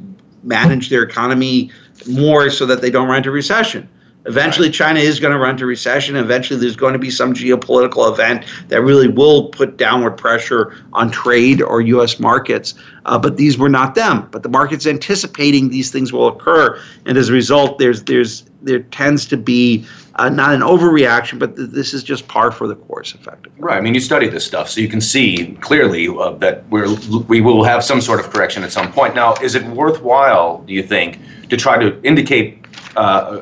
managed 0.43 0.91
their 0.91 1.03
economy 1.03 1.71
more 2.09 2.49
so 2.49 2.65
that 2.65 2.81
they 2.81 2.91
don't 2.91 3.07
run 3.07 3.19
into 3.19 3.31
recession. 3.31 3.87
Eventually, 4.27 4.71
China 4.71 5.01
is 5.01 5.21
going 5.21 5.33
to 5.33 5.39
run 5.39 5.51
into 5.51 5.67
recession. 5.67 6.17
Eventually, 6.17 6.59
there's 6.59 6.77
going 6.77 6.93
to 6.93 6.99
be 6.99 7.11
some 7.11 7.33
geopolitical 7.33 8.11
event 8.13 8.45
that 8.69 8.83
really 8.83 9.09
will 9.09 9.49
put 9.49 9.77
downward 9.77 10.13
pressure 10.13 10.75
on 10.93 11.11
trade 11.11 11.63
or 11.63 11.81
U.S. 11.81 12.19
markets. 12.19 12.75
Uh, 13.05 13.17
but 13.17 13.37
these 13.37 13.57
were 13.57 13.69
not 13.69 13.95
them. 13.95 14.29
But 14.33 14.43
the 14.43 14.49
market's 14.49 14.87
anticipating 14.87 15.69
these 15.69 15.93
things 15.93 16.13
will 16.13 16.27
occur, 16.27 16.81
and 17.05 17.17
as 17.17 17.29
a 17.29 17.33
result, 17.33 17.79
there's 17.79 18.03
there's 18.03 18.45
there 18.63 18.81
tends 18.81 19.27
to 19.27 19.37
be 19.37 19.87
uh, 20.17 20.29
not 20.29 20.53
an 20.53 20.61
overreaction, 20.61 21.39
but 21.39 21.55
th- 21.55 21.71
this 21.71 21.95
is 21.95 22.03
just 22.03 22.27
par 22.27 22.51
for 22.51 22.67
the 22.67 22.75
course, 22.75 23.15
effectively. 23.15 23.61
Right. 23.61 23.79
I 23.79 23.81
mean, 23.81 23.95
you 23.95 24.01
study 24.01 24.29
this 24.29 24.45
stuff, 24.45 24.69
so 24.69 24.81
you 24.81 24.89
can 24.89 25.01
see 25.01 25.57
clearly 25.61 26.09
uh, 26.09 26.31
that 26.33 26.69
we're 26.69 26.93
we 27.29 27.41
will 27.41 27.63
have 27.63 27.85
some 27.85 28.01
sort 28.01 28.19
of 28.19 28.31
correction 28.31 28.65
at 28.65 28.73
some 28.73 28.93
point. 28.93 29.15
Now, 29.15 29.35
is 29.35 29.55
it 29.55 29.65
worthwhile? 29.67 30.63
Do 30.63 30.73
you 30.73 30.83
think 30.83 31.21
to 31.49 31.57
try 31.57 31.79
to 31.79 32.03
indicate 32.03 32.66
uh, 32.97 33.39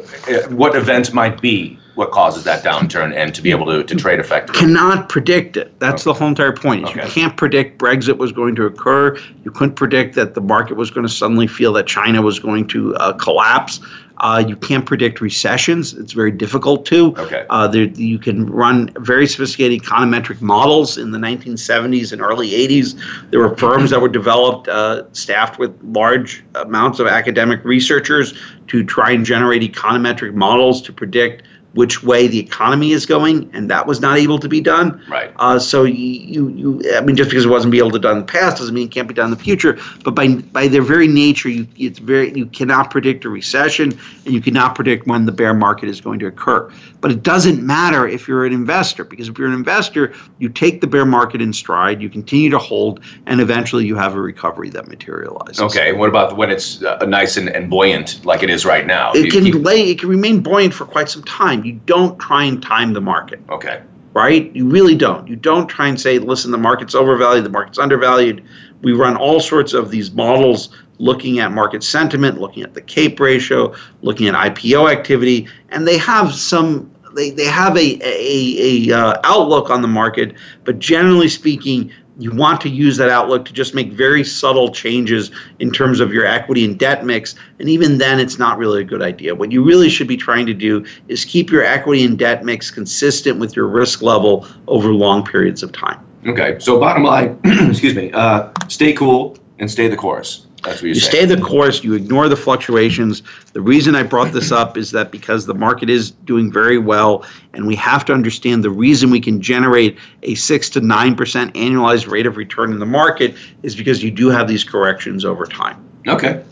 what 0.49 0.75
events 0.77 1.13
might 1.13 1.41
be 1.41 1.79
what 1.95 2.11
causes 2.11 2.43
that 2.45 2.65
downturn, 2.65 3.15
and 3.15 3.35
to 3.35 3.41
be 3.41 3.51
able 3.51 3.67
to, 3.67 3.85
to 3.85 3.95
trade 3.95 4.19
effectively? 4.19 4.61
cannot 4.61 5.09
predict 5.09 5.57
it. 5.57 5.79
That's 5.79 6.05
the 6.05 6.13
whole 6.13 6.29
entire 6.29 6.53
point. 6.53 6.89
is 6.89 6.95
You 6.95 7.03
can't 7.03 7.37
predict 7.37 7.79
Brexit 7.79 8.19
was 8.19 8.33
going 8.33 8.57
to 8.57 8.67
occur. 8.67 9.17
You 9.45 9.51
couldn't 9.51 9.77
predict 9.77 10.17
that 10.17 10.35
the 10.35 10.41
market 10.41 10.77
was 10.77 10.91
going 10.91 11.07
to 11.07 11.13
suddenly 11.13 11.47
feel 11.47 11.73
that 11.75 11.87
China 11.87 12.23
was 12.23 12.39
going 12.39 12.67
to 12.69 12.95
uh, 12.97 13.13
collapse. 13.13 13.81
Uh, 14.19 14.45
you 14.47 14.57
can't 14.57 14.87
predict 14.87 15.21
recessions. 15.21 15.93
It's 15.95 16.13
very 16.13 16.31
difficult 16.31 16.87
to. 16.87 17.15
Okay. 17.17 17.47
Uh, 17.51 17.67
there, 17.67 17.85
you 17.85 18.19
can 18.19 18.47
run 18.47 18.91
very 19.01 19.27
sophisticated 19.27 19.83
econometric 19.83 20.41
models 20.41 20.99
in 20.99 21.11
the 21.11 21.19
1970s 21.19 22.13
and 22.13 22.23
early 22.23 22.51
80s. 22.51 22.99
There 23.31 23.41
were 23.41 23.57
firms 23.57 23.91
that 23.91 24.01
were 24.01 24.09
developed, 24.09 24.69
uh, 24.69 25.13
staffed 25.13 25.59
with 25.59 25.77
large 25.83 26.45
amounts 26.55 27.01
of 27.01 27.09
academic 27.09 27.65
researchers 27.65 28.35
to 28.69 28.85
try 28.85 29.11
and 29.11 29.25
generate 29.25 29.63
econometric 29.63 30.35
models 30.35 30.81
to 30.83 30.93
predict 30.93 31.43
which 31.75 32.03
way 32.03 32.29
the 32.29 32.39
economy 32.39 32.93
is 32.93 33.05
going, 33.05 33.51
and 33.53 33.69
that 33.71 33.87
was 33.87 34.01
not 34.01 34.17
able 34.17 34.39
to 34.39 34.49
be 34.49 34.61
done. 34.61 35.03
Right. 35.09 35.33
Uh, 35.37 35.59
so 35.59 35.83
you, 35.85 35.95
you, 35.95 36.49
you, 36.49 36.97
I 36.97 37.01
mean, 37.01 37.17
just 37.17 37.31
because 37.31 37.45
it 37.45 37.49
wasn't 37.49 37.73
be 37.73 37.79
able 37.79 37.91
to 37.91 37.99
done 37.99 38.19
in 38.19 38.27
the 38.27 38.33
past 38.33 38.59
doesn't 38.59 38.75
mean 38.75 38.87
it 38.87 38.93
can't 38.93 39.09
be 39.09 39.15
done 39.15 39.33
in 39.33 39.37
the 39.37 39.43
future. 39.43 39.79
But 40.05 40.13
by 40.13 40.35
by 40.37 40.69
their 40.69 40.83
very 40.83 41.09
nature, 41.09 41.49
you 41.49 41.67
it's 41.77 41.99
very 41.99 42.33
you 42.33 42.47
cannot 42.47 42.91
predict 42.91 43.25
a 43.25 43.29
recession, 43.29 43.99
and 44.25 44.35
you 44.35 44.41
cannot 44.41 44.75
predict 44.75 45.07
when 45.07 45.27
the 45.27 45.33
bear 45.33 45.53
market 45.53 45.89
is 45.89 46.01
going 46.01 46.19
to 46.21 46.27
occur. 46.27 46.71
But 47.01 47.11
it 47.11 47.23
doesn't 47.23 47.63
matter 47.63 48.07
if 48.07 48.29
you're 48.29 48.47
an 48.47 48.53
investor, 48.53 49.05
because 49.05 49.29
if 49.29 49.39
you're 49.39 49.49
an 49.49 49.55
investor, 49.55 50.15
you 50.39 50.49
take 50.49 50.81
the 50.81 50.87
bear 50.87 51.05
market 51.05 51.43
in 51.43 51.53
stride, 51.53 52.01
you 52.01 52.09
continue 52.09 52.51
to 52.51 52.59
hold, 52.59 53.01
and 53.27 53.41
eventually 53.41 53.85
you 53.85 53.97
have 53.97 54.15
a 54.15 54.21
recovery 54.21 54.71
that 54.71 54.89
materializes. 54.89 55.61
Okay. 55.61 55.93
What 55.93 56.09
about 56.09 56.37
when 56.37 56.51
it's 56.51 56.83
uh, 56.83 56.99
nice 57.07 57.37
and, 57.37 57.49
and 57.49 57.69
buoyant 57.69 58.25
like 58.25 58.43
it 58.43 58.51
is 58.51 58.65
right 58.65 58.87
now? 58.87 59.13
It 59.13 59.27
You 59.27 59.31
can 59.31 59.45
keep- 59.45 59.65
lay, 59.65 59.91
it 59.91 59.99
can 59.99 60.09
remain 60.09 60.41
buoyant 60.41 60.73
for 60.73 60.85
quite 60.87 61.09
some 61.09 61.25
time. 61.25 61.64
You 61.65 61.81
don't 61.87 62.19
try 62.19 62.45
and 62.45 62.63
time 62.63 62.93
the 62.93 63.01
market. 63.01 63.41
okay. 63.49 63.83
right? 64.13 64.55
You 64.55 64.69
really 64.69 64.95
don't. 64.95 65.27
You 65.27 65.37
don't 65.37 65.67
try 65.67 65.89
and 65.89 66.01
say, 66.01 66.19
listen, 66.19 66.51
the 66.51 66.59
market's 66.59 66.95
overvalued, 66.95 67.45
the 67.45 67.51
market's 67.51 67.79
undervalued. 67.79 68.45
We 68.83 68.93
run 68.93 69.17
all 69.17 69.41
sorts 69.41 69.73
of 69.73 69.91
these 69.91 70.13
models 70.13 70.71
looking 70.99 71.41
at 71.41 71.53
market 71.53 71.83
sentiment, 71.83 72.41
looking 72.41 72.63
at 72.63 72.75
the 72.75 72.81
CAPE 72.81 73.19
ratio, 73.19 73.75
looking 74.03 74.29
at 74.29 74.35
IPO 74.35 74.91
activity, 74.91 75.49
and 75.71 75.87
they 75.87 75.99
have 75.99 76.35
some. 76.35 76.91
They, 77.15 77.31
they 77.31 77.45
have 77.45 77.77
a, 77.77 77.99
a, 78.03 78.91
a 78.91 78.99
uh, 78.99 79.21
outlook 79.23 79.71
on 79.71 79.83
the 79.83 79.89
market, 79.89 80.35
but 80.65 80.81
generally 80.81 81.29
speaking, 81.29 81.93
you 82.19 82.31
want 82.31 82.61
to 82.61 82.69
use 82.69 82.97
that 82.97 83.09
outlook 83.09 83.45
to 83.47 83.53
just 83.53 83.75
make 83.75 83.93
very 83.93 84.23
subtle 84.23 84.71
changes 84.71 85.31
in 85.59 85.71
terms 85.71 86.01
of 86.01 86.13
your 86.13 86.25
equity 86.25 86.65
and 86.65 86.79
debt 86.79 87.05
mix. 87.05 87.35
And 87.59 87.69
even 87.69 87.99
then, 87.99 88.21
it's 88.21 88.39
not 88.39 88.59
really 88.59 88.83
a 88.83 88.85
good 88.85 89.03
idea. 89.03 89.35
What 89.35 89.51
you 89.51 89.65
really 89.65 89.89
should 89.89 90.07
be 90.07 90.17
trying 90.17 90.47
to 90.47 90.55
do 90.55 90.85
is 91.09 91.25
keep 91.25 91.51
your 91.51 91.65
equity 91.65 92.05
and 92.05 92.19
debt 92.19 92.45
mix 92.45 92.71
consistent 92.71 93.39
with 93.39 93.57
your 93.57 93.67
risk 93.67 94.03
level 94.03 94.47
over 94.69 94.93
long 94.93 95.25
periods 95.25 95.63
of 95.63 95.73
time. 95.73 96.05
Okay. 96.27 96.59
So 96.61 96.79
bottom 96.79 97.03
line, 97.03 97.39
excuse 97.45 97.95
me, 97.95 98.13
uh, 98.13 98.51
stay 98.69 98.93
cool 98.93 99.37
and 99.59 99.71
stay 99.71 99.89
the 99.89 99.97
course. 99.97 100.47
That's 100.65 100.77
what 100.77 100.83
you're 100.83 100.89
You 100.91 101.01
saying. 101.01 101.27
stay 101.29 101.35
the 101.35 101.41
course, 101.41 101.85
you 101.85 101.95
ignore 101.95 102.29
the 102.29 102.37
fluctuations. 102.37 103.23
The 103.53 103.61
reason 103.61 103.95
I 103.95 104.03
brought 104.03 104.33
this 104.33 104.51
up 104.51 104.77
is 104.77 104.91
that 104.93 105.11
because 105.11 105.47
the 105.47 105.55
market 105.55 105.91
is 105.91 106.11
doing 106.11 106.51
very 106.51 106.79
well, 106.79 107.25
and 107.53 107.67
we 107.67 107.77
have 107.77 108.05
to 108.07 108.15
understand 108.15 108.65
the 108.65 108.71
reason 108.71 109.11
we 109.11 109.21
can 109.21 109.41
generate 109.41 109.99
a 110.23 110.35
6 110.35 110.71
to 110.71 110.81
9% 110.81 111.17
annualized 111.53 112.11
rate 112.11 112.27
of 112.27 112.37
return 112.37 112.73
in 112.73 112.79
the 112.79 112.87
market 112.87 113.35
is 113.63 113.77
because 113.77 114.03
you 114.03 114.11
do 114.11 114.31
have 114.31 114.49
these 114.49 114.65
corrections 114.65 115.25
over 115.25 115.45
time. 115.45 115.85
Okay. 116.09 116.43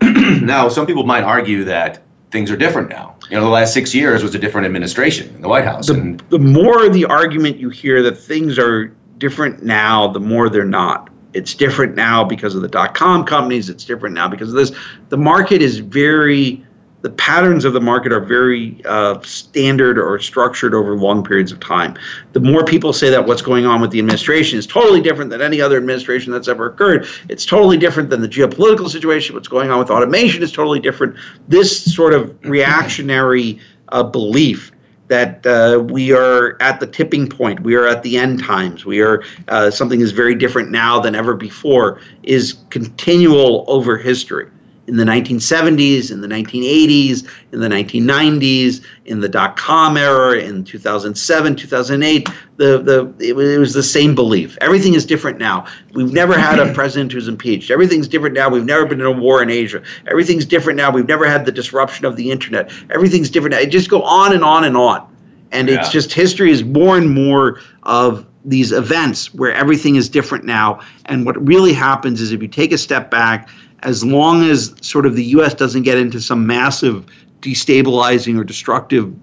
now, 0.02 0.68
some 0.68 0.86
people 0.86 1.04
might 1.04 1.24
argue 1.24 1.64
that 1.64 2.00
things 2.30 2.50
are 2.50 2.56
different 2.56 2.88
now. 2.88 3.16
You 3.30 3.36
know, 3.36 3.42
the 3.44 3.50
last 3.50 3.74
six 3.74 3.94
years 3.94 4.22
was 4.22 4.34
a 4.34 4.38
different 4.38 4.66
administration 4.66 5.34
in 5.34 5.42
the 5.42 5.48
White 5.48 5.64
House. 5.64 5.88
The, 5.88 5.94
and 5.94 6.20
the 6.30 6.38
more 6.38 6.88
the 6.88 7.04
argument 7.04 7.58
you 7.58 7.70
hear 7.70 8.02
that 8.02 8.16
things 8.16 8.58
are 8.58 8.94
different 9.18 9.62
now, 9.62 10.08
the 10.08 10.20
more 10.20 10.48
they're 10.48 10.64
not. 10.64 11.10
It's 11.34 11.54
different 11.54 11.94
now 11.94 12.24
because 12.24 12.54
of 12.54 12.62
the 12.62 12.68
dot 12.68 12.94
com 12.94 13.24
companies. 13.24 13.68
It's 13.68 13.84
different 13.84 14.14
now 14.14 14.28
because 14.28 14.48
of 14.48 14.54
this. 14.54 14.72
The 15.10 15.18
market 15.18 15.60
is 15.60 15.78
very, 15.78 16.64
the 17.02 17.10
patterns 17.10 17.64
of 17.64 17.74
the 17.74 17.80
market 17.80 18.12
are 18.12 18.20
very 18.20 18.80
uh, 18.86 19.20
standard 19.20 19.98
or 19.98 20.18
structured 20.18 20.74
over 20.74 20.96
long 20.96 21.22
periods 21.22 21.52
of 21.52 21.60
time. 21.60 21.96
The 22.32 22.40
more 22.40 22.64
people 22.64 22.92
say 22.92 23.10
that 23.10 23.26
what's 23.26 23.42
going 23.42 23.66
on 23.66 23.80
with 23.80 23.90
the 23.90 23.98
administration 23.98 24.58
is 24.58 24.66
totally 24.66 25.00
different 25.00 25.30
than 25.30 25.42
any 25.42 25.60
other 25.60 25.76
administration 25.76 26.32
that's 26.32 26.48
ever 26.48 26.66
occurred, 26.66 27.06
it's 27.28 27.44
totally 27.44 27.76
different 27.76 28.08
than 28.08 28.22
the 28.22 28.28
geopolitical 28.28 28.88
situation. 28.88 29.34
What's 29.34 29.48
going 29.48 29.70
on 29.70 29.78
with 29.78 29.90
automation 29.90 30.42
is 30.42 30.50
totally 30.50 30.80
different. 30.80 31.14
This 31.46 31.94
sort 31.94 32.14
of 32.14 32.36
reactionary 32.42 33.60
uh, 33.90 34.02
belief 34.02 34.72
that 35.08 35.44
uh, 35.46 35.82
we 35.90 36.12
are 36.12 36.56
at 36.60 36.80
the 36.80 36.86
tipping 36.86 37.28
point, 37.28 37.60
we 37.60 37.74
are 37.74 37.86
at 37.86 38.02
the 38.02 38.16
end 38.16 38.42
times, 38.42 38.84
we 38.84 39.00
are 39.00 39.22
uh, 39.48 39.70
something 39.70 40.00
is 40.00 40.12
very 40.12 40.34
different 40.34 40.70
now 40.70 41.00
than 41.00 41.14
ever 41.14 41.34
before, 41.34 42.00
is 42.22 42.58
continual 42.70 43.64
over 43.68 43.96
history. 43.96 44.48
In 44.88 44.96
the 44.96 45.04
1970s, 45.04 46.10
in 46.10 46.22
the 46.22 46.26
1980s, 46.26 47.28
in 47.52 47.60
the 47.60 47.68
1990s, 47.68 48.80
in 49.04 49.20
the 49.20 49.28
dot 49.28 49.56
com 49.56 49.96
era, 49.96 50.38
in 50.38 50.64
2007, 50.64 51.56
2008, 51.56 52.28
the, 52.56 52.78
the, 52.78 53.14
it, 53.24 53.36
was, 53.36 53.50
it 53.50 53.58
was 53.58 53.74
the 53.74 53.82
same 53.82 54.14
belief. 54.14 54.56
Everything 54.60 54.94
is 54.94 55.04
different 55.04 55.38
now. 55.38 55.66
We've 55.92 56.12
never 56.12 56.38
had 56.38 56.58
a 56.58 56.72
president 56.72 57.12
who's 57.12 57.28
impeached. 57.28 57.70
Everything's 57.70 58.08
different 58.08 58.34
now. 58.34 58.48
We've 58.48 58.64
never 58.64 58.86
been 58.86 59.00
in 59.00 59.06
a 59.06 59.12
war 59.12 59.42
in 59.42 59.50
Asia. 59.50 59.82
Everything's 60.06 60.46
different 60.46 60.78
now. 60.78 60.90
We've 60.90 61.06
never 61.06 61.28
had 61.28 61.44
the 61.44 61.52
disruption 61.52 62.06
of 62.06 62.16
the 62.16 62.30
internet. 62.30 62.72
Everything's 62.90 63.30
different 63.30 63.52
now. 63.52 63.60
It 63.60 63.70
just 63.70 63.90
go 63.90 64.02
on 64.02 64.32
and 64.32 64.42
on 64.42 64.64
and 64.64 64.76
on. 64.76 65.06
And 65.52 65.68
yeah. 65.68 65.80
it's 65.80 65.90
just 65.90 66.12
history 66.12 66.50
is 66.50 66.64
more 66.64 66.96
and 66.96 67.10
more 67.10 67.60
of 67.82 68.26
these 68.44 68.72
events 68.72 69.34
where 69.34 69.52
everything 69.52 69.96
is 69.96 70.08
different 70.08 70.44
now. 70.44 70.80
And 71.06 71.26
what 71.26 71.46
really 71.46 71.72
happens 71.72 72.20
is 72.20 72.32
if 72.32 72.40
you 72.42 72.48
take 72.48 72.72
a 72.72 72.78
step 72.78 73.10
back, 73.10 73.48
as 73.82 74.04
long 74.04 74.42
as 74.48 74.74
sort 74.80 75.06
of 75.06 75.14
the 75.14 75.24
US 75.24 75.54
doesn't 75.54 75.82
get 75.82 75.98
into 75.98 76.20
some 76.20 76.46
massive 76.46 77.06
destabilizing 77.40 78.38
or 78.38 78.44
destructive 78.44 79.14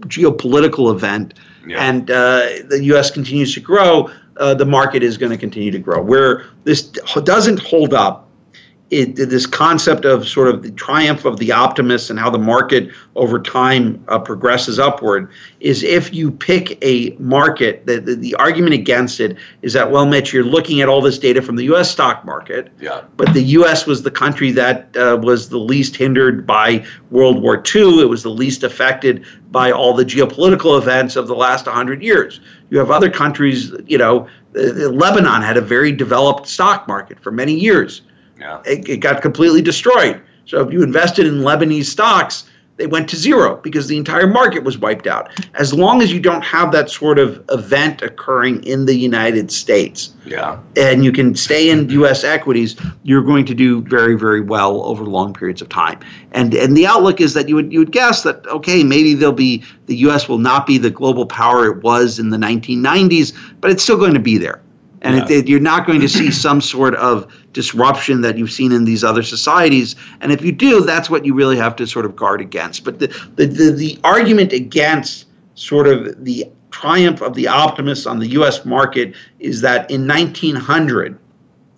geopolitical 0.00 0.92
event 0.92 1.34
yeah. 1.66 1.78
and 1.78 2.10
uh, 2.10 2.46
the 2.68 2.80
US 2.84 3.10
continues 3.10 3.54
to 3.54 3.60
grow, 3.60 4.10
uh, 4.36 4.54
the 4.54 4.66
market 4.66 5.02
is 5.02 5.16
going 5.16 5.32
to 5.32 5.38
continue 5.38 5.70
to 5.70 5.78
grow. 5.78 6.02
Where 6.02 6.46
this 6.64 6.82
doesn't 6.82 7.60
hold 7.60 7.94
up 7.94 8.23
it, 8.94 9.16
this 9.16 9.44
concept 9.44 10.04
of 10.04 10.28
sort 10.28 10.46
of 10.46 10.62
the 10.62 10.70
triumph 10.70 11.24
of 11.24 11.38
the 11.38 11.50
optimists 11.50 12.10
and 12.10 12.18
how 12.18 12.30
the 12.30 12.38
market 12.38 12.90
over 13.16 13.40
time 13.40 14.02
uh, 14.06 14.20
progresses 14.20 14.78
upward 14.78 15.28
is 15.58 15.82
if 15.82 16.14
you 16.14 16.30
pick 16.30 16.78
a 16.82 17.10
market, 17.18 17.84
the, 17.86 18.00
the, 18.00 18.14
the, 18.14 18.34
argument 18.36 18.74
against 18.74 19.20
it 19.20 19.36
is 19.62 19.72
that, 19.72 19.90
well, 19.90 20.06
Mitch, 20.06 20.32
you're 20.32 20.44
looking 20.44 20.80
at 20.80 20.88
all 20.88 21.00
this 21.00 21.18
data 21.18 21.42
from 21.42 21.56
the 21.56 21.64
U.S. 21.64 21.90
stock 21.90 22.24
market, 22.24 22.70
yeah. 22.80 23.02
but 23.16 23.32
the 23.32 23.42
U.S. 23.42 23.86
was 23.86 24.02
the 24.02 24.10
country 24.10 24.52
that 24.52 24.96
uh, 24.96 25.18
was 25.20 25.48
the 25.48 25.58
least 25.58 25.96
hindered 25.96 26.46
by 26.46 26.84
World 27.10 27.42
War 27.42 27.62
II. 27.74 28.00
It 28.00 28.08
was 28.08 28.22
the 28.22 28.30
least 28.30 28.62
affected 28.62 29.24
by 29.50 29.72
all 29.72 29.94
the 29.94 30.04
geopolitical 30.04 30.78
events 30.78 31.16
of 31.16 31.26
the 31.26 31.34
last 31.34 31.66
100 31.66 32.02
years. 32.02 32.40
You 32.70 32.78
have 32.78 32.90
other 32.90 33.10
countries, 33.10 33.72
you 33.86 33.98
know, 33.98 34.28
uh, 34.56 34.90
Lebanon 34.90 35.42
had 35.42 35.56
a 35.56 35.60
very 35.60 35.90
developed 35.90 36.46
stock 36.46 36.86
market 36.86 37.18
for 37.18 37.32
many 37.32 37.54
years 37.54 38.02
yeah. 38.38 38.62
It, 38.64 38.88
it 38.88 38.96
got 38.98 39.22
completely 39.22 39.62
destroyed. 39.62 40.20
So 40.46 40.60
if 40.66 40.72
you 40.72 40.82
invested 40.82 41.26
in 41.26 41.40
Lebanese 41.40 41.86
stocks, 41.86 42.44
they 42.76 42.86
went 42.86 43.08
to 43.10 43.16
zero 43.16 43.56
because 43.56 43.86
the 43.86 43.96
entire 43.96 44.26
market 44.26 44.64
was 44.64 44.78
wiped 44.78 45.06
out. 45.06 45.30
As 45.54 45.72
long 45.72 46.02
as 46.02 46.12
you 46.12 46.18
don't 46.18 46.42
have 46.42 46.72
that 46.72 46.90
sort 46.90 47.20
of 47.20 47.42
event 47.50 48.02
occurring 48.02 48.64
in 48.64 48.86
the 48.86 48.96
United 48.96 49.52
States, 49.52 50.12
yeah, 50.26 50.58
and 50.76 51.04
you 51.04 51.12
can 51.12 51.36
stay 51.36 51.70
in 51.70 51.88
U.S. 52.00 52.24
equities, 52.24 52.74
you're 53.04 53.22
going 53.22 53.44
to 53.44 53.54
do 53.54 53.82
very, 53.82 54.18
very 54.18 54.40
well 54.40 54.84
over 54.84 55.04
long 55.04 55.32
periods 55.32 55.62
of 55.62 55.68
time. 55.68 56.00
And 56.32 56.52
and 56.54 56.76
the 56.76 56.86
outlook 56.86 57.20
is 57.20 57.34
that 57.34 57.48
you 57.48 57.54
would 57.54 57.72
you 57.72 57.78
would 57.78 57.92
guess 57.92 58.24
that 58.24 58.44
okay, 58.48 58.82
maybe 58.82 59.14
there'll 59.14 59.32
be 59.32 59.62
the 59.86 59.96
U.S. 59.98 60.28
will 60.28 60.38
not 60.38 60.66
be 60.66 60.76
the 60.76 60.90
global 60.90 61.26
power 61.26 61.66
it 61.66 61.84
was 61.84 62.18
in 62.18 62.30
the 62.30 62.38
1990s, 62.38 63.36
but 63.60 63.70
it's 63.70 63.84
still 63.84 63.98
going 63.98 64.14
to 64.14 64.20
be 64.20 64.36
there 64.36 64.60
and 65.04 65.28
yeah. 65.28 65.36
it, 65.36 65.48
you're 65.48 65.60
not 65.60 65.86
going 65.86 66.00
to 66.00 66.08
see 66.08 66.30
some 66.30 66.60
sort 66.60 66.94
of 66.96 67.32
disruption 67.52 68.22
that 68.22 68.38
you've 68.38 68.50
seen 68.50 68.72
in 68.72 68.84
these 68.84 69.04
other 69.04 69.22
societies. 69.22 69.94
And 70.20 70.32
if 70.32 70.42
you 70.42 70.50
do, 70.50 70.80
that's 70.80 71.10
what 71.10 71.24
you 71.24 71.34
really 71.34 71.56
have 71.58 71.76
to 71.76 71.86
sort 71.86 72.06
of 72.06 72.16
guard 72.16 72.40
against. 72.40 72.84
But 72.84 72.98
the 72.98 73.08
the 73.36 73.46
the, 73.46 73.70
the 73.70 73.98
argument 74.02 74.52
against 74.52 75.26
sort 75.54 75.86
of 75.86 76.24
the 76.24 76.46
triumph 76.70 77.20
of 77.20 77.34
the 77.34 77.46
optimists 77.46 78.06
on 78.06 78.18
the 78.18 78.26
U.S. 78.28 78.64
market 78.64 79.14
is 79.38 79.60
that 79.60 79.88
in 79.90 80.08
1900 80.08 81.18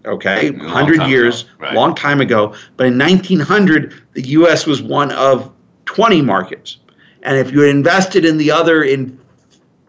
okay 0.06 0.50
100 0.50 1.02
years 1.08 1.42
ago, 1.42 1.50
right. 1.58 1.74
long 1.74 1.94
time 1.94 2.20
ago 2.20 2.54
but 2.76 2.86
in 2.86 2.96
1900 2.96 3.92
the 4.14 4.22
us 4.22 4.64
was 4.64 4.80
one 4.80 5.10
of 5.12 5.52
20 5.84 6.22
markets 6.22 6.78
and 7.24 7.36
if 7.36 7.50
you 7.50 7.60
had 7.60 7.70
invested 7.70 8.24
in 8.24 8.38
the 8.38 8.50
other 8.50 8.84
in 8.84 9.20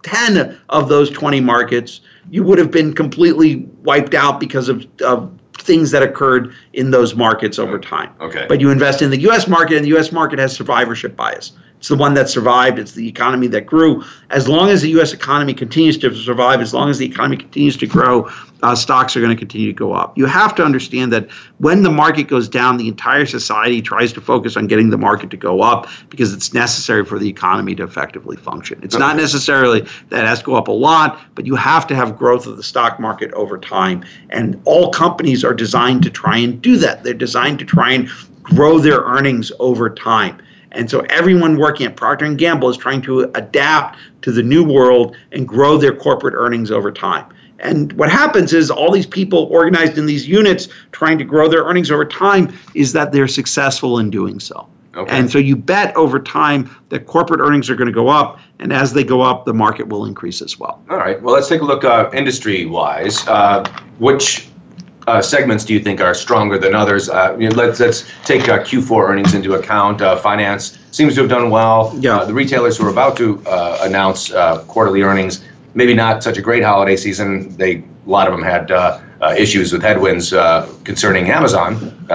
10 0.03 0.59
of 0.69 0.89
those 0.89 1.09
20 1.11 1.39
markets 1.39 2.01
you 2.29 2.43
would 2.43 2.57
have 2.57 2.71
been 2.71 2.93
completely 2.93 3.67
wiped 3.83 4.13
out 4.13 4.39
because 4.39 4.69
of, 4.69 4.85
of 5.01 5.31
things 5.57 5.91
that 5.91 6.03
occurred 6.03 6.53
in 6.73 6.91
those 6.91 7.15
markets 7.15 7.59
over 7.59 7.79
time. 7.79 8.13
Okay. 8.19 8.45
But 8.47 8.61
you 8.61 8.69
invest 8.69 9.01
in 9.01 9.09
the 9.09 9.19
U.S. 9.21 9.47
market, 9.47 9.75
and 9.75 9.83
the 9.83 9.89
U.S. 9.89 10.11
market 10.11 10.39
has 10.39 10.53
survivorship 10.53 11.15
bias. 11.15 11.53
It's 11.77 11.89
the 11.89 11.95
one 11.95 12.15
that 12.15 12.27
survived. 12.27 12.79
It's 12.79 12.93
the 12.93 13.07
economy 13.07 13.47
that 13.47 13.67
grew. 13.67 14.03
As 14.31 14.47
long 14.47 14.69
as 14.69 14.81
the 14.81 14.89
U.S. 14.91 15.13
economy 15.13 15.53
continues 15.53 15.97
to 15.99 16.13
survive, 16.15 16.59
as 16.59 16.73
long 16.73 16.89
as 16.89 16.97
the 16.97 17.05
economy 17.05 17.37
continues 17.37 17.77
to 17.77 17.87
grow, 17.87 18.29
uh, 18.63 18.75
stocks 18.75 19.15
are 19.15 19.19
going 19.19 19.35
to 19.35 19.39
continue 19.39 19.67
to 19.67 19.77
go 19.77 19.93
up. 19.93 20.17
You 20.17 20.25
have 20.25 20.55
to 20.55 20.63
understand 20.63 21.13
that 21.13 21.29
when 21.59 21.83
the 21.83 21.91
market 21.91 22.23
goes 22.23 22.49
down, 22.49 22.77
the 22.77 22.87
entire 22.87 23.27
society 23.27 23.81
tries 23.81 24.11
to 24.13 24.21
focus 24.21 24.57
on 24.57 24.65
getting 24.65 24.89
the 24.89 24.97
market 24.97 25.29
to 25.29 25.37
go 25.37 25.61
up 25.61 25.87
because 26.09 26.33
it's 26.33 26.53
necessary 26.53 27.05
for 27.05 27.19
the 27.19 27.29
economy 27.29 27.75
to 27.75 27.83
effectively 27.83 28.37
function. 28.37 28.79
It's 28.81 28.95
okay. 28.95 29.03
not 29.03 29.15
necessarily 29.15 29.81
that 30.09 30.23
it 30.23 30.27
has 30.27 30.39
to 30.39 30.45
go 30.45 30.55
up 30.55 30.67
a 30.69 30.71
lot, 30.71 31.19
but 31.35 31.45
you 31.45 31.55
have 31.55 31.85
to 31.87 31.95
have 31.95 32.17
growth 32.17 32.47
of 32.47 32.57
the 32.57 32.63
stock 32.63 32.99
market 32.99 33.31
over 33.33 33.57
time. 33.57 34.03
And 34.31 34.59
all 34.65 34.89
companies 34.89 35.43
are 35.43 35.53
designed 35.53 36.01
to 36.03 36.09
try 36.09 36.37
and 36.37 36.59
do 36.59 36.77
that. 36.77 37.03
They're 37.03 37.13
designed 37.13 37.59
to 37.59 37.65
try 37.65 37.91
and 37.91 38.09
grow 38.41 38.79
their 38.79 39.01
earnings 39.01 39.51
over 39.59 39.89
time. 39.89 40.41
And 40.71 40.89
so 40.89 40.99
everyone 41.09 41.57
working 41.57 41.85
at 41.85 41.95
Procter 41.95 42.31
& 42.33 42.35
Gamble 42.35 42.69
is 42.69 42.77
trying 42.77 43.01
to 43.03 43.21
adapt 43.35 43.97
to 44.23 44.31
the 44.31 44.43
new 44.43 44.63
world 44.63 45.15
and 45.31 45.47
grow 45.47 45.77
their 45.77 45.95
corporate 45.95 46.33
earnings 46.35 46.71
over 46.71 46.91
time. 46.91 47.25
And 47.59 47.93
what 47.93 48.11
happens 48.11 48.53
is 48.53 48.69
all 48.69 48.91
these 48.91 49.07
people 49.07 49.45
organized 49.45 49.97
in 49.97 50.05
these 50.05 50.27
units 50.27 50.67
trying 50.91 51.17
to 51.17 51.23
grow 51.23 51.47
their 51.47 51.63
earnings 51.63 51.89
over 51.89 52.05
time 52.05 52.53
is 52.75 52.93
that 52.93 53.11
they're 53.11 53.27
successful 53.27 53.97
in 53.99 54.09
doing 54.09 54.39
so. 54.39 54.67
Okay. 54.95 55.15
And 55.15 55.31
so 55.31 55.37
you 55.37 55.55
bet 55.55 55.95
over 55.95 56.19
time 56.19 56.75
that 56.89 57.05
corporate 57.05 57.39
earnings 57.39 57.69
are 57.69 57.75
going 57.75 57.87
to 57.87 57.93
go 57.93 58.07
up, 58.07 58.39
and 58.57 58.73
as 58.73 58.93
they 58.93 59.03
go 59.03 59.21
up, 59.21 59.45
the 59.45 59.53
market 59.53 59.87
will 59.87 60.05
increase 60.05 60.41
as 60.41 60.59
well. 60.59 60.83
All 60.89 60.97
right. 60.97 61.21
Well, 61.21 61.35
let's 61.35 61.47
take 61.47 61.61
a 61.61 61.65
look 61.65 61.83
uh, 61.83 62.09
industry-wise. 62.13 63.27
Uh, 63.27 63.63
which 63.99 64.49
uh, 65.07 65.21
segments 65.21 65.63
do 65.63 65.73
you 65.73 65.79
think 65.79 66.01
are 66.01 66.13
stronger 66.13 66.57
than 66.57 66.75
others? 66.75 67.09
Uh, 67.09 67.35
you 67.39 67.49
know, 67.49 67.55
let's 67.55 67.79
let's 67.79 68.11
take 68.25 68.49
uh, 68.49 68.59
Q4 68.59 69.09
earnings 69.09 69.33
into 69.33 69.53
account. 69.53 70.01
Uh, 70.01 70.17
finance 70.17 70.77
seems 70.91 71.15
to 71.15 71.21
have 71.21 71.29
done 71.29 71.49
well. 71.49 71.95
Yeah. 71.99 72.17
Uh, 72.17 72.25
the 72.25 72.33
retailers 72.33 72.77
who 72.77 72.85
are 72.85 72.91
about 72.91 73.15
to 73.17 73.41
uh, 73.47 73.79
announce 73.81 74.31
quarterly 74.67 75.01
earnings, 75.01 75.43
maybe 75.73 75.93
not 75.93 76.23
such 76.23 76.37
a 76.37 76.41
great 76.41 76.63
holiday 76.63 76.97
season. 76.97 77.55
They 77.55 77.77
a 77.77 78.09
lot 78.09 78.27
of 78.27 78.33
them 78.33 78.43
had 78.43 78.69
issues 79.37 79.71
with 79.73 79.81
headwinds 79.81 80.31
concerning 80.83 81.29
Amazon 81.29 81.73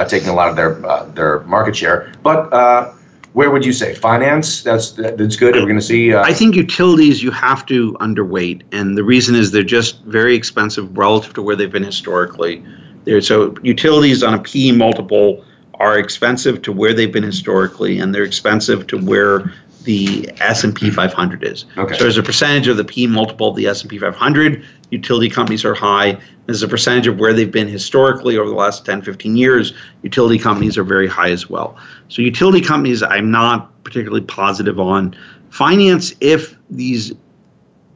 taking 0.09 0.29
a 0.29 0.35
lot 0.35 0.49
of 0.49 0.57
their 0.57 0.75
their 1.15 1.41
market 1.41 1.75
share, 1.75 2.13
but. 2.23 2.99
where 3.35 3.51
would 3.51 3.65
you 3.65 3.73
say 3.73 3.95
finance? 3.95 4.63
That's 4.63 4.91
that's 4.93 5.37
good. 5.37 5.55
We're 5.55 5.63
going 5.63 5.81
to 5.81 5.89
see. 5.95 6.15
I 6.15 6.35
think 6.35 6.55
utilities 6.55 7.23
you 7.23 7.31
have 7.31 7.65
to 7.65 7.95
underweight, 7.95 8.61
and 8.73 8.95
the 8.95 9.03
reason 9.03 9.35
is 9.35 9.53
they're 9.53 9.73
just 9.81 10.03
very 10.05 10.35
expensive 10.35 10.85
relative 10.99 11.33
to 11.37 11.41
where 11.41 11.57
they've 11.57 11.73
been 11.73 11.89
historically. 11.95 12.63
There, 13.05 13.21
so 13.21 13.55
utilities 13.63 14.23
on 14.23 14.35
a 14.35 14.39
P 14.39 14.73
multiple 14.73 15.45
are 15.75 15.99
expensive 15.99 16.63
to 16.63 16.73
where 16.73 16.95
they've 16.95 17.13
been 17.13 17.25
historically, 17.25 17.99
and 17.99 18.15
they're 18.15 18.25
expensive 18.25 18.87
to 18.89 18.99
where 18.99 19.53
the 19.85 20.31
S&P 20.41 20.91
500 20.91 21.43
is. 21.43 21.65
Okay. 21.77 21.99
So 21.99 22.07
as 22.07 22.17
a 22.17 22.23
percentage 22.23 22.69
of 22.69 22.77
the 22.77 22.85
P 22.85 23.07
multiple 23.07 23.49
of 23.49 23.57
the 23.57 23.67
S&P 23.67 23.99
500, 23.99 24.65
utility 24.91 25.29
companies 25.29 25.65
are 25.65 25.75
high. 25.75 26.19
As 26.49 26.63
a 26.63 26.69
percentage 26.69 27.07
of 27.07 27.19
where 27.19 27.33
they've 27.33 27.51
been 27.51 27.69
historically 27.69 28.37
over 28.37 28.49
the 28.49 28.55
last 28.55 28.85
10, 28.87 29.03
15 29.03 29.37
years, 29.37 29.75
utility 30.03 30.39
companies 30.39 30.79
are 30.79 30.85
very 30.85 31.09
high 31.09 31.31
as 31.31 31.51
well. 31.51 31.77
So 32.09 32.23
utility 32.23 32.61
companies 32.61 33.03
I'm 33.03 33.31
not 33.31 33.83
particularly 33.85 34.25
positive 34.25 34.79
on. 34.79 35.17
Finance, 35.51 36.15
if 36.21 36.57
these 36.71 37.13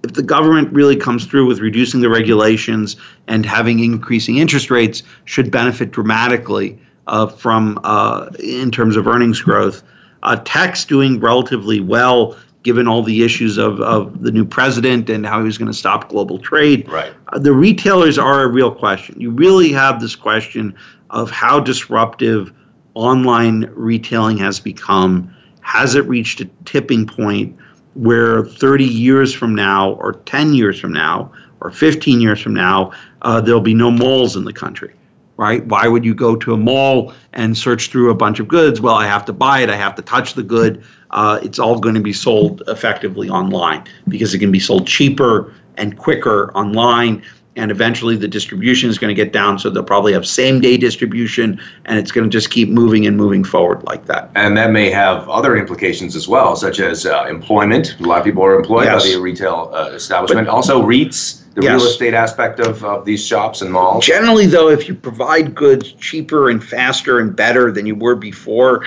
if 0.06 0.14
the 0.14 0.22
government 0.22 0.72
really 0.72 0.96
comes 0.96 1.26
through 1.26 1.46
with 1.46 1.60
reducing 1.60 2.00
the 2.00 2.08
regulations 2.08 2.96
and 3.26 3.44
having 3.44 3.80
increasing 3.80 4.38
interest 4.38 4.70
rates, 4.70 5.02
should 5.24 5.50
benefit 5.50 5.90
dramatically 5.90 6.78
uh, 7.06 7.26
from 7.26 7.78
uh, 7.84 8.30
in 8.42 8.70
terms 8.70 8.96
of 8.96 9.06
earnings 9.06 9.40
growth. 9.40 9.82
Uh, 10.22 10.36
tech's 10.44 10.84
doing 10.84 11.20
relatively 11.20 11.80
well 11.80 12.36
given 12.62 12.88
all 12.88 13.02
the 13.02 13.22
issues 13.22 13.58
of, 13.58 13.80
of 13.80 14.22
the 14.22 14.32
new 14.32 14.44
president 14.44 15.08
and 15.08 15.24
how 15.24 15.38
he 15.38 15.44
was 15.44 15.56
going 15.56 15.70
to 15.70 15.76
stop 15.76 16.08
global 16.08 16.36
trade. 16.36 16.88
Right. 16.88 17.12
Uh, 17.32 17.38
the 17.38 17.52
retailers 17.52 18.18
are 18.18 18.42
a 18.42 18.48
real 18.48 18.74
question. 18.74 19.20
You 19.20 19.30
really 19.30 19.70
have 19.70 20.00
this 20.00 20.16
question 20.16 20.74
of 21.10 21.30
how 21.30 21.60
disruptive 21.60 22.52
online 22.94 23.70
retailing 23.74 24.36
has 24.38 24.58
become. 24.58 25.32
Has 25.60 25.94
it 25.94 26.04
reached 26.06 26.40
a 26.40 26.46
tipping 26.64 27.06
point? 27.06 27.56
Where 27.96 28.44
30 28.44 28.84
years 28.84 29.32
from 29.32 29.54
now, 29.54 29.92
or 29.92 30.12
10 30.12 30.54
years 30.54 30.78
from 30.78 30.92
now, 30.92 31.32
or 31.60 31.70
15 31.70 32.20
years 32.20 32.40
from 32.40 32.54
now, 32.54 32.92
uh, 33.22 33.40
there'll 33.40 33.60
be 33.60 33.74
no 33.74 33.90
malls 33.90 34.36
in 34.36 34.44
the 34.44 34.52
country, 34.52 34.94
right? 35.38 35.64
Why 35.66 35.88
would 35.88 36.04
you 36.04 36.14
go 36.14 36.36
to 36.36 36.52
a 36.52 36.56
mall 36.56 37.14
and 37.32 37.56
search 37.56 37.88
through 37.88 38.10
a 38.10 38.14
bunch 38.14 38.38
of 38.38 38.48
goods? 38.48 38.80
Well, 38.80 38.94
I 38.94 39.06
have 39.06 39.24
to 39.26 39.32
buy 39.32 39.60
it, 39.60 39.70
I 39.70 39.76
have 39.76 39.94
to 39.94 40.02
touch 40.02 40.34
the 40.34 40.42
good. 40.42 40.84
Uh, 41.10 41.40
it's 41.42 41.58
all 41.58 41.78
going 41.78 41.94
to 41.94 42.02
be 42.02 42.12
sold 42.12 42.62
effectively 42.68 43.30
online 43.30 43.84
because 44.08 44.34
it 44.34 44.38
can 44.40 44.52
be 44.52 44.60
sold 44.60 44.86
cheaper 44.86 45.54
and 45.76 45.96
quicker 45.96 46.52
online 46.56 47.22
and 47.56 47.70
eventually 47.70 48.16
the 48.16 48.28
distribution 48.28 48.88
is 48.90 48.98
going 48.98 49.14
to 49.14 49.14
get 49.14 49.32
down 49.32 49.58
so 49.58 49.70
they'll 49.70 49.82
probably 49.82 50.12
have 50.12 50.26
same 50.26 50.60
day 50.60 50.76
distribution 50.76 51.60
and 51.86 51.98
it's 51.98 52.12
going 52.12 52.28
to 52.28 52.30
just 52.30 52.50
keep 52.50 52.68
moving 52.68 53.06
and 53.06 53.16
moving 53.16 53.42
forward 53.42 53.82
like 53.84 54.06
that. 54.06 54.30
And 54.34 54.56
that 54.56 54.70
may 54.70 54.90
have 54.90 55.28
other 55.28 55.56
implications 55.56 56.14
as 56.14 56.28
well 56.28 56.54
such 56.54 56.78
as 56.78 57.06
uh, 57.06 57.26
employment. 57.28 57.96
A 57.98 58.02
lot 58.04 58.18
of 58.18 58.24
people 58.24 58.44
are 58.44 58.54
employed 58.54 58.84
yes. 58.84 59.04
by 59.04 59.12
the 59.12 59.20
retail 59.20 59.70
uh, 59.74 59.90
establishment. 59.90 60.46
But, 60.46 60.52
also 60.52 60.82
REITs 60.82 61.42
the 61.54 61.62
yes. 61.62 61.80
real 61.80 61.90
estate 61.90 62.14
aspect 62.14 62.60
of, 62.60 62.84
of 62.84 63.06
these 63.06 63.26
shops 63.26 63.62
and 63.62 63.72
malls. 63.72 64.04
Generally 64.04 64.46
though 64.46 64.68
if 64.68 64.88
you 64.88 64.94
provide 64.94 65.54
goods 65.54 65.92
cheaper 65.94 66.50
and 66.50 66.62
faster 66.62 67.18
and 67.18 67.34
better 67.34 67.72
than 67.72 67.86
you 67.86 67.94
were 67.94 68.14
before 68.14 68.86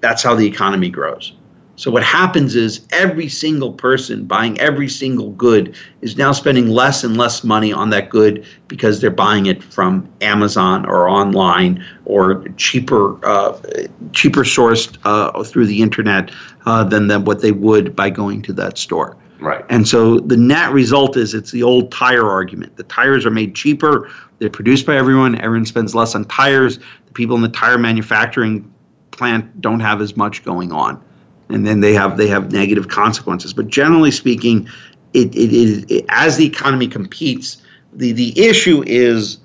that's 0.00 0.22
how 0.22 0.34
the 0.34 0.46
economy 0.46 0.88
grows 0.88 1.32
So 1.78 1.92
what 1.92 2.02
happens 2.02 2.56
is 2.56 2.80
every 2.90 3.28
single 3.28 3.72
person 3.72 4.24
buying 4.24 4.58
every 4.58 4.88
single 4.88 5.30
good 5.30 5.76
is 6.00 6.16
now 6.16 6.32
spending 6.32 6.66
less 6.70 7.04
and 7.04 7.16
less 7.16 7.44
money 7.44 7.72
on 7.72 7.90
that 7.90 8.10
good 8.10 8.44
because 8.66 9.00
they're 9.00 9.12
buying 9.12 9.46
it 9.46 9.62
from 9.62 10.08
Amazon 10.20 10.84
or 10.86 11.08
online 11.08 11.84
or 12.04 12.42
cheaper 12.56 13.24
uh, 13.24 13.56
cheaper 14.12 14.42
sourced 14.42 14.98
uh, 15.04 15.44
through 15.44 15.66
the 15.66 15.80
internet 15.80 16.32
uh, 16.66 16.82
than, 16.82 17.06
than 17.06 17.24
what 17.24 17.42
they 17.42 17.52
would 17.52 17.94
by 17.94 18.10
going 18.10 18.42
to 18.42 18.52
that 18.54 18.76
store. 18.76 19.16
Right. 19.38 19.64
And 19.70 19.86
so 19.86 20.18
the 20.18 20.36
net 20.36 20.72
result 20.72 21.16
is 21.16 21.32
it's 21.32 21.52
the 21.52 21.62
old 21.62 21.92
tire 21.92 22.28
argument. 22.28 22.76
The 22.76 22.82
tires 22.82 23.24
are 23.24 23.30
made 23.30 23.54
cheaper, 23.54 24.10
they're 24.40 24.50
produced 24.50 24.84
by 24.84 24.96
everyone, 24.96 25.40
everyone 25.40 25.64
spends 25.64 25.94
less 25.94 26.16
on 26.16 26.24
tires. 26.24 26.78
The 27.06 27.12
people 27.14 27.36
in 27.36 27.42
the 27.42 27.48
tire 27.48 27.78
manufacturing 27.78 28.68
plant 29.12 29.60
don't 29.60 29.78
have 29.78 30.00
as 30.00 30.16
much 30.16 30.44
going 30.44 30.72
on 30.72 31.04
and 31.48 31.66
then 31.66 31.80
they 31.80 31.94
have 31.94 32.16
they 32.16 32.28
have 32.28 32.52
negative 32.52 32.88
consequences. 32.88 33.52
But 33.52 33.68
generally 33.68 34.10
speaking, 34.10 34.68
it, 35.14 35.34
it, 35.34 35.52
it, 35.52 35.90
it 35.90 36.04
as 36.08 36.36
the 36.36 36.46
economy 36.46 36.88
competes, 36.88 37.62
the 37.92 38.12
the 38.12 38.38
issue 38.38 38.82
is 38.86 39.38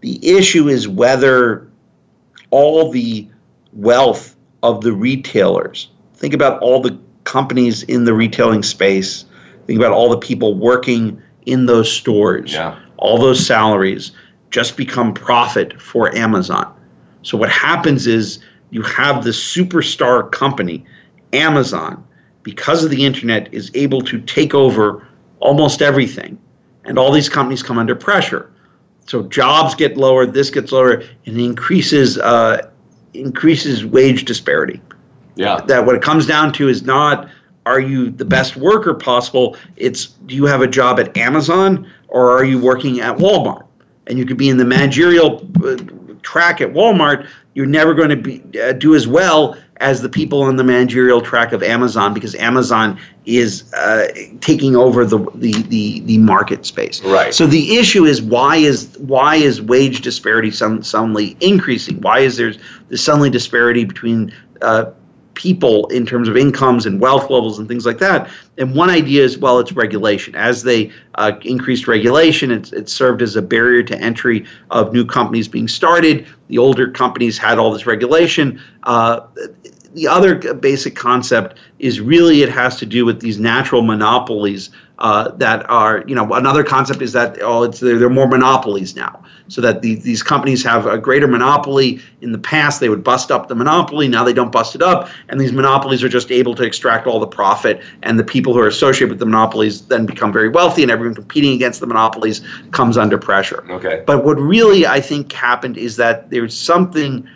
the 0.00 0.18
issue 0.26 0.68
is 0.68 0.88
whether 0.88 1.68
all 2.50 2.90
the 2.90 3.28
wealth 3.72 4.36
of 4.62 4.82
the 4.82 4.92
retailers. 4.92 5.88
Think 6.14 6.34
about 6.34 6.60
all 6.60 6.80
the 6.80 6.98
companies 7.24 7.82
in 7.84 8.04
the 8.04 8.14
retailing 8.14 8.62
space. 8.62 9.24
Think 9.66 9.78
about 9.78 9.92
all 9.92 10.10
the 10.10 10.18
people 10.18 10.54
working 10.54 11.20
in 11.46 11.66
those 11.66 11.90
stores. 11.90 12.52
Yeah. 12.52 12.78
All 12.98 13.18
those 13.18 13.44
salaries 13.44 14.12
just 14.50 14.76
become 14.76 15.14
profit 15.14 15.80
for 15.80 16.14
Amazon. 16.14 16.72
So 17.22 17.38
what 17.38 17.50
happens 17.50 18.06
is 18.06 18.40
you 18.70 18.82
have 18.82 19.24
this 19.24 19.42
superstar 19.42 20.30
company 20.30 20.84
Amazon, 21.32 22.04
because 22.42 22.84
of 22.84 22.90
the 22.90 23.04
internet, 23.04 23.52
is 23.52 23.70
able 23.74 24.00
to 24.02 24.20
take 24.20 24.54
over 24.54 25.06
almost 25.40 25.82
everything. 25.82 26.38
And 26.84 26.98
all 26.98 27.12
these 27.12 27.28
companies 27.28 27.62
come 27.62 27.78
under 27.78 27.94
pressure. 27.94 28.50
So 29.06 29.22
jobs 29.24 29.74
get 29.74 29.96
lower, 29.96 30.26
this 30.26 30.50
gets 30.50 30.72
lower, 30.72 31.02
and 31.26 31.38
it 31.38 31.44
increases 31.44 32.18
uh, 32.18 32.68
increases 33.14 33.84
wage 33.84 34.24
disparity. 34.24 34.80
Yeah. 35.34 35.60
That 35.66 35.86
what 35.86 35.94
it 35.94 36.02
comes 36.02 36.26
down 36.26 36.52
to 36.54 36.68
is 36.68 36.82
not 36.82 37.28
are 37.64 37.80
you 37.80 38.10
the 38.10 38.24
best 38.24 38.56
worker 38.56 38.94
possible? 38.94 39.56
It's 39.76 40.06
do 40.06 40.34
you 40.34 40.46
have 40.46 40.62
a 40.62 40.66
job 40.66 40.98
at 40.98 41.16
Amazon 41.16 41.90
or 42.08 42.30
are 42.30 42.44
you 42.44 42.58
working 42.60 43.00
at 43.00 43.16
Walmart? 43.16 43.64
And 44.06 44.18
you 44.18 44.26
could 44.26 44.36
be 44.36 44.48
in 44.48 44.56
the 44.56 44.64
managerial 44.64 45.48
uh, 45.64 45.76
track 46.22 46.60
at 46.60 46.72
Walmart. 46.72 47.28
You're 47.54 47.66
never 47.66 47.94
going 47.94 48.08
to 48.08 48.16
be 48.16 48.42
uh, 48.60 48.72
do 48.72 48.94
as 48.94 49.06
well 49.06 49.56
as 49.82 50.00
the 50.00 50.08
people 50.08 50.42
on 50.42 50.56
the 50.56 50.64
managerial 50.64 51.20
track 51.20 51.52
of 51.52 51.62
Amazon 51.62 52.14
because 52.14 52.34
Amazon 52.36 52.98
is 53.26 53.70
uh, 53.74 54.06
taking 54.40 54.76
over 54.76 55.04
the, 55.04 55.18
the, 55.34 55.52
the 55.64 56.00
the 56.00 56.18
market 56.18 56.64
space. 56.64 57.02
Right. 57.02 57.34
So 57.34 57.46
the 57.46 57.76
issue 57.76 58.04
is 58.04 58.22
why 58.22 58.56
is 58.56 58.96
why 58.98 59.36
is 59.36 59.60
wage 59.60 60.00
disparity 60.00 60.52
some, 60.52 60.82
suddenly 60.82 61.36
increasing? 61.40 62.00
Why 62.00 62.20
is 62.20 62.36
there 62.36 62.54
this 62.88 63.04
suddenly 63.04 63.28
disparity 63.28 63.84
between 63.84 64.32
uh, 64.62 64.92
people 65.34 65.86
in 65.88 66.06
terms 66.06 66.28
of 66.28 66.36
incomes 66.36 66.86
and 66.86 67.00
wealth 67.00 67.30
levels 67.30 67.58
and 67.58 67.68
things 67.68 67.86
like 67.86 67.98
that. 67.98 68.30
And 68.58 68.74
one 68.74 68.90
idea 68.90 69.24
is, 69.24 69.38
well, 69.38 69.58
it's 69.58 69.72
regulation. 69.72 70.34
As 70.34 70.62
they 70.62 70.90
uh, 71.16 71.32
increased 71.42 71.88
regulation, 71.88 72.50
it's, 72.50 72.72
it 72.72 72.88
served 72.88 73.22
as 73.22 73.34
a 73.36 73.42
barrier 73.42 73.82
to 73.84 73.98
entry 73.98 74.44
of 74.70 74.92
new 74.92 75.04
companies 75.04 75.48
being 75.48 75.68
started. 75.68 76.26
The 76.48 76.58
older 76.58 76.90
companies 76.90 77.38
had 77.38 77.58
all 77.58 77.72
this 77.72 77.86
regulation. 77.86 78.60
Uh, 78.82 79.20
the 79.94 80.08
other 80.08 80.54
basic 80.54 80.96
concept 80.96 81.58
is 81.78 82.00
really 82.00 82.42
it 82.42 82.48
has 82.48 82.76
to 82.76 82.86
do 82.86 83.04
with 83.04 83.20
these 83.20 83.38
natural 83.38 83.82
monopolies 83.82 84.70
uh, 84.98 85.30
that 85.32 85.68
are, 85.68 86.04
you 86.06 86.14
know, 86.14 86.32
another 86.32 86.62
concept 86.62 87.02
is 87.02 87.12
that 87.12 87.36
oh, 87.42 87.64
it's 87.64 87.80
there, 87.80 87.98
there 87.98 88.06
are 88.06 88.10
more 88.10 88.28
monopolies 88.28 88.94
now, 88.94 89.22
so 89.48 89.60
that 89.60 89.82
the, 89.82 89.96
these 89.96 90.22
companies 90.22 90.62
have 90.62 90.86
a 90.86 90.96
greater 90.96 91.26
monopoly. 91.26 92.00
In 92.20 92.30
the 92.30 92.38
past, 92.38 92.78
they 92.78 92.88
would 92.88 93.02
bust 93.02 93.32
up 93.32 93.48
the 93.48 93.54
monopoly. 93.56 94.06
Now 94.06 94.22
they 94.22 94.32
don't 94.32 94.52
bust 94.52 94.76
it 94.76 94.82
up, 94.82 95.08
and 95.28 95.40
these 95.40 95.52
monopolies 95.52 96.04
are 96.04 96.08
just 96.08 96.30
able 96.30 96.54
to 96.54 96.62
extract 96.62 97.08
all 97.08 97.18
the 97.18 97.26
profit. 97.26 97.82
And 98.04 98.16
the 98.16 98.24
people 98.24 98.52
who 98.52 98.60
are 98.60 98.68
associated 98.68 99.08
with 99.08 99.18
the 99.18 99.26
monopolies 99.26 99.82
then 99.86 100.06
become 100.06 100.32
very 100.32 100.48
wealthy, 100.48 100.82
and 100.82 100.90
everyone 100.90 101.16
competing 101.16 101.52
against 101.52 101.80
the 101.80 101.86
monopolies 101.86 102.40
comes 102.70 102.96
under 102.96 103.18
pressure. 103.18 103.68
Okay. 103.72 104.04
But 104.06 104.24
what 104.24 104.38
really 104.38 104.86
I 104.86 105.00
think 105.00 105.32
happened 105.32 105.78
is 105.78 105.96
that 105.96 106.30
there's 106.30 106.56
something 106.56 107.28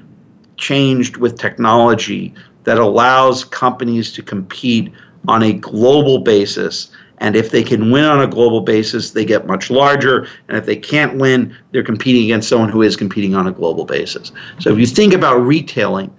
changed 0.56 1.16
with 1.16 1.38
technology 1.38 2.34
that 2.64 2.78
allows 2.78 3.44
companies 3.44 4.12
to 4.12 4.22
compete 4.22 4.92
on 5.28 5.42
a 5.42 5.52
global 5.52 6.18
basis. 6.18 6.90
And 7.18 7.34
if 7.34 7.50
they 7.50 7.62
can 7.62 7.90
win 7.90 8.04
on 8.04 8.20
a 8.20 8.26
global 8.26 8.60
basis, 8.60 9.12
they 9.12 9.24
get 9.24 9.46
much 9.46 9.70
larger. 9.70 10.28
And 10.48 10.56
if 10.56 10.66
they 10.66 10.76
can't 10.76 11.16
win, 11.16 11.56
they're 11.72 11.82
competing 11.82 12.24
against 12.24 12.48
someone 12.48 12.68
who 12.68 12.82
is 12.82 12.96
competing 12.96 13.34
on 13.34 13.46
a 13.46 13.52
global 13.52 13.84
basis. 13.84 14.32
So 14.58 14.72
if 14.72 14.78
you 14.78 14.86
think 14.86 15.14
about 15.14 15.36
retailing, 15.38 16.14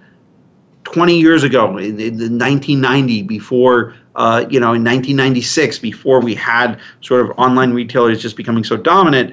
20 0.84 1.20
years 1.20 1.44
ago, 1.44 1.76
in, 1.76 2.00
in 2.00 2.38
1990, 2.38 3.22
before 3.22 3.94
uh, 4.18 4.44
you 4.50 4.58
know, 4.58 4.74
in 4.74 4.82
1996, 4.82 5.78
before 5.78 6.20
we 6.20 6.34
had 6.34 6.80
sort 7.02 7.20
of 7.24 7.30
online 7.38 7.72
retailers 7.72 8.20
just 8.20 8.36
becoming 8.36 8.64
so 8.64 8.76
dominant, 8.76 9.32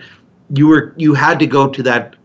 you 0.54 0.68
were 0.68 0.94
you 0.96 1.16
had 1.16 1.40
to 1.40 1.48
go 1.48 1.68
to 1.68 1.82
that 1.82 2.16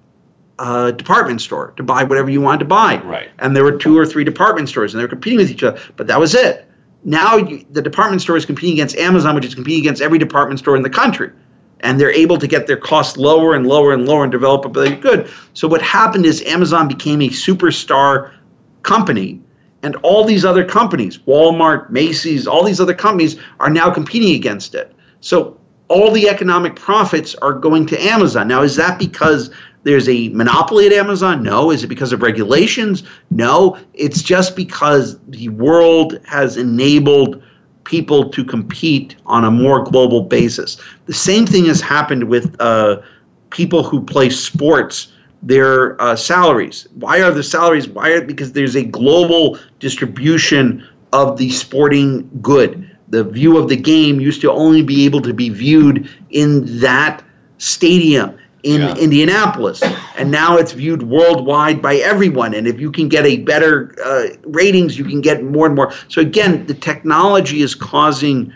uh, 0.61 0.91
department 0.91 1.41
store 1.41 1.73
to 1.79 1.83
buy 1.83 2.05
whatever 2.05 2.31
you 2.31 2.41
wanted 2.41 2.59
to 2.59 2.67
buy. 2.67 3.01
Right. 3.03 3.31
And 3.39 3.57
there 3.57 3.65
were 3.65 3.77
two 3.77 3.99
or 3.99 4.05
three 4.05 4.25
department 4.25 4.69
stores, 4.69 4.93
and 4.93 5.01
they 5.01 5.05
were 5.05 5.09
competing 5.09 5.39
with 5.39 5.51
each 5.51 5.63
other. 5.63 5.81
But 5.97 6.07
that 6.07 6.21
was 6.21 6.35
it. 6.35 6.67
Now 7.03 7.37
you, 7.37 7.65
the 7.71 7.81
department 7.81 8.21
store 8.21 8.37
is 8.37 8.45
competing 8.45 8.75
against 8.75 8.95
Amazon, 8.97 9.35
which 9.35 9.47
is 9.47 9.55
competing 9.55 9.81
against 9.81 10.03
every 10.03 10.19
department 10.19 10.61
store 10.61 10.77
in 10.77 10.83
the 10.83 10.91
country. 10.91 11.31
And 11.81 11.99
they're 11.99 12.13
able 12.13 12.37
to 12.37 12.47
get 12.47 12.67
their 12.67 12.77
costs 12.77 13.17
lower 13.17 13.55
and 13.55 13.67
lower 13.67 13.95
and 13.95 14.07
lower 14.07 14.23
and 14.23 14.31
develop 14.31 14.67
a 14.67 14.69
really 14.69 14.95
good. 14.95 15.31
So 15.55 15.67
what 15.67 15.81
happened 15.81 16.27
is 16.27 16.43
Amazon 16.43 16.89
became 16.89 17.23
a 17.23 17.31
superstar 17.31 18.33
company, 18.83 19.41
and 19.83 19.97
all 19.97 20.25
these 20.25 20.45
other 20.45 20.65
companies, 20.65 21.17
Walmart, 21.27 21.89
Macy's, 21.89 22.47
all 22.47 22.65
these 22.65 22.81
other 22.81 22.95
companies 22.95 23.41
are 23.61 23.71
now 23.71 23.91
competing 23.91 24.35
against 24.35 24.75
it. 24.75 24.95
So 25.21 25.57
all 25.89 26.13
the 26.13 26.29
economic 26.29 26.77
profits 26.77 27.35
are 27.37 27.53
going 27.53 27.87
to 27.87 27.99
Amazon. 27.99 28.47
Now, 28.47 28.63
is 28.63 28.77
that 28.77 28.99
because 28.99 29.51
there's 29.83 30.09
a 30.09 30.28
monopoly 30.31 30.87
at 30.87 30.93
Amazon? 30.93 31.43
No. 31.43 31.70
Is 31.70 31.83
it 31.85 31.87
because 31.89 32.12
of 32.12 32.22
regulations? 32.22 33.03
No. 33.31 33.78
It's 33.95 34.22
just 34.22 34.57
because 34.57 35.18
the 35.28 35.49
world 35.51 36.20
has 36.26 36.57
enabled 36.57 37.43
people 37.85 38.28
to 38.31 38.45
compete 38.45 39.16
on 39.26 39.45
a 39.45 39.51
more 39.51 39.83
global 39.83 40.22
basis. 40.22 40.76
The 41.07 41.14
same 41.14 41.47
thing 41.47 41.64
has 41.66 41.81
happened 41.81 42.24
with 42.24 42.55
uh, 42.61 43.01
people 43.51 43.83
who 43.83 44.03
play 44.03 44.31
sports. 44.31 45.12
Their 45.43 46.01
uh, 46.03 46.16
salaries. 46.16 46.87
Why 46.97 47.22
are 47.22 47.31
the 47.31 47.43
salaries? 47.43 47.89
Why? 47.89 48.11
Are, 48.11 48.20
because 48.20 48.53
there's 48.53 48.76
a 48.76 48.85
global 48.85 49.59
distribution 49.78 50.87
of 51.14 51.39
the 51.39 51.49
sporting 51.49 52.28
good. 52.43 52.87
The 53.09 53.24
view 53.24 53.57
of 53.57 53.70
the 53.70 53.76
game 53.76 54.20
used 54.20 54.43
to 54.43 54.53
only 54.53 54.83
be 54.83 55.07
able 55.07 55.22
to 55.22 55.33
be 55.33 55.49
viewed 55.49 56.09
in 56.28 56.81
that 56.81 57.24
stadium 57.57 58.37
in 58.63 58.81
Yeah. 58.81 58.95
Indianapolis, 58.97 59.83
and 60.17 60.31
now 60.31 60.57
it's 60.57 60.73
viewed 60.73 61.03
worldwide 61.03 61.81
by 61.81 61.97
everyone. 61.97 62.55
And 62.55 62.67
if 62.67 62.81
you 62.81 62.91
can 62.91 63.09
get 63.09 63.25
a 63.25 63.39
better 63.39 63.95
uh, 64.05 64.29
ratings, 64.45 64.99
you 64.99 65.05
can 65.05 65.21
get 65.21 65.43
more 65.43 65.67
and 65.67 65.75
more. 65.75 65.93
So 66.09 66.21
again, 66.21 66.67
the 66.67 66.75
technology 66.75 67.63
is 67.63 67.75
causing 67.75 68.53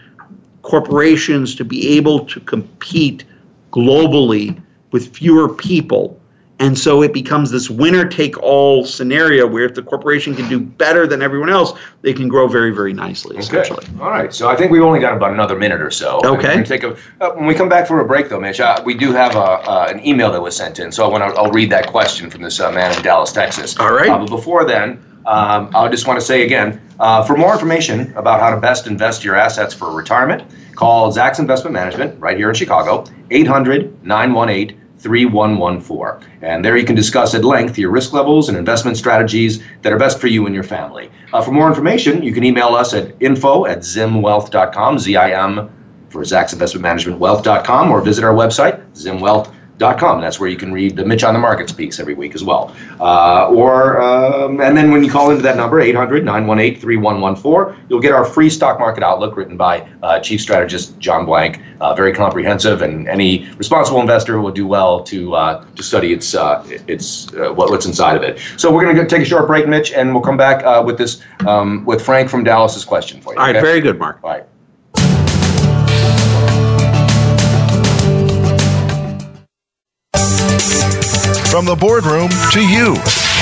corporations 0.62 1.54
to 1.56 1.64
be 1.64 1.96
able 1.96 2.20
to 2.26 2.40
compete 2.40 3.24
globally 3.72 4.60
with 4.92 5.14
fewer 5.14 5.48
people. 5.48 6.18
And 6.60 6.78
so 6.78 7.02
it 7.02 7.12
becomes 7.12 7.50
this 7.50 7.68
winner 7.68 8.04
take 8.04 8.40
all 8.40 8.84
scenario 8.84 9.46
where 9.46 9.64
if 9.64 9.74
the 9.74 9.82
corporation 9.82 10.36
can 10.36 10.48
do 10.48 10.60
better 10.60 11.04
than 11.04 11.20
everyone 11.20 11.50
else, 11.50 11.76
they 12.02 12.12
can 12.12 12.28
grow 12.28 12.46
very, 12.46 12.70
very 12.70 12.92
nicely, 12.92 13.36
essentially. 13.36 13.84
All 14.00 14.10
right. 14.10 14.32
So 14.32 14.48
I 14.48 14.54
think 14.54 14.70
we've 14.70 14.82
only 14.82 15.00
got 15.00 15.16
about 15.16 15.32
another 15.32 15.58
minute 15.58 15.80
or 15.80 15.90
so. 15.90 16.20
Okay. 16.24 16.62
Take 16.62 16.84
a, 16.84 16.96
uh, 17.20 17.32
when 17.32 17.46
we 17.46 17.54
come 17.54 17.68
back 17.68 17.88
for 17.88 17.98
a 17.98 18.04
break, 18.04 18.28
though, 18.28 18.38
Mitch, 18.38 18.60
uh, 18.60 18.80
we 18.84 18.94
do 18.94 19.12
have 19.12 19.34
a, 19.34 19.38
uh, 19.38 19.88
an 19.90 20.06
email 20.06 20.30
that 20.30 20.40
was 20.40 20.56
sent 20.56 20.78
in. 20.78 20.92
So 20.92 21.04
I 21.04 21.08
want 21.08 21.24
to. 21.24 21.40
I'll 21.40 21.50
read 21.50 21.70
that 21.70 21.88
question 21.88 22.30
from 22.30 22.42
this 22.42 22.60
uh, 22.60 22.70
man 22.70 22.96
in 22.96 23.02
Dallas, 23.02 23.32
Texas. 23.32 23.76
All 23.78 23.92
right. 23.92 24.10
Uh, 24.10 24.18
but 24.20 24.30
before 24.30 24.64
then, 24.64 25.04
um, 25.26 25.70
I 25.74 25.88
just 25.88 26.06
want 26.06 26.20
to 26.20 26.24
say 26.24 26.44
again, 26.44 26.80
uh, 27.00 27.24
for 27.24 27.36
more 27.36 27.52
information 27.52 28.12
about 28.16 28.38
how 28.38 28.54
to 28.54 28.60
best 28.60 28.86
invest 28.86 29.24
your 29.24 29.34
assets 29.34 29.74
for 29.74 29.90
retirement, 29.90 30.44
call 30.76 31.12
Zacks 31.12 31.40
Investment 31.40 31.72
Management 31.72 32.20
right 32.20 32.36
here 32.36 32.48
in 32.48 32.54
Chicago, 32.54 33.04
800 33.30 34.04
918 34.04 34.83
3114. 35.04 36.28
And 36.40 36.64
there 36.64 36.76
you 36.78 36.86
can 36.86 36.96
discuss 36.96 37.34
at 37.34 37.44
length 37.44 37.78
your 37.78 37.90
risk 37.90 38.14
levels 38.14 38.48
and 38.48 38.56
investment 38.56 38.96
strategies 38.96 39.62
that 39.82 39.92
are 39.92 39.98
best 39.98 40.18
for 40.18 40.28
you 40.28 40.46
and 40.46 40.54
your 40.54 40.64
family. 40.64 41.10
Uh, 41.32 41.42
for 41.42 41.52
more 41.52 41.68
information, 41.68 42.22
you 42.22 42.32
can 42.32 42.42
email 42.42 42.68
us 42.68 42.94
at 42.94 43.14
info 43.20 43.66
at 43.66 43.80
zimwealth.com, 43.80 44.98
Z 44.98 45.14
I 45.14 45.44
M 45.44 45.70
for 46.08 46.22
Zacks 46.22 46.54
Investment 46.54 46.82
Management 46.82 47.18
Wealth.com, 47.18 47.90
or 47.90 48.00
visit 48.00 48.24
our 48.24 48.34
website, 48.34 48.82
com. 49.78 50.20
That's 50.20 50.38
where 50.40 50.48
you 50.48 50.56
can 50.56 50.72
read 50.72 50.96
the 50.96 51.04
Mitch 51.04 51.24
on 51.24 51.34
the 51.34 51.40
Market 51.40 51.68
speaks 51.68 51.98
every 52.00 52.14
week 52.14 52.34
as 52.34 52.42
well. 52.44 52.74
Uh, 53.00 53.48
or 53.48 54.00
um, 54.00 54.60
and 54.60 54.76
then 54.76 54.90
when 54.90 55.02
you 55.04 55.10
call 55.10 55.30
into 55.30 55.42
that 55.42 55.56
number 55.56 55.82
800-918-3114, 55.82 57.76
you'll 57.88 58.00
get 58.00 58.12
our 58.12 58.24
free 58.24 58.50
stock 58.50 58.78
market 58.78 59.02
outlook 59.02 59.36
written 59.36 59.56
by 59.56 59.88
uh, 60.02 60.20
Chief 60.20 60.40
Strategist 60.40 60.98
John 60.98 61.26
Blank. 61.26 61.60
Uh, 61.80 61.94
very 61.94 62.14
comprehensive, 62.14 62.82
and 62.82 63.08
any 63.08 63.50
responsible 63.56 64.00
investor 64.00 64.40
will 64.40 64.52
do 64.52 64.66
well 64.66 65.02
to 65.02 65.34
uh, 65.34 65.64
to 65.74 65.82
study 65.82 66.12
its 66.12 66.34
uh, 66.34 66.64
its 66.88 67.32
uh, 67.34 67.52
what, 67.52 67.70
what's 67.70 67.84
inside 67.84 68.16
of 68.16 68.22
it. 68.22 68.40
So 68.56 68.72
we're 68.72 68.84
going 68.84 68.96
to 68.96 69.06
take 69.06 69.22
a 69.22 69.24
short 69.24 69.46
break, 69.46 69.68
Mitch, 69.68 69.92
and 69.92 70.14
we'll 70.14 70.22
come 70.22 70.36
back 70.36 70.84
with 70.86 70.96
this 70.98 71.20
um, 71.46 71.84
with 71.84 72.00
Frank 72.02 72.30
from 72.30 72.44
Dallas's 72.44 72.84
question 72.84 73.20
for 73.20 73.34
you. 73.34 73.38
All 73.38 73.46
right, 73.46 73.56
okay? 73.56 73.64
very 73.64 73.80
good, 73.80 73.98
Mark. 73.98 74.20
All 74.22 74.30
right. 74.30 74.44
From 81.54 81.66
the 81.66 81.76
boardroom 81.76 82.30
to 82.50 82.68
you, 82.68 82.96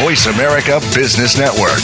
Voice 0.05 0.27
America 0.27 0.81
Business 0.95 1.39
Network. 1.39 1.81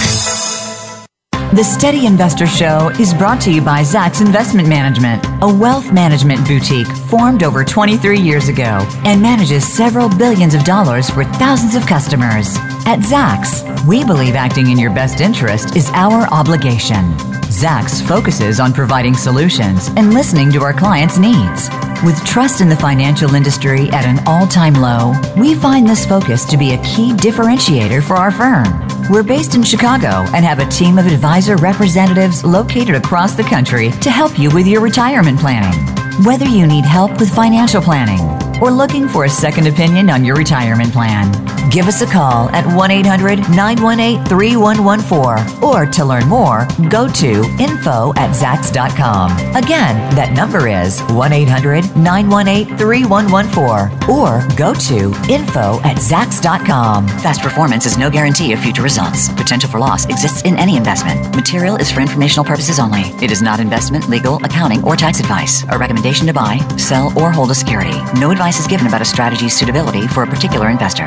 The 1.55 1.65
Steady 1.65 2.05
Investor 2.05 2.47
Show 2.47 2.91
is 3.01 3.15
brought 3.15 3.41
to 3.41 3.51
you 3.51 3.63
by 3.63 3.81
Zacks 3.81 4.21
Investment 4.21 4.69
Management, 4.69 5.25
a 5.41 5.51
wealth 5.51 5.91
management 5.91 6.47
boutique 6.47 6.87
formed 7.09 7.43
over 7.43 7.65
23 7.65 8.21
years 8.21 8.49
ago 8.49 8.87
and 9.07 9.23
manages 9.23 9.67
several 9.67 10.11
billions 10.19 10.53
of 10.53 10.65
dollars 10.65 11.09
for 11.09 11.25
thousands 11.25 11.75
of 11.75 11.87
customers. 11.87 12.59
At 12.89 13.01
Zacks, 13.01 13.87
we 13.87 14.03
believe 14.03 14.35
acting 14.35 14.71
in 14.71 14.79
your 14.79 14.91
best 14.91 15.21
interest 15.21 15.77
is 15.77 15.91
our 15.93 16.27
obligation. 16.33 17.05
Zacks 17.53 18.01
focuses 18.01 18.61
on 18.61 18.73
providing 18.73 19.13
solutions 19.13 19.89
and 19.89 20.15
listening 20.15 20.51
to 20.53 20.63
our 20.63 20.73
clients' 20.73 21.19
needs. 21.19 21.69
With 22.03 22.25
trust 22.25 22.63
in 22.63 22.71
the 22.71 22.77
financial 22.77 23.35
industry 23.35 23.91
at 23.91 24.07
an 24.07 24.27
all 24.27 24.47
time 24.47 24.73
low, 24.73 25.13
we 25.37 25.55
find 25.55 25.87
this 25.87 26.07
focus 26.07 26.47
to 26.47 26.57
be 26.57 26.73
a 26.73 26.83
key 26.83 27.13
differentiator 27.13 28.03
for 28.03 28.15
our 28.15 28.31
firm. 28.31 28.65
We're 29.11 29.23
based 29.23 29.55
in 29.55 29.63
Chicago 29.63 30.25
and 30.33 30.43
have 30.43 30.59
a 30.59 30.71
team 30.71 30.97
of 30.97 31.05
advisor 31.05 31.57
representatives 31.57 32.43
located 32.43 32.95
across 32.95 33.35
the 33.35 33.43
country 33.43 33.91
to 34.01 34.11
help 34.11 34.39
you 34.39 34.49
with 34.49 34.67
your 34.67 34.81
retirement 34.81 35.39
planning. 35.41 35.79
Whether 36.25 36.47
you 36.47 36.67
need 36.67 36.87
help 36.87 37.21
with 37.21 37.35
financial 37.35 37.83
planning, 37.83 38.48
or 38.61 38.71
looking 38.71 39.09
for 39.09 39.25
a 39.25 39.29
second 39.29 39.67
opinion 39.67 40.11
on 40.11 40.25
your 40.25 40.37
retirement 40.37 40.93
plan, 40.93 41.31
give 41.71 41.87
us 41.87 42.01
a 42.03 42.07
call 42.07 42.49
at 42.51 42.67
1 42.75 42.91
800 42.91 43.39
918 43.51 44.25
3114 44.27 45.63
or 45.63 45.87
to 45.87 46.05
learn 46.05 46.27
more, 46.27 46.67
go 46.89 47.09
to 47.09 47.45
info 47.61 48.13
at 48.17 48.31
zacks.com. 48.35 49.33
Again, 49.55 49.97
that 50.15 50.33
number 50.35 50.69
is 50.69 51.01
1 51.13 51.33
800 51.33 51.97
918 51.97 52.77
3114 52.77 54.09
or 54.09 54.43
go 54.57 54.75
to 54.75 55.13
info 55.33 55.81
at 55.81 55.97
zacks.com. 55.97 57.07
Past 57.07 57.43
performance 57.43 57.87
is 57.87 57.99
no 57.99 58.11
guarantee 58.11 58.53
of 58.53 58.61
future 58.61 58.83
results. 58.83 59.29
Potential 59.35 59.71
for 59.71 59.79
loss 59.79 60.07
exists 60.07 60.43
in 60.43 60.57
any 60.57 60.77
investment. 60.77 61.35
Material 61.37 61.77
is 61.77 61.93
for 61.93 62.01
informational 62.01 62.45
purposes 62.45 62.79
only. 62.79 63.03
It 63.23 63.31
is 63.31 63.43
not 63.43 63.61
investment, 63.61 64.09
legal, 64.09 64.37
accounting, 64.45 64.83
or 64.85 64.97
tax 64.97 65.21
advice. 65.21 65.65
A 65.71 65.79
recommendation 65.79 66.27
to 66.27 66.33
buy, 66.33 66.59
sell, 66.77 67.13
or 67.19 67.31
hold 67.31 67.51
a 67.51 67.55
security. 67.55 67.97
No 68.19 68.31
advice 68.31 68.48
advice 68.49 68.61
is 68.61 68.67
given 68.67 68.87
about 68.87 69.03
a 69.03 69.05
strategy's 69.05 69.53
suitability 69.53 70.07
for 70.09 70.23
a 70.23 70.27
particular 70.27 70.71
investor. 70.71 71.05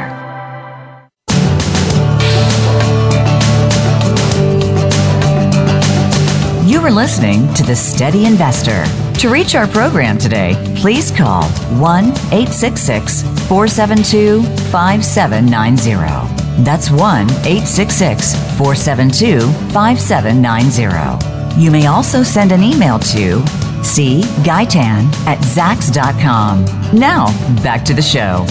You 6.67 6.79
are 6.81 6.91
listening 6.91 7.51
to 7.55 7.63
The 7.63 7.75
Steady 7.75 8.25
Investor. 8.25 8.85
To 9.21 9.29
reach 9.29 9.55
our 9.55 9.67
program 9.67 10.19
today, 10.19 10.53
please 10.77 11.09
call 11.09 11.45
1 11.79 12.05
866 12.05 13.23
472 13.47 14.43
5790. 14.69 16.63
That's 16.63 16.91
1 16.91 16.99
866 16.99 18.35
472 18.59 19.41
5790. 19.73 21.59
You 21.59 21.71
may 21.71 21.87
also 21.87 22.21
send 22.21 22.51
an 22.51 22.61
email 22.61 22.99
to 22.99 23.41
See 23.83 24.21
Gaitan 24.43 25.05
at 25.25 25.39
Zacks.com. 25.39 26.65
Now, 26.97 27.27
back 27.63 27.83
to 27.85 27.93
the 27.93 28.01
show. 28.01 28.45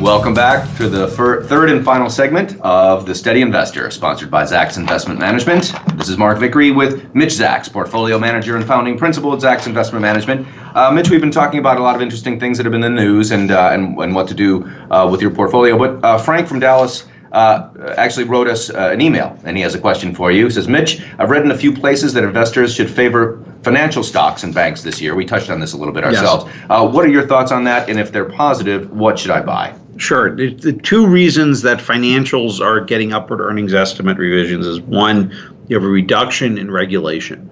Welcome 0.00 0.32
back 0.32 0.76
to 0.76 0.88
the 0.88 1.08
fir- 1.08 1.42
third 1.42 1.70
and 1.70 1.84
final 1.84 2.08
segment 2.08 2.56
of 2.60 3.04
The 3.04 3.14
Steady 3.14 3.42
Investor, 3.42 3.90
sponsored 3.90 4.30
by 4.30 4.44
Zacks 4.44 4.76
Investment 4.76 5.18
Management. 5.18 5.72
This 5.96 6.08
is 6.08 6.16
Mark 6.16 6.38
Vickery 6.38 6.70
with 6.70 7.12
Mitch 7.16 7.30
Zacks, 7.32 7.72
portfolio 7.72 8.16
manager 8.16 8.56
and 8.56 8.64
founding 8.64 8.96
principal 8.96 9.32
at 9.32 9.40
Zacks 9.40 9.66
Investment 9.66 10.00
Management. 10.00 10.46
Uh, 10.76 10.92
Mitch, 10.92 11.10
we've 11.10 11.20
been 11.20 11.32
talking 11.32 11.58
about 11.58 11.78
a 11.78 11.82
lot 11.82 11.96
of 11.96 12.00
interesting 12.00 12.38
things 12.38 12.58
that 12.58 12.64
have 12.64 12.70
been 12.70 12.84
in 12.84 12.94
the 12.94 13.02
news 13.02 13.32
and 13.32 13.50
uh, 13.50 13.70
and, 13.72 13.98
and 13.98 14.14
what 14.14 14.28
to 14.28 14.34
do 14.34 14.64
uh, 14.92 15.08
with 15.10 15.20
your 15.20 15.32
portfolio. 15.32 15.76
But 15.76 16.04
uh, 16.04 16.16
Frank 16.16 16.46
from 16.46 16.60
Dallas 16.60 17.06
uh, 17.32 17.94
actually 17.96 18.24
wrote 18.24 18.48
us 18.48 18.70
uh, 18.70 18.90
an 18.92 19.00
email, 19.00 19.38
and 19.44 19.56
he 19.56 19.62
has 19.62 19.74
a 19.74 19.80
question 19.80 20.14
for 20.14 20.32
you. 20.32 20.46
He 20.46 20.50
says, 20.50 20.68
Mitch, 20.68 21.02
I've 21.18 21.30
read 21.30 21.42
in 21.42 21.50
a 21.50 21.58
few 21.58 21.72
places 21.72 22.12
that 22.14 22.24
investors 22.24 22.74
should 22.74 22.90
favor 22.90 23.44
financial 23.62 24.02
stocks 24.02 24.42
and 24.42 24.54
banks 24.54 24.82
this 24.82 25.00
year. 25.00 25.14
We 25.14 25.24
touched 25.24 25.50
on 25.50 25.60
this 25.60 25.72
a 25.72 25.76
little 25.76 25.92
bit 25.92 26.04
ourselves. 26.04 26.44
Yes. 26.46 26.66
Uh, 26.70 26.88
what 26.88 27.04
are 27.04 27.08
your 27.08 27.26
thoughts 27.26 27.52
on 27.52 27.64
that? 27.64 27.88
And 27.88 27.98
if 27.98 28.12
they're 28.12 28.30
positive, 28.30 28.90
what 28.90 29.18
should 29.18 29.30
I 29.30 29.42
buy? 29.42 29.74
Sure. 29.98 30.34
The, 30.34 30.54
the 30.54 30.72
two 30.72 31.06
reasons 31.06 31.62
that 31.62 31.78
financials 31.78 32.60
are 32.60 32.80
getting 32.80 33.12
upward 33.12 33.40
earnings 33.40 33.74
estimate 33.74 34.16
revisions 34.16 34.66
is 34.66 34.80
one, 34.80 35.30
you 35.68 35.76
have 35.76 35.84
a 35.84 35.88
reduction 35.88 36.56
in 36.56 36.70
regulation. 36.70 37.50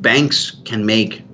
Banks 0.00 0.56
can 0.64 0.86
make 0.86 1.24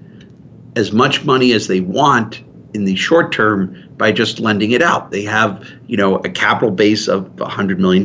as 0.77 0.93
much 0.93 1.25
money 1.25 1.53
as 1.53 1.67
they 1.67 1.81
want 1.81 2.43
in 2.73 2.85
the 2.85 2.97
short 2.97 3.33
term 3.33 3.84
by 3.97 4.13
just 4.13 4.41
lending 4.41 4.73
it 4.73 4.83
out. 4.83 5.11
They 5.11 5.23
have, 5.23 5.69
you 5.87 5.97
know, 5.97 6.17
a 6.17 6.29
capital 6.29 6.71
base 6.71 7.09
of 7.09 7.25
$100 7.37 7.79
million. 7.79 8.05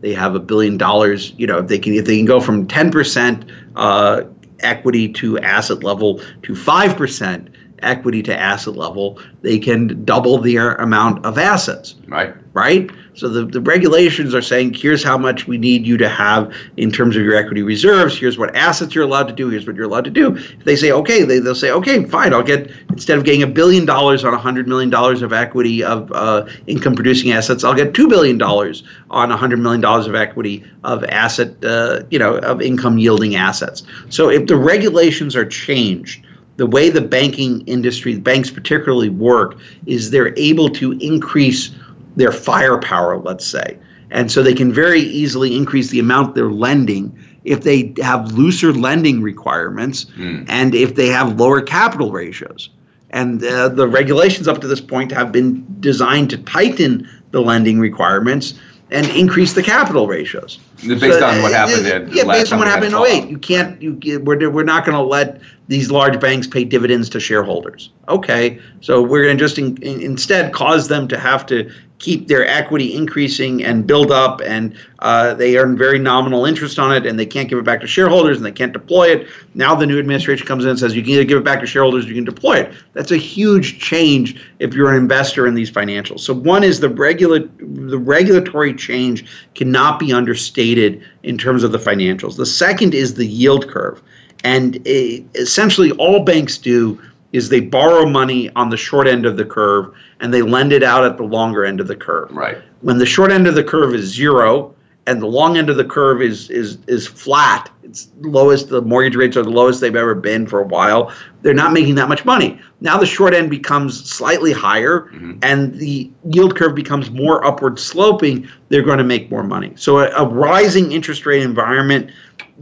They 0.00 0.12
have 0.14 0.34
a 0.34 0.40
billion 0.40 0.76
dollars. 0.76 1.32
You 1.36 1.46
know, 1.46 1.58
if 1.58 1.68
they 1.68 1.78
can 1.78 1.94
if 1.94 2.04
they 2.04 2.16
can 2.16 2.26
go 2.26 2.40
from 2.40 2.66
10% 2.66 3.50
uh, 3.76 4.22
equity 4.60 5.08
to 5.14 5.38
asset 5.38 5.82
level 5.82 6.20
to 6.42 6.52
5% 6.52 7.48
equity 7.80 8.22
to 8.22 8.36
asset 8.36 8.76
level, 8.76 9.20
they 9.42 9.58
can 9.58 10.04
double 10.04 10.38
their 10.38 10.74
amount 10.76 11.24
of 11.24 11.38
assets. 11.38 11.94
Right. 12.08 12.34
Right? 12.52 12.90
So 13.16 13.30
the, 13.30 13.46
the 13.46 13.62
regulations 13.62 14.34
are 14.34 14.42
saying 14.42 14.74
here's 14.74 15.02
how 15.02 15.16
much 15.16 15.46
we 15.48 15.56
need 15.56 15.86
you 15.86 15.96
to 15.96 16.08
have 16.08 16.54
in 16.76 16.92
terms 16.92 17.16
of 17.16 17.22
your 17.22 17.34
equity 17.34 17.62
reserves. 17.62 18.16
Here's 18.18 18.36
what 18.36 18.54
assets 18.54 18.94
you're 18.94 19.04
allowed 19.04 19.28
to 19.28 19.32
do. 19.32 19.48
Here's 19.48 19.66
what 19.66 19.74
you're 19.74 19.86
allowed 19.86 20.04
to 20.04 20.10
do. 20.10 20.36
If 20.36 20.64
they 20.64 20.76
say, 20.76 20.92
okay, 20.92 21.22
they, 21.22 21.38
they'll 21.38 21.54
say, 21.54 21.70
okay, 21.70 22.04
fine, 22.04 22.34
I'll 22.34 22.42
get, 22.42 22.70
instead 22.90 23.16
of 23.16 23.24
getting 23.24 23.42
a 23.42 23.46
billion 23.46 23.86
dollars 23.86 24.22
on 24.22 24.34
a 24.34 24.38
$100 24.38 24.66
million 24.66 24.92
of 24.94 25.32
equity 25.32 25.82
of 25.82 26.12
uh, 26.12 26.46
income 26.66 26.94
producing 26.94 27.32
assets, 27.32 27.64
I'll 27.64 27.74
get 27.74 27.94
$2 27.94 28.06
billion 28.06 28.40
on 28.42 29.32
a 29.32 29.36
$100 29.36 29.60
million 29.60 29.82
of 29.82 30.14
equity 30.14 30.62
of 30.84 31.02
asset, 31.04 31.64
uh, 31.64 32.02
you 32.10 32.18
know, 32.18 32.36
of 32.38 32.60
income 32.60 32.98
yielding 32.98 33.34
assets. 33.34 33.82
So 34.10 34.28
if 34.28 34.46
the 34.46 34.56
regulations 34.56 35.34
are 35.34 35.46
changed, 35.46 36.26
the 36.56 36.66
way 36.66 36.90
the 36.90 37.00
banking 37.00 37.66
industry, 37.66 38.18
banks 38.18 38.50
particularly 38.50 39.08
work, 39.08 39.56
is 39.86 40.10
they're 40.10 40.38
able 40.38 40.68
to 40.70 40.92
increase 40.92 41.74
their 42.16 42.32
firepower, 42.32 43.18
let's 43.18 43.46
say. 43.46 43.78
And 44.10 44.30
so 44.30 44.42
they 44.42 44.54
can 44.54 44.72
very 44.72 45.00
easily 45.00 45.56
increase 45.56 45.90
the 45.90 45.98
amount 45.98 46.34
they're 46.34 46.50
lending 46.50 47.16
if 47.44 47.62
they 47.62 47.94
have 48.02 48.32
looser 48.32 48.72
lending 48.72 49.22
requirements 49.22 50.06
mm. 50.16 50.44
and 50.48 50.74
if 50.74 50.96
they 50.96 51.06
have 51.06 51.38
lower 51.38 51.60
capital 51.60 52.10
ratios. 52.10 52.70
And 53.10 53.42
uh, 53.44 53.68
the 53.68 53.86
regulations 53.86 54.48
up 54.48 54.60
to 54.60 54.66
this 54.66 54.80
point 54.80 55.12
have 55.12 55.30
been 55.30 55.64
designed 55.80 56.30
to 56.30 56.38
tighten 56.38 57.08
the 57.30 57.40
lending 57.40 57.78
requirements 57.78 58.54
and 58.90 59.06
increase 59.08 59.54
the 59.54 59.62
capital 59.62 60.06
ratios. 60.06 60.58
Based 60.76 61.00
so, 61.00 61.26
on 61.26 61.42
what 61.42 61.52
happened 61.52 61.86
in 61.86 62.08
yeah, 62.12 62.24
based 62.24 62.52
on 62.52 62.58
what 62.58 62.68
happened 62.68 62.94
in 62.94 63.24
08. 63.24 63.28
You 63.28 63.38
can't 63.38 63.80
you 63.82 64.20
we're, 64.20 64.48
we're 64.48 64.64
not 64.64 64.84
going 64.84 64.96
to 64.96 65.02
let 65.02 65.40
these 65.68 65.90
large 65.90 66.20
banks 66.20 66.46
pay 66.46 66.64
dividends 66.64 67.08
to 67.10 67.20
shareholders. 67.20 67.90
Okay, 68.08 68.60
so 68.80 69.02
we're 69.02 69.24
going 69.24 69.36
to 69.36 69.44
just 69.44 69.58
in, 69.58 69.76
in, 69.82 70.00
instead 70.00 70.52
cause 70.52 70.86
them 70.86 71.08
to 71.08 71.18
have 71.18 71.44
to 71.46 71.70
keep 71.98 72.28
their 72.28 72.46
equity 72.46 72.94
increasing 72.94 73.64
and 73.64 73.86
build 73.86 74.10
up, 74.10 74.40
and 74.44 74.76
uh, 74.98 75.34
they 75.34 75.56
earn 75.56 75.78
very 75.78 75.98
nominal 75.98 76.44
interest 76.44 76.78
on 76.78 76.94
it, 76.94 77.06
and 77.06 77.18
they 77.18 77.26
can't 77.26 77.48
give 77.48 77.58
it 77.58 77.64
back 77.64 77.80
to 77.80 77.86
shareholders, 77.86 78.36
and 78.36 78.44
they 78.44 78.52
can't 78.52 78.72
deploy 78.72 79.08
it. 79.08 79.28
Now 79.54 79.74
the 79.74 79.86
new 79.86 79.98
administration 79.98 80.46
comes 80.46 80.64
in 80.64 80.70
and 80.70 80.78
says 80.78 80.94
you 80.94 81.02
can 81.02 81.12
either 81.12 81.24
give 81.24 81.38
it 81.38 81.44
back 81.44 81.60
to 81.60 81.66
shareholders, 81.66 82.04
or 82.04 82.08
you 82.08 82.14
can 82.14 82.24
deploy 82.24 82.58
it. 82.58 82.74
That's 82.92 83.12
a 83.12 83.16
huge 83.16 83.78
change 83.78 84.40
if 84.58 84.74
you're 84.74 84.90
an 84.90 84.96
investor 84.96 85.46
in 85.46 85.54
these 85.54 85.70
financials. 85.70 86.20
So 86.20 86.34
one 86.34 86.62
is 86.64 86.80
the 86.80 86.90
regula- 86.90 87.48
the 87.60 87.98
regulatory 87.98 88.74
change 88.74 89.24
cannot 89.54 89.98
be 89.98 90.12
understated 90.12 91.02
in 91.22 91.38
terms 91.38 91.62
of 91.62 91.72
the 91.72 91.78
financials. 91.78 92.36
The 92.36 92.46
second 92.46 92.94
is 92.94 93.14
the 93.14 93.26
yield 93.26 93.68
curve. 93.68 94.02
And 94.44 94.76
uh, 94.86 95.24
essentially, 95.34 95.92
all 95.92 96.22
banks 96.22 96.58
do 96.58 97.00
is 97.32 97.48
they 97.48 97.60
borrow 97.60 98.06
money 98.06 98.50
on 98.56 98.70
the 98.70 98.76
short 98.76 99.06
end 99.06 99.26
of 99.26 99.36
the 99.36 99.44
curve 99.44 99.94
and 100.20 100.32
they 100.32 100.42
lend 100.42 100.72
it 100.72 100.82
out 100.82 101.04
at 101.04 101.16
the 101.16 101.22
longer 101.22 101.64
end 101.64 101.80
of 101.80 101.88
the 101.88 101.96
curve. 101.96 102.30
Right. 102.30 102.58
When 102.80 102.98
the 102.98 103.06
short 103.06 103.30
end 103.30 103.46
of 103.46 103.54
the 103.54 103.64
curve 103.64 103.94
is 103.94 104.06
zero 104.06 104.74
and 105.06 105.22
the 105.22 105.26
long 105.26 105.56
end 105.56 105.70
of 105.70 105.76
the 105.76 105.84
curve 105.84 106.20
is 106.20 106.50
is 106.50 106.78
is 106.88 107.06
flat. 107.06 107.70
It's 107.84 108.10
lowest. 108.20 108.68
The 108.68 108.82
mortgage 108.82 109.14
rates 109.14 109.36
are 109.36 109.42
the 109.42 109.50
lowest 109.50 109.80
they've 109.80 109.94
ever 109.94 110.14
been 110.14 110.46
for 110.46 110.60
a 110.60 110.66
while. 110.66 111.12
They're 111.42 111.54
not 111.54 111.72
making 111.72 111.94
that 111.96 112.08
much 112.08 112.24
money. 112.24 112.60
Now 112.80 112.98
the 112.98 113.06
short 113.06 113.32
end 113.32 113.48
becomes 113.48 114.10
slightly 114.10 114.52
higher, 114.52 115.02
mm-hmm. 115.02 115.38
and 115.42 115.74
the 115.74 116.10
yield 116.30 116.56
curve 116.56 116.74
becomes 116.74 117.10
more 117.10 117.44
upward 117.46 117.78
sloping. 117.78 118.48
They're 118.68 118.82
going 118.82 118.98
to 118.98 119.04
make 119.04 119.30
more 119.30 119.44
money. 119.44 119.72
So 119.76 120.00
a, 120.00 120.08
a 120.10 120.26
rising 120.26 120.90
interest 120.90 121.24
rate 121.24 121.42
environment, 121.42 122.10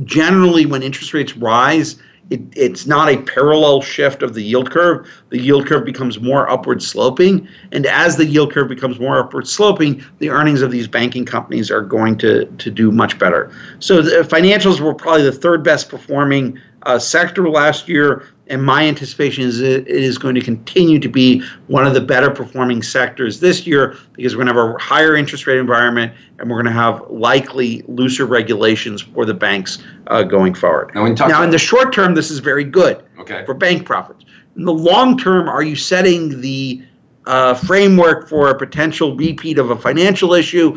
generally, 0.04 0.66
when 0.66 0.82
interest 0.82 1.14
rates 1.14 1.34
rise 1.36 1.96
it, 2.30 2.40
it's 2.56 2.86
not 2.86 3.08
a 3.08 3.20
parallel 3.22 3.82
shift 3.82 4.22
of 4.22 4.34
the 4.34 4.42
yield 4.42 4.70
curve. 4.70 5.06
The 5.28 5.38
yield 5.38 5.66
curve 5.66 5.84
becomes 5.84 6.20
more 6.20 6.48
upward 6.48 6.82
sloping. 6.82 7.46
And 7.72 7.86
as 7.86 8.16
the 8.16 8.24
yield 8.24 8.52
curve 8.52 8.68
becomes 8.68 8.98
more 8.98 9.18
upward 9.18 9.46
sloping, 9.46 10.02
the 10.18 10.30
earnings 10.30 10.62
of 10.62 10.70
these 10.70 10.88
banking 10.88 11.24
companies 11.24 11.70
are 11.70 11.82
going 11.82 12.16
to, 12.18 12.46
to 12.46 12.70
do 12.70 12.90
much 12.90 13.18
better. 13.18 13.52
So 13.78 14.00
the 14.00 14.22
financials 14.22 14.80
were 14.80 14.94
probably 14.94 15.22
the 15.22 15.32
third 15.32 15.62
best 15.62 15.88
performing 15.88 16.58
uh, 16.84 16.98
sector 16.98 17.48
last 17.48 17.88
year 17.88 18.26
and 18.48 18.62
my 18.62 18.86
anticipation 18.86 19.44
is 19.44 19.60
it 19.60 19.86
is 19.88 20.18
going 20.18 20.34
to 20.34 20.40
continue 20.40 20.98
to 20.98 21.08
be 21.08 21.42
one 21.66 21.86
of 21.86 21.94
the 21.94 22.00
better 22.00 22.30
performing 22.30 22.82
sectors 22.82 23.40
this 23.40 23.66
year 23.66 23.96
because 24.12 24.34
we're 24.36 24.44
going 24.44 24.54
to 24.54 24.60
have 24.60 24.74
a 24.74 24.78
higher 24.78 25.16
interest 25.16 25.46
rate 25.46 25.58
environment 25.58 26.12
and 26.38 26.50
we're 26.50 26.56
going 26.56 26.72
to 26.72 26.80
have 26.80 27.02
likely 27.08 27.82
looser 27.88 28.26
regulations 28.26 29.00
for 29.00 29.24
the 29.24 29.34
banks 29.34 29.78
uh, 30.08 30.22
going 30.22 30.54
forward. 30.54 30.94
Now, 30.94 31.06
now 31.06 31.42
in 31.42 31.50
the 31.50 31.58
short 31.58 31.92
term, 31.92 32.14
this 32.14 32.30
is 32.30 32.38
very 32.38 32.64
good 32.64 33.02
okay. 33.18 33.44
for 33.46 33.54
bank 33.54 33.86
profits. 33.86 34.24
In 34.56 34.64
the 34.64 34.72
long 34.72 35.16
term, 35.16 35.48
are 35.48 35.62
you 35.62 35.76
setting 35.76 36.40
the 36.40 36.82
uh, 37.26 37.54
framework 37.54 38.28
for 38.28 38.50
a 38.50 38.58
potential 38.58 39.16
repeat 39.16 39.58
of 39.58 39.70
a 39.70 39.76
financial 39.76 40.34
issue? 40.34 40.76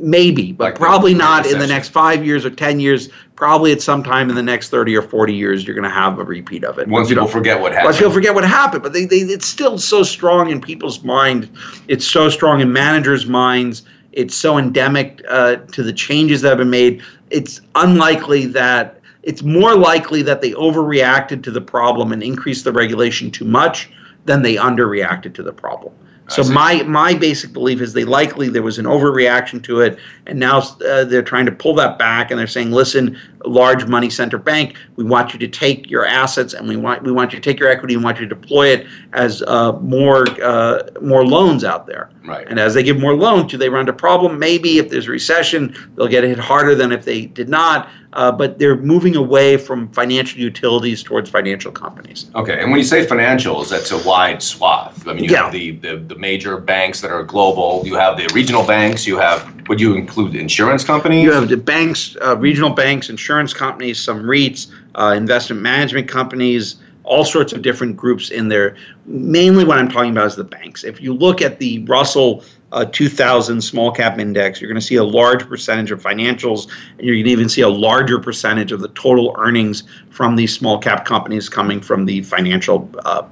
Maybe, 0.00 0.52
but 0.52 0.64
like 0.64 0.74
probably 0.76 1.14
not 1.14 1.46
in 1.46 1.58
the 1.58 1.66
next 1.66 1.88
five 1.88 2.24
years 2.24 2.44
or 2.44 2.50
10 2.50 2.80
years. 2.80 3.08
Probably 3.34 3.72
at 3.72 3.80
some 3.80 4.02
time 4.02 4.30
in 4.30 4.36
the 4.36 4.42
next 4.42 4.68
30 4.70 4.96
or 4.96 5.02
40 5.02 5.34
years, 5.34 5.66
you're 5.66 5.74
going 5.74 5.88
to 5.88 5.90
have 5.90 6.18
a 6.18 6.24
repeat 6.24 6.64
of 6.64 6.78
it. 6.78 6.88
Once 6.88 7.08
people 7.08 7.26
forget 7.26 7.60
what 7.60 7.72
happened. 7.72 7.86
Once 7.86 7.98
people 7.98 8.12
forget 8.12 8.34
what 8.34 8.44
happened. 8.44 8.82
But 8.82 8.92
they, 8.92 9.04
they, 9.04 9.18
it's 9.18 9.46
still 9.46 9.78
so 9.78 10.02
strong 10.02 10.50
in 10.50 10.60
people's 10.60 11.02
mind. 11.04 11.50
It's 11.88 12.06
so 12.06 12.28
strong 12.28 12.60
in 12.60 12.72
managers' 12.72 13.26
minds. 13.26 13.84
It's 14.12 14.34
so 14.34 14.58
endemic 14.58 15.22
uh, 15.28 15.56
to 15.56 15.82
the 15.82 15.92
changes 15.92 16.42
that 16.42 16.48
have 16.50 16.58
been 16.58 16.70
made. 16.70 17.02
It's 17.30 17.60
unlikely 17.74 18.46
that, 18.46 19.00
it's 19.22 19.42
more 19.42 19.76
likely 19.76 20.22
that 20.22 20.40
they 20.40 20.52
overreacted 20.52 21.42
to 21.44 21.50
the 21.50 21.60
problem 21.60 22.12
and 22.12 22.22
increased 22.22 22.64
the 22.64 22.72
regulation 22.72 23.30
too 23.30 23.44
much 23.44 23.90
than 24.24 24.42
they 24.42 24.56
underreacted 24.56 25.34
to 25.34 25.42
the 25.42 25.52
problem. 25.52 25.92
So 26.28 26.44
my 26.44 26.82
my 26.82 27.14
basic 27.14 27.52
belief 27.52 27.80
is 27.80 27.94
they 27.94 28.04
likely 28.04 28.48
there 28.48 28.62
was 28.62 28.78
an 28.78 28.84
overreaction 28.84 29.62
to 29.64 29.80
it, 29.80 29.98
and 30.26 30.38
now 30.38 30.58
uh, 30.86 31.04
they're 31.04 31.22
trying 31.22 31.46
to 31.46 31.52
pull 31.52 31.74
that 31.76 31.98
back, 31.98 32.30
and 32.30 32.38
they're 32.38 32.46
saying, 32.46 32.70
"Listen, 32.70 33.18
large 33.44 33.86
money 33.86 34.10
center 34.10 34.38
bank, 34.38 34.76
we 34.96 35.04
want 35.04 35.32
you 35.32 35.38
to 35.38 35.48
take 35.48 35.90
your 35.90 36.04
assets, 36.04 36.54
and 36.54 36.68
we 36.68 36.76
want 36.76 37.02
we 37.02 37.12
want 37.12 37.32
you 37.32 37.40
to 37.40 37.50
take 37.50 37.58
your 37.58 37.68
equity, 37.68 37.94
and 37.94 38.04
want 38.04 38.18
you 38.18 38.28
to 38.28 38.34
deploy 38.34 38.68
it 38.68 38.86
as 39.12 39.42
uh, 39.42 39.72
more 39.80 40.26
uh, 40.42 40.82
more 41.00 41.26
loans 41.26 41.64
out 41.64 41.86
there." 41.86 42.10
Right. 42.24 42.46
And 42.48 42.58
as 42.58 42.74
they 42.74 42.82
give 42.82 42.98
more 42.98 43.14
loans, 43.14 43.50
do 43.50 43.56
they 43.56 43.68
run 43.68 43.80
into 43.80 43.92
problem? 43.92 44.38
Maybe 44.38 44.78
if 44.78 44.90
there's 44.90 45.08
a 45.08 45.10
recession, 45.10 45.74
they'll 45.96 46.08
get 46.08 46.24
hit 46.24 46.38
harder 46.38 46.74
than 46.74 46.92
if 46.92 47.04
they 47.04 47.26
did 47.26 47.48
not 47.48 47.88
uh, 48.14 48.32
but 48.32 48.58
they're 48.58 48.76
moving 48.76 49.16
away 49.16 49.56
from 49.56 49.88
financial 49.92 50.40
utilities 50.40 51.02
towards 51.02 51.28
financial 51.28 51.70
companies. 51.70 52.30
Okay, 52.34 52.58
and 52.58 52.70
when 52.70 52.78
you 52.78 52.84
say 52.84 53.06
financials, 53.06 53.68
that's 53.68 53.90
a 53.90 53.98
wide 53.98 54.42
swath. 54.42 55.06
I 55.06 55.12
mean, 55.12 55.24
you 55.24 55.30
yeah. 55.30 55.44
have 55.44 55.52
the, 55.52 55.72
the, 55.72 55.96
the 55.98 56.14
major 56.16 56.56
banks 56.56 57.00
that 57.02 57.10
are 57.10 57.22
global. 57.22 57.82
You 57.84 57.94
have 57.96 58.16
the 58.16 58.26
regional 58.34 58.66
banks. 58.66 59.06
You 59.06 59.18
have 59.18 59.54
would 59.68 59.80
you 59.80 59.94
include 59.94 60.34
insurance 60.34 60.82
companies? 60.82 61.24
You 61.24 61.32
have 61.32 61.48
the 61.50 61.56
banks, 61.58 62.16
uh, 62.22 62.36
regional 62.38 62.70
banks, 62.70 63.10
insurance 63.10 63.27
companies, 63.54 63.98
some 64.00 64.22
REITs, 64.22 64.68
uh, 64.94 65.14
investment 65.16 65.62
management 65.62 66.08
companies 66.08 66.76
all 67.08 67.24
sorts 67.24 67.52
of 67.54 67.62
different 67.62 67.96
groups 67.96 68.30
in 68.30 68.48
there. 68.48 68.76
Mainly, 69.06 69.64
what 69.64 69.78
I'm 69.78 69.88
talking 69.88 70.12
about 70.12 70.26
is 70.26 70.36
the 70.36 70.44
banks. 70.44 70.84
If 70.84 71.00
you 71.00 71.14
look 71.14 71.40
at 71.40 71.58
the 71.58 71.82
Russell 71.84 72.44
uh, 72.72 72.84
2000 72.84 73.62
small 73.62 73.90
cap 73.90 74.18
index, 74.18 74.60
you're 74.60 74.68
going 74.68 74.80
to 74.80 74.86
see 74.86 74.96
a 74.96 75.04
large 75.04 75.46
percentage 75.48 75.90
of 75.90 76.02
financials, 76.02 76.68
and 76.98 77.06
you're 77.06 77.14
going 77.14 77.24
to 77.24 77.30
even 77.30 77.48
see 77.48 77.62
a 77.62 77.68
larger 77.68 78.18
percentage 78.18 78.72
of 78.72 78.80
the 78.80 78.88
total 78.88 79.34
earnings 79.38 79.84
from 80.10 80.36
these 80.36 80.54
small 80.54 80.78
cap 80.78 81.04
companies 81.06 81.48
coming 81.48 81.80
from 81.80 82.04
the 82.04 82.22
financial, 82.22 82.90
uh, 83.04 83.26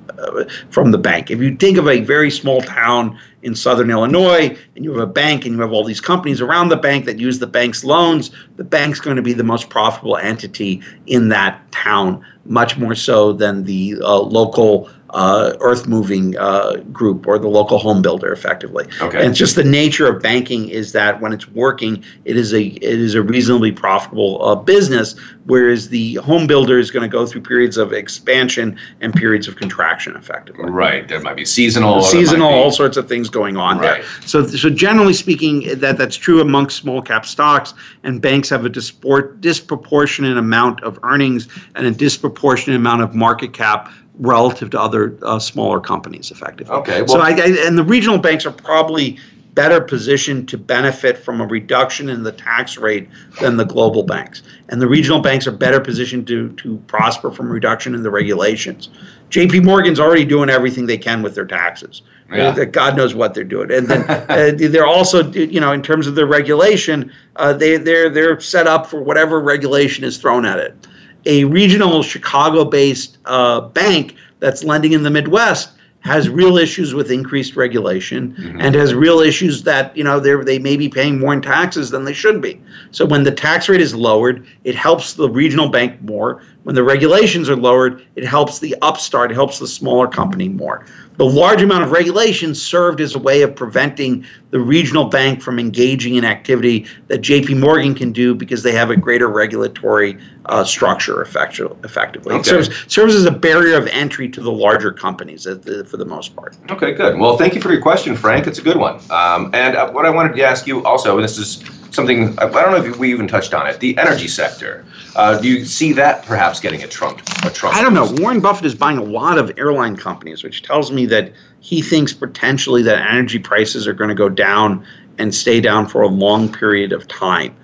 from 0.71 0.91
the 0.91 0.99
bank. 0.99 1.31
If 1.31 1.41
you 1.41 1.55
think 1.57 1.77
of 1.77 1.87
a 1.87 2.01
very 2.01 2.31
small 2.31 2.63
town 2.63 3.19
in 3.43 3.55
southern 3.55 3.91
Illinois 3.91 4.57
and 4.75 4.85
you 4.85 4.91
have 4.93 5.01
a 5.01 5.13
bank 5.13 5.45
and 5.45 5.55
you 5.55 5.61
have 5.61 5.73
all 5.73 5.85
these 5.85 6.01
companies 6.01 6.41
around 6.41 6.69
the 6.69 6.77
bank 6.77 7.05
that 7.05 7.19
use 7.19 7.39
the 7.39 7.47
bank's 7.47 7.85
loans, 7.85 8.31
the 8.57 8.65
bank's 8.65 9.01
going 9.01 9.17
to 9.17 9.23
be 9.23 9.35
the 9.35 9.45
most 9.45 9.69
profitable 9.69 10.17
entity 10.17 10.83
in 11.07 11.29
that 11.29 11.61
town, 11.73 12.25
much 12.47 12.79
more 12.79 12.95
so 12.95 13.33
than 13.33 13.65
the 13.65 13.97
uh, 14.01 14.19
local 14.19 14.89
uh, 15.11 15.57
earth 15.61 15.87
moving 15.87 16.37
uh, 16.37 16.77
group 16.93 17.27
or 17.27 17.39
the 17.39 17.49
local 17.49 17.79
home 17.79 18.03
builder 18.03 18.33
effectively. 18.33 18.87
Okay. 19.01 19.19
And 19.19 19.31
it's 19.31 19.39
just 19.39 19.55
the 19.55 19.65
nature 19.65 20.07
of 20.09 20.23
banking 20.23 20.69
is 20.69 20.93
that 20.93 21.21
when 21.21 21.33
it's 21.33 21.49
working, 21.49 22.05
it 22.25 22.37
is 22.37 22.53
a 22.53 22.63
it 22.63 22.83
is 23.01 23.15
a 23.15 23.23
reasonably 23.23 23.73
profitable 23.73 24.45
uh, 24.45 24.55
business, 24.55 25.15
whereas 25.45 25.89
the 25.89 26.15
home 26.17 26.47
builder 26.47 26.79
is 26.79 26.91
going 26.91 27.09
to 27.09 27.09
go 27.09 27.27
through 27.27 27.43
periods 27.43 27.77
of 27.77 27.93
expansion 27.93 28.79
and 29.01 29.15
periods 29.15 29.47
of 29.49 29.57
contraction 29.57 30.17
effectively. 30.17 30.71
Right. 30.71 31.07
There 31.07 31.21
might 31.21 31.37
be 31.37 31.45
seasonal. 31.45 32.03
Seasonal, 32.03 32.49
be, 32.49 32.55
all 32.55 32.71
sorts 32.71 32.97
of 32.97 33.09
things 33.09 33.31
going 33.31 33.57
on 33.57 33.79
right. 33.79 34.03
there. 34.03 34.11
So 34.27 34.47
so 34.47 34.71
generally 34.71 35.15
speaking, 35.15 35.79
that 35.79 35.99
that's 35.99 36.17
true 36.17 36.41
amongst 36.41 36.77
small 36.77 37.01
cap 37.01 37.27
stocks, 37.27 37.75
and 38.03 38.21
banks 38.21 38.49
have 38.49 38.65
a 38.65 38.71
dispor- 38.71 39.41
disproportionate 39.41 40.37
amount 40.37 40.83
of 40.83 40.99
earnings 41.03 41.49
and 41.75 41.87
a 41.87 41.91
disproportionate 41.91 42.77
amount 42.77 43.03
of 43.03 43.15
market 43.15 43.53
cap 43.53 43.91
relative 44.19 44.71
to 44.71 44.81
other 44.81 45.17
uh, 45.23 45.39
smaller 45.39 45.81
companies 45.81 46.31
effectively. 46.31 46.75
Okay. 46.75 47.03
Well, 47.03 47.09
so 47.09 47.21
I, 47.21 47.31
I, 47.31 47.67
and 47.67 47.77
the 47.77 47.85
regional 47.85 48.19
banks 48.19 48.47
are 48.47 48.53
probably 48.53 49.19
better 49.57 49.81
positioned 49.81 50.51
to 50.51 50.59
benefit 50.59 51.17
from 51.17 51.41
a 51.41 51.47
reduction 51.47 52.11
in 52.11 52.23
the 52.23 52.31
tax 52.31 52.77
rate 52.77 53.09
than 53.41 53.57
the 53.57 53.65
global 53.65 54.03
banks. 54.03 54.43
And 54.69 54.83
the 54.83 54.87
regional 54.87 55.21
banks 55.21 55.47
are 55.47 55.53
better 55.53 55.81
positioned 55.81 56.27
to, 56.27 56.53
to 56.57 56.77
prosper 56.89 57.31
from 57.31 57.51
reduction 57.51 57.95
in 57.95 58.03
the 58.03 58.11
regulations. 58.11 58.91
JP 59.31 59.65
Morgan's 59.65 59.99
already 59.99 60.27
doing 60.27 60.51
everything 60.51 60.85
they 60.85 60.99
can 60.99 61.23
with 61.23 61.35
their 61.35 61.47
taxes. 61.47 62.03
Yeah. 62.31 62.49
Uh, 62.49 62.65
God 62.67 62.99
knows 62.99 63.15
what 63.15 63.33
they're 63.33 63.45
doing. 63.45 63.73
And 63.73 63.89
then 63.89 64.05
uh, 64.11 64.53
they're 64.57 64.87
also, 64.87 65.33
you 65.33 65.61
know, 65.61 65.73
in 65.73 65.83
terms 65.83 66.07
of 66.07 66.17
their 66.17 66.27
regulation, 66.27 67.11
uh, 67.37 67.55
they, 67.55 67.79
they're, 67.79 68.11
they're 68.11 68.39
set 68.41 68.67
up 68.67 68.87
for 68.87 69.03
whatever 69.03 69.41
regulation 69.41 70.05
is 70.05 70.19
thrown 70.19 70.45
at 70.45 70.59
it 70.59 70.87
a 71.27 71.45
regional 71.45 72.03
Chicago 72.03 72.65
based 72.65 73.19
uh, 73.27 73.61
bank 73.61 74.15
that's 74.41 74.65
lending 74.65 74.93
in 74.93 75.03
the 75.03 75.11
Midwest 75.11 75.71
has 76.01 76.29
real 76.29 76.57
issues 76.57 76.95
with 76.95 77.11
increased 77.11 77.57
regulation 77.57 78.33
mm-hmm. 78.33 78.61
and 78.61 78.77
has 78.77 78.95
real 78.95 79.19
issues 79.19 79.65
that 79.65 79.95
you 79.97 80.05
know 80.05 80.21
they 80.21 80.37
they 80.37 80.59
may 80.59 80.77
be 80.77 80.89
paying 80.89 81.19
more 81.19 81.33
in 81.33 81.43
taxes 81.43 81.91
than 81.91 82.05
they 82.05 82.13
should 82.13 82.41
be. 82.41 82.61
So 82.93 83.05
when 83.05 83.25
the 83.25 83.33
tax 83.33 83.69
rate 83.69 83.81
is 83.81 83.95
lowered, 83.95 84.47
it 84.63 84.77
helps 84.77 85.15
the 85.15 85.29
regional 85.29 85.69
bank 85.69 86.01
more. 86.03 86.43
When 86.67 86.75
the 86.75 86.83
regulations 86.83 87.49
are 87.49 87.55
lowered, 87.55 88.05
it 88.17 88.25
helps 88.25 88.59
the 88.59 88.75
upstart, 88.83 89.31
it 89.31 89.35
helps 89.35 89.61
the 89.61 89.69
smaller 89.69 90.09
company 90.09 90.49
more 90.49 90.85
the 91.17 91.25
large 91.25 91.63
amount 91.63 91.83
of 91.83 91.91
regulation 91.91 92.55
served 92.55 93.01
as 93.01 93.15
a 93.15 93.19
way 93.19 93.43
of 93.43 93.55
preventing 93.55 94.25
the 94.51 94.61
regional 94.61 95.07
bank 95.07 95.43
from 95.43 95.59
engaging 95.59 96.17
in 96.17 96.25
activity 96.25 96.87
that 97.09 97.21
JP 97.21 97.59
Morgan 97.59 97.95
can 97.95 98.13
do 98.13 98.35
because 98.35 98.63
they 98.63 98.73
have 98.73 98.91
a 98.91 98.97
greater 98.97 99.29
regulatory 99.29 100.19
uh, 100.47 100.65
structure 100.65 101.23
effectively. 101.23 102.35
Okay. 102.35 102.41
It 102.41 102.45
serves, 102.45 102.93
serves 102.93 103.15
as 103.15 103.25
a 103.25 103.31
barrier 103.31 103.77
of 103.77 103.87
entry 103.89 104.29
to 104.29 104.41
the 104.41 104.53
larger 104.53 104.93
companies 104.93 105.45
the, 105.45 105.87
for 105.89 105.97
the 105.97 106.05
most 106.05 106.37
part. 106.37 106.57
Okay, 106.71 106.93
good. 106.93 107.19
Well, 107.19 107.37
thank 107.37 107.55
you 107.55 107.61
for 107.61 107.73
your 107.73 107.83
question, 107.83 108.17
Frank. 108.17 108.47
It's 108.47 108.59
a 108.59 108.63
good 108.63 108.77
one. 108.77 109.01
Um, 109.11 109.51
and 109.55 109.77
uh, 109.77 109.91
what 109.91 110.07
I 110.07 110.11
wanted 110.11 110.37
to 110.37 110.43
ask 110.45 110.67
you 110.67 110.85
also, 110.85 111.17
and 111.17 111.25
this 111.25 111.39
is 111.39 111.63
something 111.91 112.39
I 112.39 112.49
don't 112.49 112.73
know 112.73 112.85
if 112.85 112.97
we 112.97 113.11
even 113.11 113.29
touched 113.29 113.55
on 113.55 113.67
it, 113.67 113.81
the 113.81 113.97
energy 113.99 114.29
sector. 114.29 114.85
Uh, 115.15 115.39
do 115.41 115.49
you 115.49 115.65
see 115.65 115.93
that 115.95 116.25
perhaps 116.25 116.61
getting 116.61 116.83
a 116.83 116.89
Trump? 116.89 117.21
A 117.45 117.51
Trump 117.51 117.77
I 117.77 117.83
don't 117.83 117.95
know. 117.95 118.13
Warren 118.21 118.41
Buffett 118.41 118.67
is 118.67 118.75
buying 118.75 118.99
a 118.99 119.05
lot 119.05 119.39
of 119.39 119.53
airline 119.59 119.97
companies, 119.97 120.43
which 120.43 120.63
tells 120.63 120.91
me 120.93 121.07
that 121.07 121.33
he 121.61 121.83
thinks 121.83 122.13
potentially 122.13 122.83
that 122.83 122.99
energy 123.11 123.39
prices 123.39 123.87
are 123.87 123.95
going 123.95 124.09
to 124.09 124.15
go 124.15 124.29
down 124.29 124.87
and 125.19 125.35
stay 125.35 125.61
down 125.61 125.87
for 125.87 126.03
a 126.03 126.09
long 126.09 126.53
period 126.53 126.93
of 126.93 127.09
time. 127.09 127.55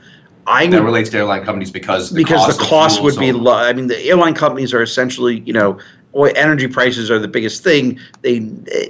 I 0.46 0.66
that 0.66 0.82
relates 0.82 1.10
to 1.10 1.18
airline 1.18 1.44
companies 1.44 1.70
because 1.70 2.10
the 2.10 2.16
because 2.16 2.46
cost 2.46 2.58
the 2.58 2.64
cost 2.64 3.02
would 3.02 3.16
be 3.16 3.30
low. 3.32 3.54
I 3.54 3.72
mean, 3.72 3.86
the 3.86 4.00
airline 4.04 4.34
companies 4.34 4.74
are 4.74 4.82
essentially, 4.82 5.40
you 5.40 5.52
know, 5.52 5.78
oil, 6.14 6.32
energy 6.36 6.68
prices 6.68 7.10
are 7.10 7.18
the 7.18 7.28
biggest 7.28 7.62
thing. 7.62 7.98
They, 8.22 8.34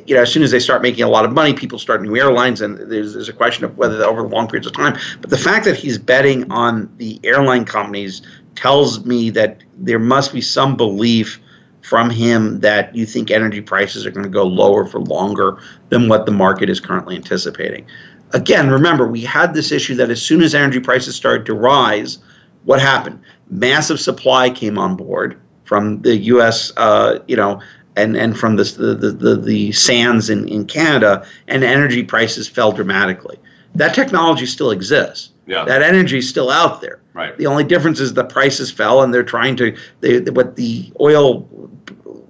you 0.07 0.15
know, 0.15 0.23
as 0.23 0.33
soon 0.33 0.43
as 0.43 0.51
they 0.51 0.61
start 0.61 0.83
making 0.83 1.05
a 1.05 1.09
lot 1.09 1.25
of 1.25 1.33
money, 1.33 1.55
people 1.55 1.79
start 1.79 2.03
new 2.03 2.17
airlines, 2.17 2.61
and 2.61 2.79
there's, 2.91 3.15
there's 3.15 3.29
a 3.29 3.33
question 3.33 3.65
of 3.65 3.77
whether 3.77 4.03
over 4.05 4.23
long 4.23 4.49
periods 4.49 4.67
of 4.67 4.73
time. 4.73 4.99
But 5.21 5.31
the 5.31 5.39
fact 5.39 5.65
that 5.67 5.77
he's 5.77 5.99
betting 5.99 6.51
on 6.51 6.93
the 6.99 7.21
airline 7.25 7.65
companies 7.65 8.23
tells 8.55 9.05
me 9.05 9.31
that 9.31 9.63
there 9.79 9.99
must 9.99 10.33
be 10.33 10.41
some 10.41 10.77
belief 10.77 11.41
from 11.83 12.11
him 12.11 12.61
that 12.61 12.95
you 12.95 13.05
think 13.05 13.31
energy 13.31 13.61
prices 13.61 14.07
are 14.07 14.11
going 14.11 14.25
to 14.25 14.31
go 14.31 14.45
lower 14.45 14.87
for 14.87 15.01
longer 15.01 15.59
than 15.89 16.09
what 16.09 16.27
the 16.27 16.33
market 16.33 16.71
is 16.71 16.81
currently 16.81 17.17
anticipating. 17.17 17.85
Again, 18.33 18.71
remember, 18.71 19.07
we 19.07 19.21
had 19.23 19.53
this 19.53 19.73
issue 19.73 19.95
that 19.97 20.11
as 20.11 20.23
soon 20.23 20.43
as 20.43 20.55
energy 20.55 20.81
prices 20.81 21.17
started 21.17 21.45
to 21.47 21.55
rise, 21.55 22.19
what 22.65 22.81
happened? 22.81 23.21
Massive 23.51 24.01
supply 24.01 24.49
came 24.49 24.79
on 24.79 24.97
board 24.97 25.42
from 25.73 26.03
the 26.03 26.19
U.S. 26.35 26.71
Uh, 26.77 27.19
you 27.29 27.35
know, 27.35 27.59
and 27.97 28.15
and 28.15 28.39
from 28.39 28.57
the 28.57 28.65
the 28.65 29.11
the, 29.11 29.37
the 29.37 29.73
sands 29.73 30.29
in, 30.29 30.47
in 30.47 30.67
Canada, 30.67 31.27
and 31.49 31.65
energy 31.65 32.03
prices 32.03 32.47
fell 32.47 32.73
dramatically. 32.73 33.39
That 33.75 33.95
technology 33.95 34.45
still 34.45 34.71
exists. 34.71 35.31
Yeah. 35.47 35.65
That 35.65 35.81
energy 35.81 36.19
is 36.19 36.29
still 36.29 36.51
out 36.51 36.83
there. 36.83 37.01
Right. 37.15 37.35
The 37.39 37.47
only 37.47 37.65
difference 37.65 38.01
is 38.01 38.13
the 38.13 38.23
prices 38.23 38.71
fell, 38.71 39.01
and 39.01 39.15
they're 39.15 39.23
trying 39.23 39.57
to 39.57 39.75
they 40.03 40.21
what 40.21 40.57
the 40.57 40.93
oil 41.01 41.41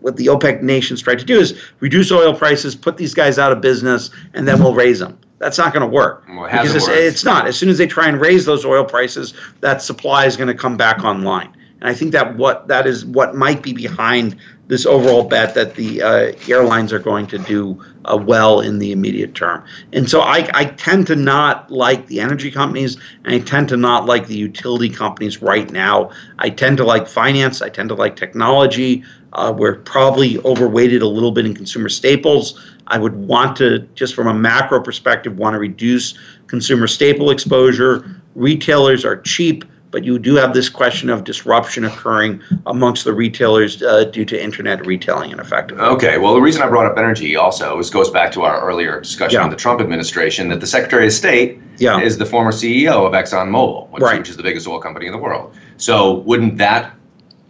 what 0.02 0.16
the 0.16 0.26
OPEC 0.26 0.62
nations 0.62 1.02
try 1.02 1.16
to 1.16 1.24
do 1.24 1.40
is 1.40 1.60
reduce 1.80 2.12
oil 2.12 2.32
prices, 2.32 2.76
put 2.76 2.96
these 2.96 3.12
guys 3.12 3.40
out 3.40 3.50
of 3.50 3.60
business, 3.60 4.10
and 4.34 4.46
then 4.46 4.62
we'll 4.62 4.74
raise 4.74 5.00
them. 5.00 5.18
That's 5.38 5.58
not 5.58 5.74
going 5.74 5.80
to 5.80 5.92
work 5.92 6.24
Well, 6.28 6.44
it 6.44 6.52
because 6.52 6.76
it's, 6.76 6.86
it's 6.86 7.24
not. 7.24 7.48
As 7.48 7.58
soon 7.58 7.70
as 7.70 7.78
they 7.78 7.88
try 7.88 8.06
and 8.06 8.20
raise 8.20 8.44
those 8.44 8.64
oil 8.64 8.84
prices, 8.84 9.34
that 9.62 9.82
supply 9.82 10.26
is 10.26 10.36
going 10.36 10.46
to 10.46 10.54
come 10.54 10.76
back 10.76 11.02
online. 11.02 11.52
And 11.82 11.90
I 11.90 11.94
think 11.94 12.12
that 12.12 12.36
what 12.36 12.68
that 12.68 12.86
is 12.86 13.04
what 13.04 13.34
might 13.34 13.60
be 13.60 13.72
behind 13.72 14.36
this 14.68 14.86
overall 14.86 15.24
bet 15.24 15.54
that 15.54 15.74
the 15.74 16.00
uh, 16.00 16.32
airlines 16.48 16.92
are 16.92 17.00
going 17.00 17.26
to 17.26 17.38
do 17.38 17.84
uh, 18.04 18.16
well 18.16 18.60
in 18.60 18.78
the 18.78 18.92
immediate 18.92 19.34
term. 19.34 19.64
And 19.92 20.08
so 20.08 20.20
I, 20.20 20.48
I 20.54 20.66
tend 20.66 21.08
to 21.08 21.16
not 21.16 21.70
like 21.72 22.06
the 22.06 22.20
energy 22.20 22.52
companies, 22.52 22.96
and 23.24 23.34
I 23.34 23.40
tend 23.40 23.68
to 23.70 23.76
not 23.76 24.06
like 24.06 24.28
the 24.28 24.36
utility 24.36 24.88
companies 24.88 25.42
right 25.42 25.70
now. 25.72 26.12
I 26.38 26.50
tend 26.50 26.76
to 26.76 26.84
like 26.84 27.08
finance. 27.08 27.60
I 27.60 27.68
tend 27.68 27.88
to 27.88 27.96
like 27.96 28.14
technology. 28.14 29.04
Uh, 29.32 29.52
we're 29.54 29.76
probably 29.76 30.38
overweighted 30.44 31.02
a 31.02 31.08
little 31.08 31.32
bit 31.32 31.46
in 31.46 31.54
consumer 31.54 31.88
staples. 31.88 32.74
I 32.86 32.98
would 32.98 33.16
want 33.16 33.56
to, 33.56 33.80
just 33.94 34.14
from 34.14 34.28
a 34.28 34.34
macro 34.34 34.80
perspective, 34.80 35.36
want 35.36 35.54
to 35.54 35.58
reduce 35.58 36.16
consumer 36.46 36.86
staple 36.86 37.30
exposure. 37.30 38.22
Retailers 38.36 39.04
are 39.04 39.20
cheap, 39.20 39.64
but 39.92 40.02
you 40.04 40.18
do 40.18 40.34
have 40.34 40.54
this 40.54 40.68
question 40.68 41.10
of 41.10 41.22
disruption 41.22 41.84
occurring 41.84 42.42
amongst 42.66 43.04
the 43.04 43.12
retailers 43.12 43.80
uh, 43.82 44.04
due 44.04 44.24
to 44.24 44.42
internet 44.42 44.84
retailing 44.86 45.30
and 45.30 45.40
effectively. 45.40 45.84
Okay, 45.84 46.18
well, 46.18 46.34
the 46.34 46.40
reason 46.40 46.62
I 46.62 46.68
brought 46.68 46.86
up 46.90 46.96
energy 46.98 47.36
also 47.36 47.78
is 47.78 47.90
goes 47.90 48.10
back 48.10 48.32
to 48.32 48.42
our 48.42 48.66
earlier 48.66 49.00
discussion 49.00 49.38
Yeah. 49.38 49.44
on 49.44 49.50
the 49.50 49.56
Trump 49.56 49.80
administration 49.80 50.48
that 50.48 50.60
the 50.60 50.66
Secretary 50.66 51.06
of 51.06 51.12
State 51.12 51.60
Yeah. 51.78 52.00
is 52.00 52.16
the 52.18 52.26
former 52.26 52.50
CEO 52.52 53.06
of 53.06 53.12
ExxonMobil, 53.12 53.90
which, 53.90 54.02
Right. 54.02 54.18
which 54.18 54.30
is 54.30 54.36
the 54.36 54.42
biggest 54.42 54.66
oil 54.66 54.80
company 54.80 55.06
in 55.06 55.12
the 55.12 55.18
world. 55.18 55.54
So 55.76 56.14
wouldn't 56.20 56.56
that 56.56 56.90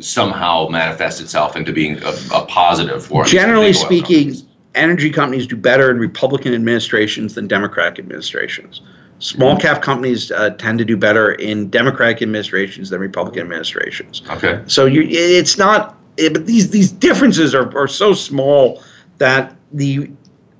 somehow 0.01 0.67
manifest 0.69 1.21
itself 1.21 1.55
into 1.57 1.73
being 1.73 1.97
a, 2.03 2.13
a 2.35 2.45
positive 2.47 3.07
for 3.07 3.25
Generally 3.25 3.75
speaking, 3.75 4.25
companies? 4.31 4.45
energy 4.75 5.11
companies 5.11 5.47
do 5.47 5.55
better 5.55 5.93
in 5.93 5.99
Republican 6.01 6.55
administrations 6.55 7.35
than 7.37 7.47
Democratic 7.47 8.01
administrations. 8.01 8.81
Small 9.23 9.57
cap 9.57 9.83
companies 9.83 10.33
uh, 10.33 10.51
tend 10.51 10.81
to 10.81 10.85
do 10.85 10.97
better 10.97 11.33
in 11.35 11.71
Democratic 11.71 12.23
administrations 12.23 12.91
than 12.91 13.01
Republican 13.01 13.43
administrations. 13.43 14.21
Okay. 14.29 14.61
So 14.67 14.85
you, 14.85 15.07
it's 15.09 15.57
not, 15.57 15.97
it, 16.17 16.33
but 16.33 16.47
these 16.47 16.71
these 16.71 16.91
differences 16.91 17.55
are, 17.55 17.73
are 17.79 17.87
so 17.87 18.15
small 18.15 18.83
that 19.19 19.55
the 19.73 20.11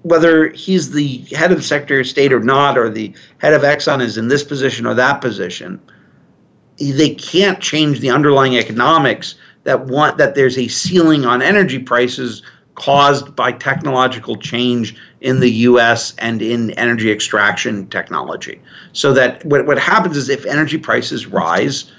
whether 0.03 0.51
he's 0.51 0.93
the 0.93 1.19
head 1.33 1.51
of 1.51 1.57
the 1.57 1.63
Secretary 1.65 2.03
of 2.03 2.07
State 2.07 2.33
or 2.33 2.39
not, 2.39 2.79
or 2.79 2.89
the 2.89 3.13
head 3.39 3.53
of 3.53 3.63
Exxon 3.63 4.01
is 4.01 4.17
in 4.17 4.29
this 4.29 4.45
position 4.45 4.87
or 4.87 4.95
that 4.95 5.21
position, 5.21 5.81
they 6.79 7.17
can't 7.17 7.61
change 7.61 7.99
the 7.99 8.11
underlying 8.11 8.57
economics 8.57 9.35
that 9.65 9.87
want 9.87 10.19
that 10.19 10.37
there's 10.37 10.57
a 10.57 10.69
ceiling 10.69 11.25
on 11.25 11.43
energy 11.43 11.81
prices 11.81 12.43
caused 12.77 13.35
by 13.35 13.51
technological 13.51 14.37
change 14.37 14.97
in 15.23 15.41
the 15.41 15.51
US 15.51 16.15
and 16.19 16.43
in 16.43 16.73
energy 16.73 17.11
extraction 17.11 17.87
technology. 17.89 18.61
So 18.93 19.13
that 19.15 19.45
what, 19.45 19.67
what 19.67 19.79
happens 19.79 20.17
is 20.17 20.29
if 20.29 20.45
energy 20.45 20.79
prices 20.79 21.27
rise, 21.27 21.91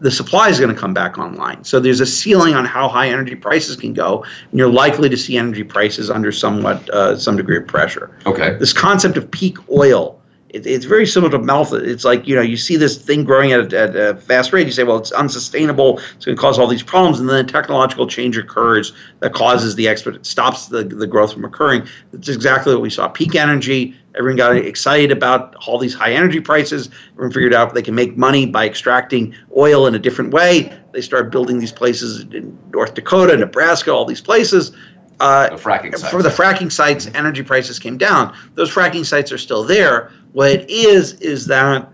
the 0.00 0.10
supply 0.10 0.48
is 0.48 0.58
going 0.58 0.74
to 0.74 0.80
come 0.80 0.94
back 0.94 1.18
online. 1.18 1.64
So 1.64 1.80
there's 1.80 2.00
a 2.00 2.06
ceiling 2.06 2.54
on 2.54 2.64
how 2.64 2.88
high 2.88 3.08
energy 3.08 3.34
prices 3.34 3.76
can 3.76 3.92
go, 3.92 4.24
and 4.50 4.58
you're 4.58 4.70
likely 4.70 5.08
to 5.08 5.16
see 5.16 5.36
energy 5.36 5.64
prices 5.64 6.10
under 6.10 6.32
somewhat 6.32 6.88
uh, 6.90 7.16
some 7.18 7.36
degree 7.36 7.56
of 7.56 7.66
pressure. 7.66 8.10
Okay. 8.26 8.56
This 8.58 8.72
concept 8.72 9.16
of 9.16 9.30
peak 9.30 9.56
oil, 9.70 10.19
it, 10.52 10.66
it's 10.66 10.84
very 10.84 11.06
similar 11.06 11.30
to 11.32 11.38
Malthus. 11.38 11.82
It's 11.88 12.04
like 12.04 12.26
you 12.26 12.34
know 12.34 12.42
you 12.42 12.56
see 12.56 12.76
this 12.76 12.96
thing 12.96 13.24
growing 13.24 13.52
at, 13.52 13.72
a- 13.72 13.78
at 13.80 13.96
a 13.96 14.14
fast 14.16 14.52
rate. 14.52 14.66
You 14.66 14.72
say, 14.72 14.84
well, 14.84 14.98
it's 14.98 15.12
unsustainable. 15.12 15.98
It's 16.16 16.24
going 16.24 16.36
to 16.36 16.40
cause 16.40 16.58
all 16.58 16.66
these 16.66 16.82
problems, 16.82 17.20
and 17.20 17.28
then 17.28 17.44
a 17.44 17.48
technological 17.48 18.06
change 18.06 18.36
occurs 18.36 18.92
that 19.20 19.32
causes 19.32 19.74
the 19.76 19.88
expert 19.88 20.24
stops 20.26 20.66
the 20.66 20.84
the 20.84 21.06
growth 21.06 21.32
from 21.32 21.44
occurring. 21.44 21.86
It's 22.12 22.28
exactly 22.28 22.72
what 22.74 22.82
we 22.82 22.90
saw. 22.90 23.08
Peak 23.08 23.34
energy. 23.34 23.96
Everyone 24.16 24.36
got 24.38 24.56
excited 24.56 25.12
about 25.12 25.54
all 25.66 25.78
these 25.78 25.94
high 25.94 26.12
energy 26.12 26.40
prices. 26.40 26.90
Everyone 27.12 27.32
figured 27.32 27.54
out 27.54 27.72
they 27.74 27.82
can 27.82 27.94
make 27.94 28.16
money 28.16 28.44
by 28.44 28.66
extracting 28.66 29.32
oil 29.56 29.86
in 29.86 29.94
a 29.94 30.00
different 30.00 30.32
way. 30.32 30.76
They 30.92 31.00
start 31.00 31.30
building 31.30 31.60
these 31.60 31.70
places 31.70 32.22
in 32.32 32.58
North 32.72 32.94
Dakota, 32.94 33.36
Nebraska, 33.36 33.92
all 33.92 34.04
these 34.04 34.20
places. 34.20 34.72
Uh, 35.20 35.50
The 35.50 35.56
fracking 35.56 35.96
sites. 35.96 36.10
for 36.10 36.22
the 36.22 36.28
fracking 36.30 36.72
sites, 36.72 37.08
energy 37.14 37.42
prices 37.42 37.78
came 37.78 37.98
down. 37.98 38.34
Those 38.54 38.72
fracking 38.72 39.04
sites 39.04 39.30
are 39.32 39.38
still 39.38 39.62
there. 39.64 40.10
What 40.32 40.50
it 40.50 40.70
is 40.70 41.14
is 41.14 41.46
that 41.46 41.88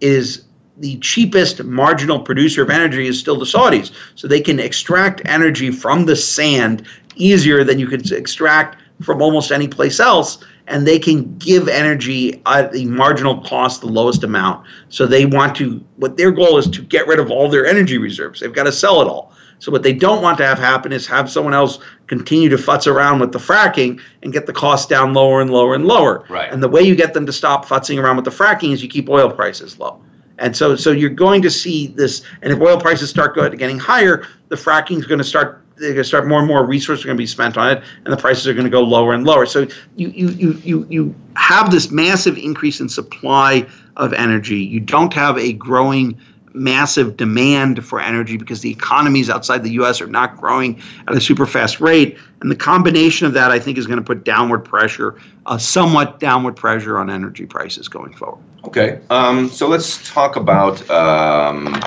is 0.00 0.44
the 0.78 0.96
cheapest 0.98 1.62
marginal 1.62 2.18
producer 2.18 2.62
of 2.62 2.70
energy 2.70 3.06
is 3.06 3.18
still 3.18 3.38
the 3.38 3.44
Saudis. 3.44 3.92
So 4.16 4.26
they 4.26 4.40
can 4.40 4.58
extract 4.58 5.22
energy 5.26 5.70
from 5.70 6.06
the 6.06 6.16
sand 6.16 6.84
easier 7.14 7.62
than 7.62 7.78
you 7.78 7.86
could 7.86 8.10
extract 8.10 8.78
from 9.02 9.22
almost 9.22 9.52
any 9.52 9.68
place 9.68 10.00
else. 10.00 10.38
And 10.68 10.86
they 10.86 10.98
can 10.98 11.36
give 11.38 11.68
energy 11.68 12.40
at 12.46 12.72
the 12.72 12.86
marginal 12.86 13.40
cost, 13.42 13.80
the 13.80 13.88
lowest 13.88 14.24
amount. 14.24 14.64
So 14.88 15.06
they 15.06 15.26
want 15.26 15.54
to, 15.56 15.84
what 15.96 16.16
their 16.16 16.30
goal 16.30 16.56
is 16.56 16.68
to 16.70 16.82
get 16.82 17.06
rid 17.06 17.18
of 17.18 17.30
all 17.30 17.48
their 17.48 17.66
energy 17.66 17.98
reserves. 17.98 18.40
They've 18.40 18.52
got 18.52 18.64
to 18.64 18.72
sell 18.72 19.02
it 19.02 19.08
all. 19.08 19.31
So 19.62 19.70
what 19.70 19.84
they 19.84 19.92
don't 19.92 20.22
want 20.22 20.38
to 20.38 20.44
have 20.44 20.58
happen 20.58 20.92
is 20.92 21.06
have 21.06 21.30
someone 21.30 21.54
else 21.54 21.78
continue 22.08 22.48
to 22.48 22.56
futz 22.56 22.88
around 22.88 23.20
with 23.20 23.30
the 23.30 23.38
fracking 23.38 24.00
and 24.24 24.32
get 24.32 24.46
the 24.46 24.52
cost 24.52 24.88
down 24.88 25.14
lower 25.14 25.40
and 25.40 25.50
lower 25.50 25.76
and 25.76 25.86
lower. 25.86 26.24
Right. 26.28 26.52
And 26.52 26.60
the 26.60 26.68
way 26.68 26.82
you 26.82 26.96
get 26.96 27.14
them 27.14 27.26
to 27.26 27.32
stop 27.32 27.64
futzing 27.64 28.02
around 28.02 28.16
with 28.16 28.24
the 28.24 28.32
fracking 28.32 28.72
is 28.72 28.82
you 28.82 28.88
keep 28.88 29.08
oil 29.08 29.30
prices 29.30 29.78
low. 29.78 30.02
And 30.38 30.56
so 30.56 30.74
so 30.74 30.90
you're 30.90 31.10
going 31.10 31.42
to 31.42 31.50
see 31.50 31.86
this 31.86 32.24
and 32.42 32.52
if 32.52 32.60
oil 32.60 32.80
prices 32.80 33.08
start 33.08 33.36
getting 33.36 33.78
higher, 33.78 34.26
the 34.48 34.56
fracking 34.56 34.98
is 34.98 35.06
going 35.06 35.18
to 35.18 35.24
start 35.24 35.64
they're 35.76 35.90
going 35.90 36.02
to 36.02 36.08
start 36.08 36.26
more 36.26 36.40
and 36.40 36.48
more 36.48 36.66
resources 36.66 37.04
are 37.04 37.06
going 37.06 37.16
to 37.16 37.22
be 37.22 37.26
spent 37.26 37.56
on 37.56 37.70
it 37.70 37.84
and 38.04 38.12
the 38.12 38.16
prices 38.16 38.48
are 38.48 38.54
going 38.54 38.64
to 38.64 38.70
go 38.70 38.82
lower 38.82 39.12
and 39.12 39.24
lower. 39.24 39.46
So 39.46 39.68
you 39.94 40.08
you 40.08 40.28
you 40.30 40.52
you 40.64 40.86
you 40.90 41.14
have 41.36 41.70
this 41.70 41.92
massive 41.92 42.36
increase 42.36 42.80
in 42.80 42.88
supply 42.88 43.64
of 43.96 44.12
energy. 44.12 44.58
You 44.58 44.80
don't 44.80 45.12
have 45.12 45.38
a 45.38 45.52
growing 45.52 46.20
massive 46.54 47.16
demand 47.16 47.84
for 47.84 48.00
energy 48.00 48.36
because 48.36 48.60
the 48.60 48.70
economies 48.70 49.30
outside 49.30 49.62
the 49.62 49.72
US 49.72 50.00
are 50.00 50.06
not 50.06 50.36
growing 50.36 50.80
at 51.08 51.14
a 51.14 51.20
super 51.20 51.46
fast 51.46 51.80
rate. 51.80 52.18
And 52.40 52.50
the 52.50 52.56
combination 52.56 53.26
of 53.26 53.34
that, 53.34 53.50
I 53.50 53.58
think, 53.58 53.78
is 53.78 53.86
going 53.86 53.98
to 53.98 54.04
put 54.04 54.24
downward 54.24 54.60
pressure, 54.60 55.14
uh, 55.46 55.58
somewhat 55.58 56.18
downward 56.18 56.56
pressure 56.56 56.98
on 56.98 57.08
energy 57.08 57.46
prices 57.46 57.88
going 57.88 58.12
forward. 58.14 58.42
Okay. 58.64 59.00
Um, 59.10 59.48
so 59.48 59.68
let's 59.68 60.08
talk 60.10 60.36
about 60.36 60.88
um, 60.90 61.80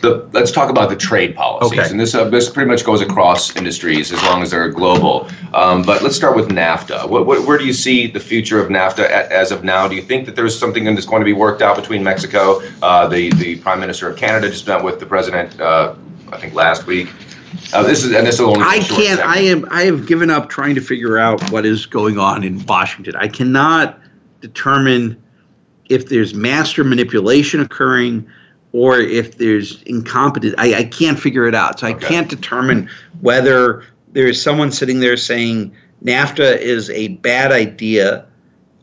the 0.00 0.28
let's 0.32 0.50
talk 0.50 0.70
about 0.70 0.88
the 0.90 0.96
trade 0.96 1.34
policies, 1.34 1.78
Okay. 1.78 1.90
and 1.90 1.98
this 1.98 2.14
uh, 2.14 2.28
this 2.28 2.50
pretty 2.50 2.68
much 2.70 2.84
goes 2.84 3.00
across 3.00 3.54
industries 3.56 4.12
as 4.12 4.22
long 4.24 4.42
as 4.42 4.50
they're 4.50 4.68
global. 4.68 5.28
Um, 5.54 5.82
but 5.82 6.02
let's 6.02 6.16
start 6.16 6.36
with 6.36 6.48
NAFTA. 6.48 7.08
What, 7.08 7.26
what, 7.26 7.46
where 7.46 7.56
do 7.58 7.64
you 7.64 7.72
see 7.72 8.06
the 8.06 8.20
future 8.20 8.60
of 8.60 8.68
NAFTA 8.68 9.00
a- 9.04 9.32
as 9.32 9.52
of 9.52 9.64
now? 9.64 9.88
Do 9.88 9.94
you 9.96 10.02
think 10.02 10.26
that 10.26 10.36
there's 10.36 10.58
something 10.58 10.84
that's 10.84 11.06
going 11.06 11.20
to 11.20 11.24
be 11.24 11.32
worked 11.32 11.62
out 11.62 11.76
between 11.76 12.02
Mexico? 12.02 12.60
Uh, 12.82 13.08
the 13.08 13.30
the 13.34 13.56
Prime 13.56 13.80
Minister 13.80 14.08
of 14.08 14.16
Canada 14.16 14.48
just 14.50 14.66
met 14.66 14.82
with 14.82 15.00
the 15.00 15.06
president, 15.06 15.58
uh, 15.60 15.94
I 16.30 16.38
think 16.38 16.54
last 16.54 16.86
week. 16.86 17.08
Uh, 17.72 17.82
this 17.82 18.04
is 18.04 18.12
and 18.14 18.26
this 18.26 18.38
will 18.38 18.48
only. 18.48 18.60
be 18.60 18.64
I 18.66 18.74
a 18.76 18.82
short 18.82 19.00
can't. 19.00 19.20
I 19.20 19.38
am. 19.38 19.66
I 19.70 19.82
have 19.82 20.06
given 20.06 20.30
up 20.30 20.48
trying 20.50 20.74
to 20.74 20.80
figure 20.80 21.16
out 21.18 21.40
what 21.50 21.64
is 21.64 21.86
going 21.86 22.18
on 22.18 22.44
in 22.44 22.64
Washington. 22.66 23.16
I 23.16 23.28
cannot 23.28 23.98
determine 24.40 25.20
if 25.88 26.08
there's 26.08 26.34
master 26.34 26.84
manipulation 26.84 27.60
occurring 27.60 28.26
or 28.76 28.98
if 28.98 29.38
there's 29.38 29.82
incompetent. 29.84 30.54
I, 30.58 30.74
I 30.74 30.84
can't 30.84 31.18
figure 31.18 31.46
it 31.46 31.54
out. 31.54 31.80
So 31.80 31.86
I 31.86 31.92
Okay. 31.92 32.06
can't 32.08 32.28
determine 32.28 32.90
whether 33.22 33.82
there 34.12 34.26
is 34.26 34.40
someone 34.40 34.70
sitting 34.70 35.00
there 35.00 35.16
saying 35.16 35.72
NAFTA 36.04 36.58
is 36.58 36.90
a 36.90 37.08
bad 37.08 37.52
idea. 37.52 38.26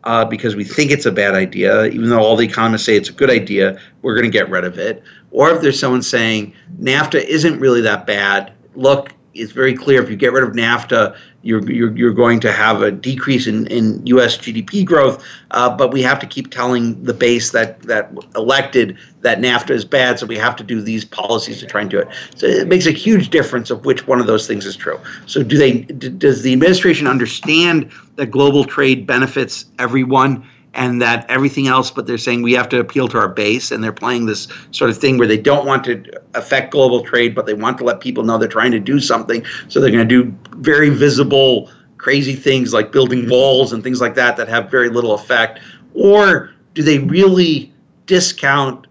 Uh, 0.06 0.26
because 0.26 0.54
we 0.54 0.66
think 0.66 0.91
it's 0.91 1.06
a 1.06 1.12
bad 1.14 1.34
idea, 1.34 1.86
even 1.86 2.10
though 2.10 2.20
all 2.20 2.36
the 2.36 2.46
economists 2.46 2.84
say 2.84 2.98
it's 2.98 3.08
a 3.08 3.14
good 3.14 3.30
idea, 3.30 3.80
we're 4.02 4.14
going 4.14 4.30
to 4.30 4.38
get 4.38 4.50
rid 4.50 4.66
of 4.66 4.78
it. 4.78 5.02
Or 5.32 5.50
if 5.52 5.62
there's 5.62 5.80
someone 5.80 6.02
saying 6.02 6.54
NAFTA 6.82 7.24
isn't 7.24 7.58
really 7.62 7.80
that 7.82 8.06
bad, 8.06 8.52
look, 8.76 9.14
it's 9.34 9.52
very 9.52 9.74
clear 9.74 10.02
if 10.02 10.10
you 10.10 10.16
get 10.16 10.32
rid 10.32 10.44
of 10.44 10.52
NAFTA, 10.52 11.18
you're, 11.42 11.70
you're, 11.70 11.96
you're 11.96 12.14
going 12.14 12.40
to 12.40 12.52
have 12.52 12.82
a 12.82 12.92
decrease 12.92 13.48
in, 13.48 13.68
in 13.68 14.06
U.S. 14.08 14.38
GDP 14.38 14.86
growth. 14.86 15.24
Uh, 15.52 15.76
but 15.76 15.92
we 15.92 16.02
have 16.02 16.20
to 16.20 16.26
keep 16.26 16.52
telling 16.52 17.02
the 17.04 17.14
base 17.14 17.52
that, 17.52 17.82
that 17.84 18.12
elected 18.36 18.98
that 19.22 19.40
NAFTA 19.40 19.72
is 19.72 19.86
bad, 19.86 20.20
so 20.20 20.26
we 20.26 20.38
have 20.38 20.56
to 20.58 20.64
do 20.64 20.82
these 20.82 21.04
policies 21.04 21.60
to 21.60 21.66
try 21.66 21.82
and 21.82 21.90
do 21.90 22.00
it. 22.00 22.08
So 22.36 22.46
it 22.46 22.68
makes 22.68 22.86
a 22.86 22.92
huge 22.92 23.30
difference 23.30 23.70
of 23.70 23.86
which 23.86 24.08
one 24.08 24.20
of 24.20 24.28
those 24.28 24.48
things 24.48 24.66
is 24.66 24.76
true. 24.76 25.00
So 25.26 25.44
do 25.44 25.58
they? 25.58 25.82
Does 25.82 26.44
the 26.44 26.54
administration 26.54 27.08
understand 27.08 27.92
that 28.16 28.28
global 28.28 28.66
trade 28.66 29.08
benefits 29.08 29.66
everyone? 29.80 30.48
And 30.74 31.01
that 31.01 31.30
everything 31.30 31.67
else, 31.67 31.91
but 31.91 32.07
they're 32.07 32.17
saying 32.17 32.41
we 32.41 32.53
have 32.53 32.69
to 32.69 32.80
appeal 32.80 33.07
to 33.09 33.17
our 33.17 33.28
base, 33.28 33.71
and 33.71 33.84
they're 33.84 33.91
playing 33.91 34.26
this 34.26 34.47
sort 34.71 34.89
of 34.89 34.97
thing 34.97 35.17
where 35.17 35.28
they 35.28 35.38
don't 35.38 35.65
want 35.65 35.84
to 35.84 36.03
affect 36.34 36.71
global 36.71 37.03
trade, 37.03 37.36
but 37.36 37.45
they 37.45 37.53
want 37.53 37.78
to 37.78 37.84
let 37.84 37.99
people 37.99 38.24
know 38.24 38.38
they're 38.38 38.47
trying 38.47 38.71
to 38.71 38.80
do 38.80 38.99
something. 38.99 39.45
So 39.67 39.80
they're 39.80 39.91
going 39.91 40.07
to 40.07 40.24
do 40.24 40.36
very 40.57 40.89
visible, 40.89 41.69
crazy 41.97 42.36
things 42.36 42.74
like 42.74 42.91
building 42.91 43.30
walls 43.30 43.71
and 43.71 43.84
things 43.84 44.01
like 44.01 44.15
that 44.15 44.36
that 44.38 44.47
have 44.47 44.71
very 44.71 44.89
little 44.89 45.13
effect. 45.13 45.59
Or 45.93 46.51
do 46.74 46.82
they 46.82 46.99
really 46.99 47.71
discount 48.07 48.88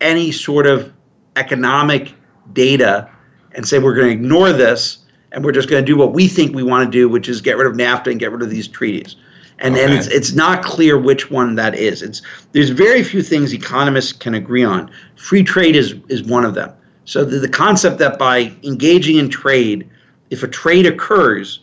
any 0.00 0.32
sort 0.32 0.66
of 0.66 0.92
economic 1.36 2.14
data 2.52 3.08
and 3.52 3.66
say 3.66 3.78
we're 3.78 3.94
going 3.94 4.08
to 4.08 4.12
ignore 4.12 4.52
this 4.52 4.98
and 5.32 5.44
we're 5.44 5.52
just 5.52 5.68
going 5.68 5.84
to 5.84 5.86
do 5.86 5.96
what 5.96 6.12
we 6.12 6.28
think 6.28 6.54
we 6.54 6.62
want 6.62 6.84
to 6.84 6.90
do, 6.90 7.08
which 7.08 7.28
is 7.28 7.40
get 7.40 7.56
rid 7.56 7.66
of 7.66 7.74
NAFTA 7.74 8.10
and 8.10 8.20
get 8.20 8.32
rid 8.32 8.42
of 8.42 8.50
these 8.50 8.68
treaties? 8.68 9.16
And 9.58 9.74
okay. 9.74 9.84
and 9.84 9.92
it's 9.92 10.06
it's 10.08 10.32
not 10.32 10.64
clear 10.64 10.98
which 10.98 11.30
one 11.30 11.54
that 11.56 11.74
is. 11.74 12.02
It's 12.02 12.22
there's 12.52 12.70
very 12.70 13.02
few 13.02 13.22
things 13.22 13.52
economists 13.52 14.12
can 14.12 14.34
agree 14.34 14.64
on. 14.64 14.90
Free 15.16 15.42
trade 15.42 15.76
is 15.76 15.94
is 16.08 16.22
one 16.22 16.44
of 16.44 16.54
them. 16.54 16.72
So 17.04 17.24
the, 17.24 17.38
the 17.38 17.48
concept 17.48 17.98
that 17.98 18.18
by 18.18 18.52
engaging 18.62 19.16
in 19.16 19.28
trade, 19.28 19.88
if 20.30 20.42
a 20.42 20.48
trade 20.48 20.86
occurs, 20.86 21.60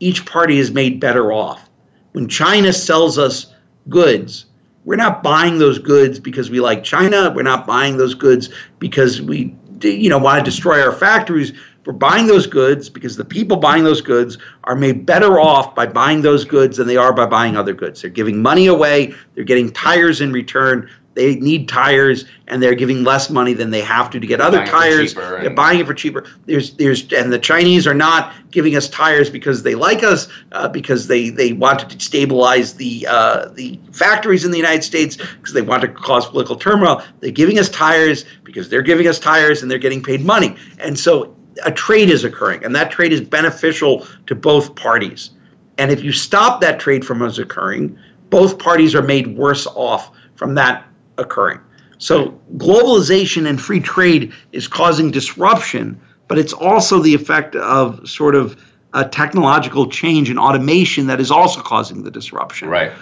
each 0.00 0.26
party 0.26 0.58
is 0.58 0.70
made 0.70 1.00
better 1.00 1.32
off. 1.32 1.68
When 2.12 2.28
China 2.28 2.72
sells 2.72 3.18
us 3.18 3.52
goods, 3.88 4.46
we're 4.84 4.96
not 4.96 5.22
buying 5.22 5.58
those 5.58 5.78
goods 5.78 6.20
because 6.20 6.50
we 6.50 6.60
like 6.60 6.84
China. 6.84 7.32
We're 7.34 7.42
not 7.42 7.66
buying 7.66 7.96
those 7.96 8.14
goods 8.14 8.50
because 8.78 9.20
we 9.20 9.54
you 9.80 10.08
know 10.08 10.18
want 10.18 10.44
to 10.44 10.50
destroy 10.50 10.80
our 10.80 10.92
factories 10.92 11.52
for 11.84 11.92
buying 11.92 12.26
those 12.26 12.46
goods 12.46 12.88
because 12.88 13.16
the 13.16 13.24
people 13.24 13.58
buying 13.58 13.84
those 13.84 14.00
goods 14.00 14.38
are 14.64 14.74
made 14.74 15.06
better 15.06 15.38
off 15.38 15.74
by 15.74 15.86
buying 15.86 16.22
those 16.22 16.44
goods 16.44 16.78
than 16.78 16.86
they 16.86 16.96
are 16.96 17.12
by 17.12 17.26
buying 17.26 17.56
other 17.56 17.74
goods. 17.74 18.00
They're 18.00 18.10
giving 18.10 18.42
money 18.42 18.66
away, 18.66 19.14
they're 19.34 19.44
getting 19.44 19.70
tires 19.70 20.20
in 20.20 20.32
return. 20.32 20.88
They 21.14 21.36
need 21.36 21.68
tires, 21.68 22.24
and 22.48 22.60
they're 22.60 22.74
giving 22.74 23.04
less 23.04 23.30
money 23.30 23.52
than 23.52 23.70
they 23.70 23.82
have 23.82 24.10
to 24.10 24.18
to 24.18 24.26
get 24.26 24.40
other 24.40 24.66
tires. 24.66 25.14
They're 25.14 25.54
buying 25.54 25.78
it 25.78 25.86
for 25.86 25.94
cheaper. 25.94 26.24
There's, 26.46 26.72
there's, 26.74 27.12
and 27.12 27.32
the 27.32 27.38
Chinese 27.38 27.86
are 27.86 27.94
not 27.94 28.34
giving 28.50 28.74
us 28.74 28.88
tires 28.88 29.30
because 29.30 29.62
they 29.62 29.76
like 29.76 30.02
us, 30.02 30.26
uh, 30.50 30.66
because 30.66 31.06
they 31.06 31.30
they 31.30 31.52
want 31.52 31.88
to 31.88 32.00
stabilize 32.00 32.74
the 32.74 33.06
uh, 33.08 33.46
the 33.50 33.78
factories 33.92 34.44
in 34.44 34.50
the 34.50 34.56
United 34.56 34.82
States, 34.82 35.16
because 35.16 35.52
they 35.52 35.62
want 35.62 35.82
to 35.82 35.88
cause 35.88 36.26
political 36.26 36.56
turmoil. 36.56 37.00
They're 37.20 37.30
giving 37.30 37.60
us 37.60 37.68
tires 37.68 38.24
because 38.42 38.68
they're 38.68 38.82
giving 38.82 39.06
us 39.06 39.20
tires, 39.20 39.62
and 39.62 39.70
they're 39.70 39.78
getting 39.78 40.02
paid 40.02 40.24
money. 40.24 40.56
And 40.80 40.98
so 40.98 41.32
a 41.64 41.72
trade 41.72 42.10
is 42.10 42.24
occurring, 42.24 42.64
and 42.64 42.74
that 42.74 42.90
trade 42.90 43.12
is 43.12 43.20
beneficial 43.20 44.06
to 44.26 44.34
both 44.34 44.74
parties. 44.74 45.30
And 45.78 45.90
if 45.90 46.02
you 46.02 46.12
stop 46.12 46.60
that 46.60 46.78
trade 46.80 47.04
from 47.04 47.22
us 47.22 47.38
occurring, 47.38 47.98
both 48.30 48.58
parties 48.58 48.94
are 48.94 49.02
made 49.02 49.36
worse 49.36 49.66
off 49.68 50.10
from 50.34 50.54
that 50.54 50.86
occurring. 51.18 51.60
So 51.98 52.38
globalization 52.56 53.48
and 53.48 53.60
free 53.60 53.80
trade 53.80 54.32
is 54.52 54.68
causing 54.68 55.10
disruption, 55.10 56.00
but 56.28 56.38
it's 56.38 56.52
also 56.52 56.98
the 57.00 57.14
effect 57.14 57.56
of 57.56 58.08
sort 58.08 58.34
of 58.34 58.62
a 58.92 59.08
technological 59.08 59.88
change 59.88 60.30
and 60.30 60.38
automation 60.38 61.06
that 61.06 61.20
is 61.20 61.30
also 61.30 61.60
causing 61.60 62.02
the 62.02 62.10
disruption. 62.10 62.68
Right. 62.68 62.92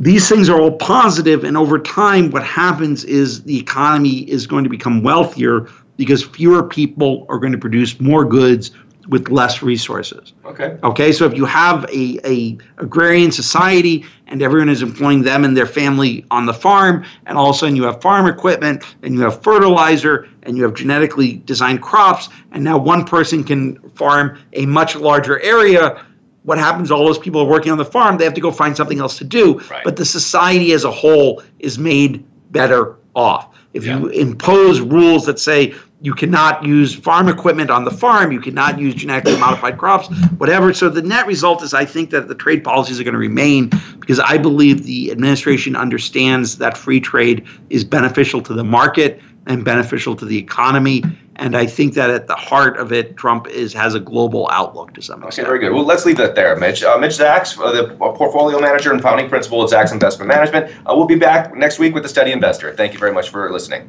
These 0.00 0.28
things 0.28 0.48
are 0.48 0.60
all 0.60 0.72
positive, 0.72 1.44
and 1.44 1.56
over 1.56 1.78
time, 1.78 2.30
what 2.30 2.42
happens 2.42 3.04
is 3.04 3.44
the 3.44 3.58
economy 3.58 4.28
is 4.28 4.46
going 4.46 4.64
to 4.64 4.70
become 4.70 5.02
wealthier 5.02 5.68
because 5.96 6.24
fewer 6.24 6.62
people 6.62 7.26
are 7.28 7.38
going 7.38 7.52
to 7.52 7.58
produce 7.58 8.00
more 8.00 8.24
goods 8.24 8.72
with 9.08 9.28
less 9.28 9.62
resources. 9.62 10.32
Okay. 10.44 10.78
Okay. 10.82 11.12
So 11.12 11.26
if 11.26 11.34
you 11.34 11.44
have 11.44 11.84
a, 11.92 12.18
a 12.24 12.56
agrarian 12.78 13.30
society 13.32 14.04
and 14.26 14.42
everyone 14.42 14.68
is 14.68 14.82
employing 14.82 15.22
them 15.22 15.44
and 15.44 15.56
their 15.56 15.66
family 15.66 16.24
on 16.30 16.46
the 16.46 16.54
farm, 16.54 17.04
and 17.26 17.36
all 17.36 17.50
of 17.50 17.56
a 17.56 17.58
sudden 17.58 17.76
you 17.76 17.84
have 17.84 18.00
farm 18.00 18.26
equipment 18.26 18.82
and 19.02 19.14
you 19.14 19.20
have 19.20 19.42
fertilizer 19.42 20.28
and 20.42 20.56
you 20.56 20.62
have 20.62 20.74
genetically 20.74 21.36
designed 21.44 21.82
crops, 21.82 22.28
and 22.52 22.64
now 22.64 22.78
one 22.78 23.04
person 23.04 23.44
can 23.44 23.78
farm 23.90 24.38
a 24.54 24.66
much 24.66 24.96
larger 24.96 25.40
area. 25.40 26.04
What 26.44 26.58
happens? 26.58 26.90
All 26.90 27.04
those 27.06 27.18
people 27.18 27.40
are 27.40 27.46
working 27.46 27.72
on 27.72 27.78
the 27.78 27.84
farm. 27.84 28.18
They 28.18 28.24
have 28.24 28.34
to 28.34 28.40
go 28.40 28.50
find 28.50 28.76
something 28.76 29.00
else 29.00 29.16
to 29.18 29.24
do. 29.24 29.60
Right. 29.70 29.82
But 29.84 29.96
the 29.96 30.04
society 30.04 30.72
as 30.72 30.84
a 30.84 30.90
whole 30.90 31.42
is 31.58 31.78
made 31.78 32.24
better 32.52 32.96
off. 33.14 33.54
If 33.74 33.84
yeah. 33.84 33.98
you 33.98 34.08
impose 34.08 34.80
rules 34.80 35.26
that 35.26 35.38
say 35.38 35.74
you 36.00 36.14
cannot 36.14 36.64
use 36.64 36.94
farm 36.94 37.28
equipment 37.28 37.70
on 37.70 37.84
the 37.84 37.90
farm, 37.90 38.30
you 38.30 38.40
cannot 38.40 38.78
use 38.78 38.94
genetically 38.94 39.36
modified 39.38 39.78
crops, 39.78 40.08
whatever. 40.36 40.72
So 40.72 40.88
the 40.88 41.02
net 41.02 41.26
result 41.26 41.62
is 41.62 41.74
I 41.74 41.84
think 41.84 42.10
that 42.10 42.28
the 42.28 42.34
trade 42.34 42.62
policies 42.62 43.00
are 43.00 43.04
going 43.04 43.14
to 43.14 43.18
remain 43.18 43.70
because 43.98 44.20
I 44.20 44.38
believe 44.38 44.84
the 44.84 45.10
administration 45.10 45.74
understands 45.76 46.58
that 46.58 46.76
free 46.76 47.00
trade 47.00 47.46
is 47.70 47.84
beneficial 47.84 48.42
to 48.42 48.54
the 48.54 48.64
market 48.64 49.20
and 49.46 49.64
beneficial 49.64 50.14
to 50.16 50.24
the 50.24 50.38
economy. 50.38 51.02
And 51.36 51.56
I 51.56 51.66
think 51.66 51.94
that 51.94 52.10
at 52.10 52.26
the 52.28 52.34
heart 52.34 52.76
of 52.76 52.92
it, 52.92 53.16
Trump 53.16 53.48
is 53.48 53.72
has 53.72 53.94
a 53.94 54.00
global 54.00 54.48
outlook 54.50 54.94
to 54.94 55.02
some 55.02 55.22
extent. 55.22 55.46
Okay, 55.46 55.48
very 55.48 55.58
good. 55.58 55.72
Well, 55.72 55.84
let's 55.84 56.06
leave 56.06 56.16
that 56.18 56.34
there, 56.34 56.54
Mitch. 56.56 56.82
Uh, 56.82 56.96
Mitch 56.98 57.12
Zacks, 57.12 57.58
uh, 57.58 57.72
the 57.72 57.94
portfolio 57.94 58.60
manager 58.60 58.92
and 58.92 59.02
founding 59.02 59.28
principal 59.28 59.62
at 59.64 59.70
Zacks 59.70 59.92
Investment 59.92 60.28
Management. 60.28 60.72
Uh, 60.86 60.94
we'll 60.94 61.06
be 61.06 61.16
back 61.16 61.54
next 61.54 61.78
week 61.78 61.94
with 61.94 62.02
the 62.02 62.08
Steady 62.08 62.32
Investor. 62.32 62.72
Thank 62.74 62.92
you 62.92 62.98
very 62.98 63.12
much 63.12 63.30
for 63.30 63.50
listening. 63.50 63.88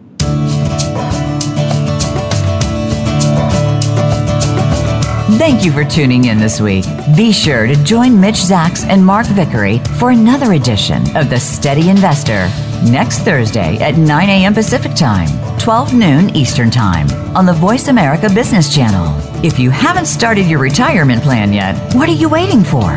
Thank 5.37 5.65
you 5.65 5.71
for 5.71 5.83
tuning 5.83 6.25
in 6.25 6.39
this 6.39 6.61
week. 6.61 6.85
Be 7.15 7.31
sure 7.31 7.67
to 7.67 7.75
join 7.83 8.19
Mitch 8.19 8.35
Zacks 8.35 8.85
and 8.85 9.05
Mark 9.05 9.27
Vickery 9.27 9.79
for 9.99 10.11
another 10.11 10.53
edition 10.53 11.15
of 11.17 11.29
The 11.29 11.39
Steady 11.39 11.89
Investor 11.89 12.49
next 12.83 13.19
Thursday 13.19 13.77
at 13.77 13.97
9 13.97 14.29
a.m. 14.29 14.53
Pacific 14.53 14.93
Time, 14.95 15.29
12 15.59 15.93
noon 15.93 16.35
Eastern 16.35 16.69
Time 16.69 17.09
on 17.35 17.45
the 17.45 17.53
Voice 17.53 17.87
America 17.87 18.29
Business 18.29 18.73
Channel. 18.73 19.13
If 19.43 19.59
you 19.59 19.69
haven't 19.69 20.05
started 20.05 20.47
your 20.47 20.59
retirement 20.59 21.23
plan 21.23 21.53
yet, 21.53 21.75
what 21.95 22.09
are 22.09 22.13
you 22.13 22.29
waiting 22.29 22.63
for? 22.63 22.91